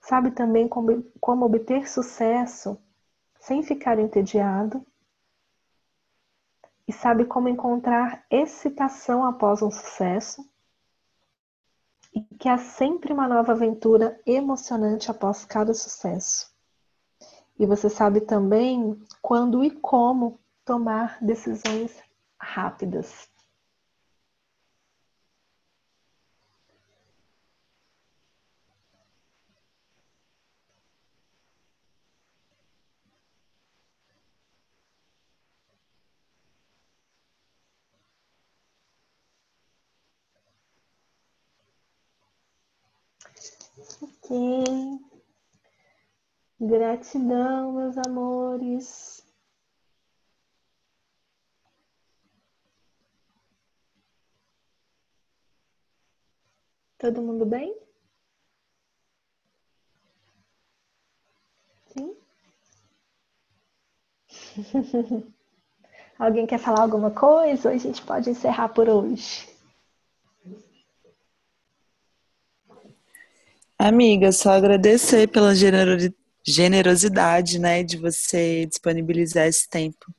[0.01, 2.79] Sabe também como, como obter sucesso
[3.41, 4.87] sem ficar entediado,
[6.91, 10.45] e sabe como encontrar excitação após um sucesso
[12.13, 16.53] e que há sempre uma nova aventura emocionante após cada sucesso.
[17.57, 21.97] E você sabe também quando e como tomar decisões
[22.37, 23.31] rápidas.
[44.03, 44.31] Ok.
[46.71, 49.27] Gratidão, meus amores.
[56.97, 57.77] Todo mundo bem?
[61.89, 62.17] Sim?
[66.17, 67.69] Alguém quer falar alguma coisa?
[67.69, 69.49] Ou a gente pode encerrar por hoje?
[73.77, 75.53] Amiga, só agradecer pela
[76.45, 80.13] generosidade, né, de você disponibilizar esse tempo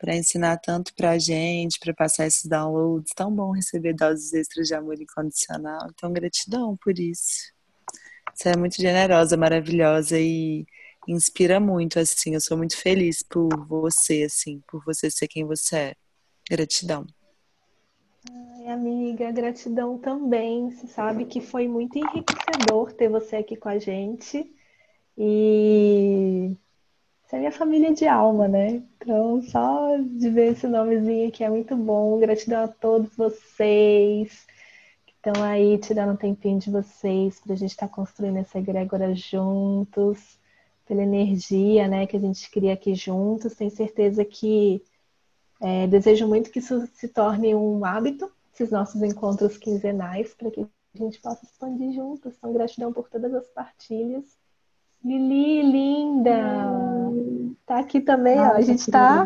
[0.00, 3.12] para ensinar tanto para a gente, para passar esses downloads.
[3.14, 5.88] Tão bom receber doses extras de amor incondicional.
[5.92, 7.52] Então, gratidão por isso.
[8.34, 10.64] Você é muito generosa, maravilhosa e
[11.06, 12.32] inspira muito, assim.
[12.32, 15.94] Eu sou muito feliz por você, assim, por você ser quem você é.
[16.50, 17.06] Gratidão.
[18.30, 20.70] Ai, amiga, gratidão também.
[20.70, 24.50] Você sabe que foi muito enriquecedor ter você aqui com a gente.
[25.22, 26.56] E
[27.22, 28.82] você é minha família de alma, né?
[28.96, 32.18] Então, só de ver esse nomezinho aqui é muito bom.
[32.18, 34.46] Gratidão a todos vocês
[35.04, 38.58] que estão aí tirando um tempinho de vocês para a gente estar tá construindo essa
[38.58, 40.38] egrégora juntos,
[40.86, 43.54] pela energia, né, que a gente cria aqui juntos.
[43.54, 44.82] Tenho certeza que
[45.60, 50.62] é, desejo muito que isso se torne um hábito, esses nossos encontros quinzenais, para que
[50.62, 52.34] a gente possa expandir juntos.
[52.38, 54.39] Então, gratidão por todas as partilhas.
[55.04, 56.70] Lili, linda!
[56.70, 57.54] Hum.
[57.66, 58.52] Tá aqui também, ó.
[58.54, 59.24] A gente tá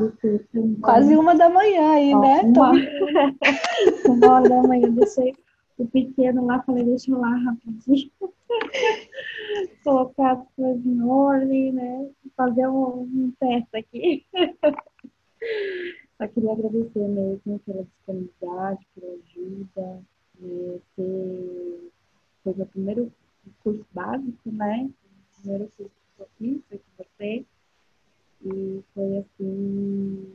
[0.80, 2.40] quase uma da manhã aí, ó, né?
[2.42, 2.72] Uma...
[4.06, 5.34] uma hora da manhã, deixei
[5.78, 8.10] o pequeno lá, falei, deixa eu lá rapidinho.
[9.82, 12.08] Colocar as coisas em ordem, né?
[12.36, 14.26] Fazer um, um teste aqui.
[16.18, 20.02] Só queria agradecer mesmo pela disponibilidade, pela ajuda,
[20.38, 21.90] de ter...
[22.44, 23.12] Foi meu primeiro
[23.62, 24.88] curso básico, né?
[25.44, 27.44] Primeiro curso que eu fiz foi com você.
[28.46, 30.34] E foi assim,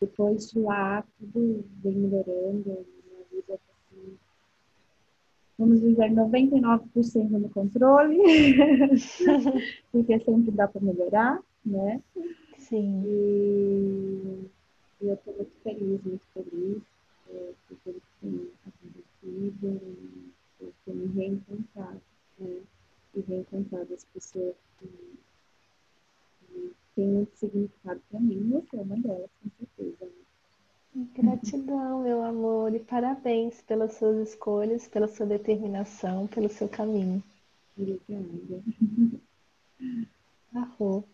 [0.00, 4.18] depois de lá, tudo vem melhorando, minha vida tá assim,
[5.58, 8.18] vamos dizer, 99% no controle,
[9.92, 12.02] porque sempre dá para melhorar, né?
[12.58, 13.02] Sim.
[13.06, 14.50] E,
[15.00, 16.82] e eu estou muito feliz, muito feliz
[17.30, 19.80] é, por tudo que tem acontecido,
[20.58, 22.02] por ter me reencontrado,
[22.38, 22.60] né?
[23.20, 24.88] E reencontrar as pessoas que,
[26.40, 28.50] que têm muito significado para mim.
[28.50, 30.10] Você é uma delas, com certeza.
[30.94, 31.06] Né?
[31.14, 37.22] Gratidão, meu amor, e parabéns pelas suas escolhas, pela sua determinação, pelo seu caminho.
[37.78, 38.62] Obrigada.
[40.54, 41.04] Arrou.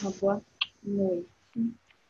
[0.00, 0.42] Uma boa
[0.82, 1.28] noite.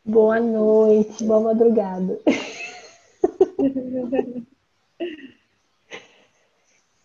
[0.04, 2.18] Boa noite, boa madrugada.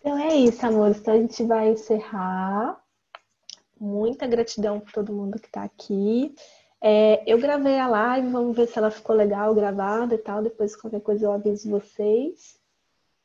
[0.08, 0.96] Então é isso, amores.
[1.00, 2.82] Então a gente vai encerrar.
[3.78, 6.34] Muita gratidão por todo mundo que está aqui.
[6.80, 10.42] É, eu gravei a live, vamos ver se ela ficou legal gravada e tal.
[10.42, 12.58] Depois, qualquer coisa, eu aviso vocês.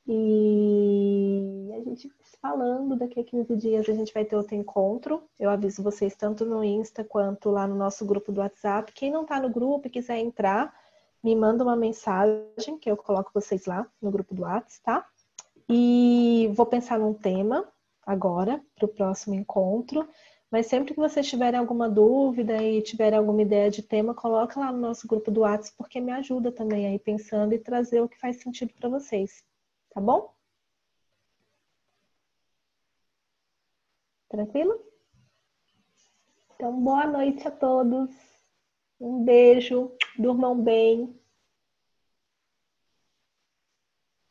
[0.05, 2.11] E a gente
[2.41, 5.23] falando, daqui a 15 dias a gente vai ter outro encontro.
[5.39, 8.91] Eu aviso vocês tanto no Insta quanto lá no nosso grupo do WhatsApp.
[8.91, 10.75] Quem não está no grupo e quiser entrar,
[11.23, 15.12] me manda uma mensagem que eu coloco vocês lá no grupo do WhatsApp, tá?
[15.69, 17.67] E vou pensar num tema
[18.05, 20.07] agora para o próximo encontro.
[20.51, 24.71] Mas sempre que vocês tiverem alguma dúvida e tiverem alguma ideia de tema, coloca lá
[24.71, 28.19] no nosso grupo do WhatsApp, porque me ajuda também aí pensando e trazer o que
[28.19, 29.43] faz sentido para vocês.
[29.89, 30.31] Tá bom?
[34.29, 34.79] Tranquilo?
[36.55, 38.09] Então, boa noite a todos.
[38.99, 39.91] Um beijo.
[40.17, 41.19] Durmam bem.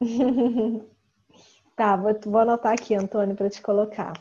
[1.77, 4.13] Tá, vou, vou anotar aqui, Antônio, para te colocar.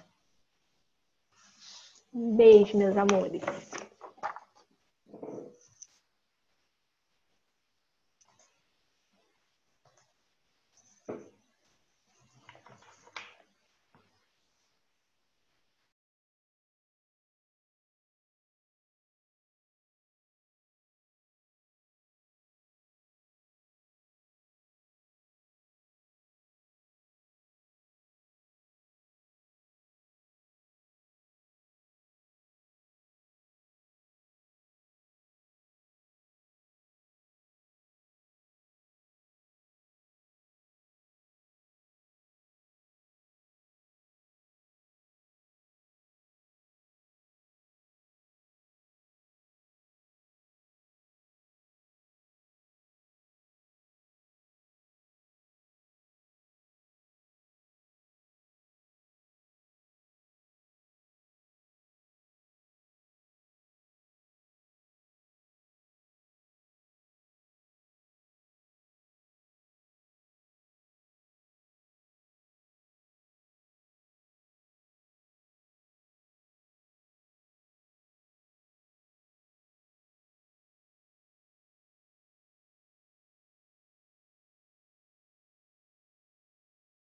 [2.13, 3.70] Um beijo, meus amores.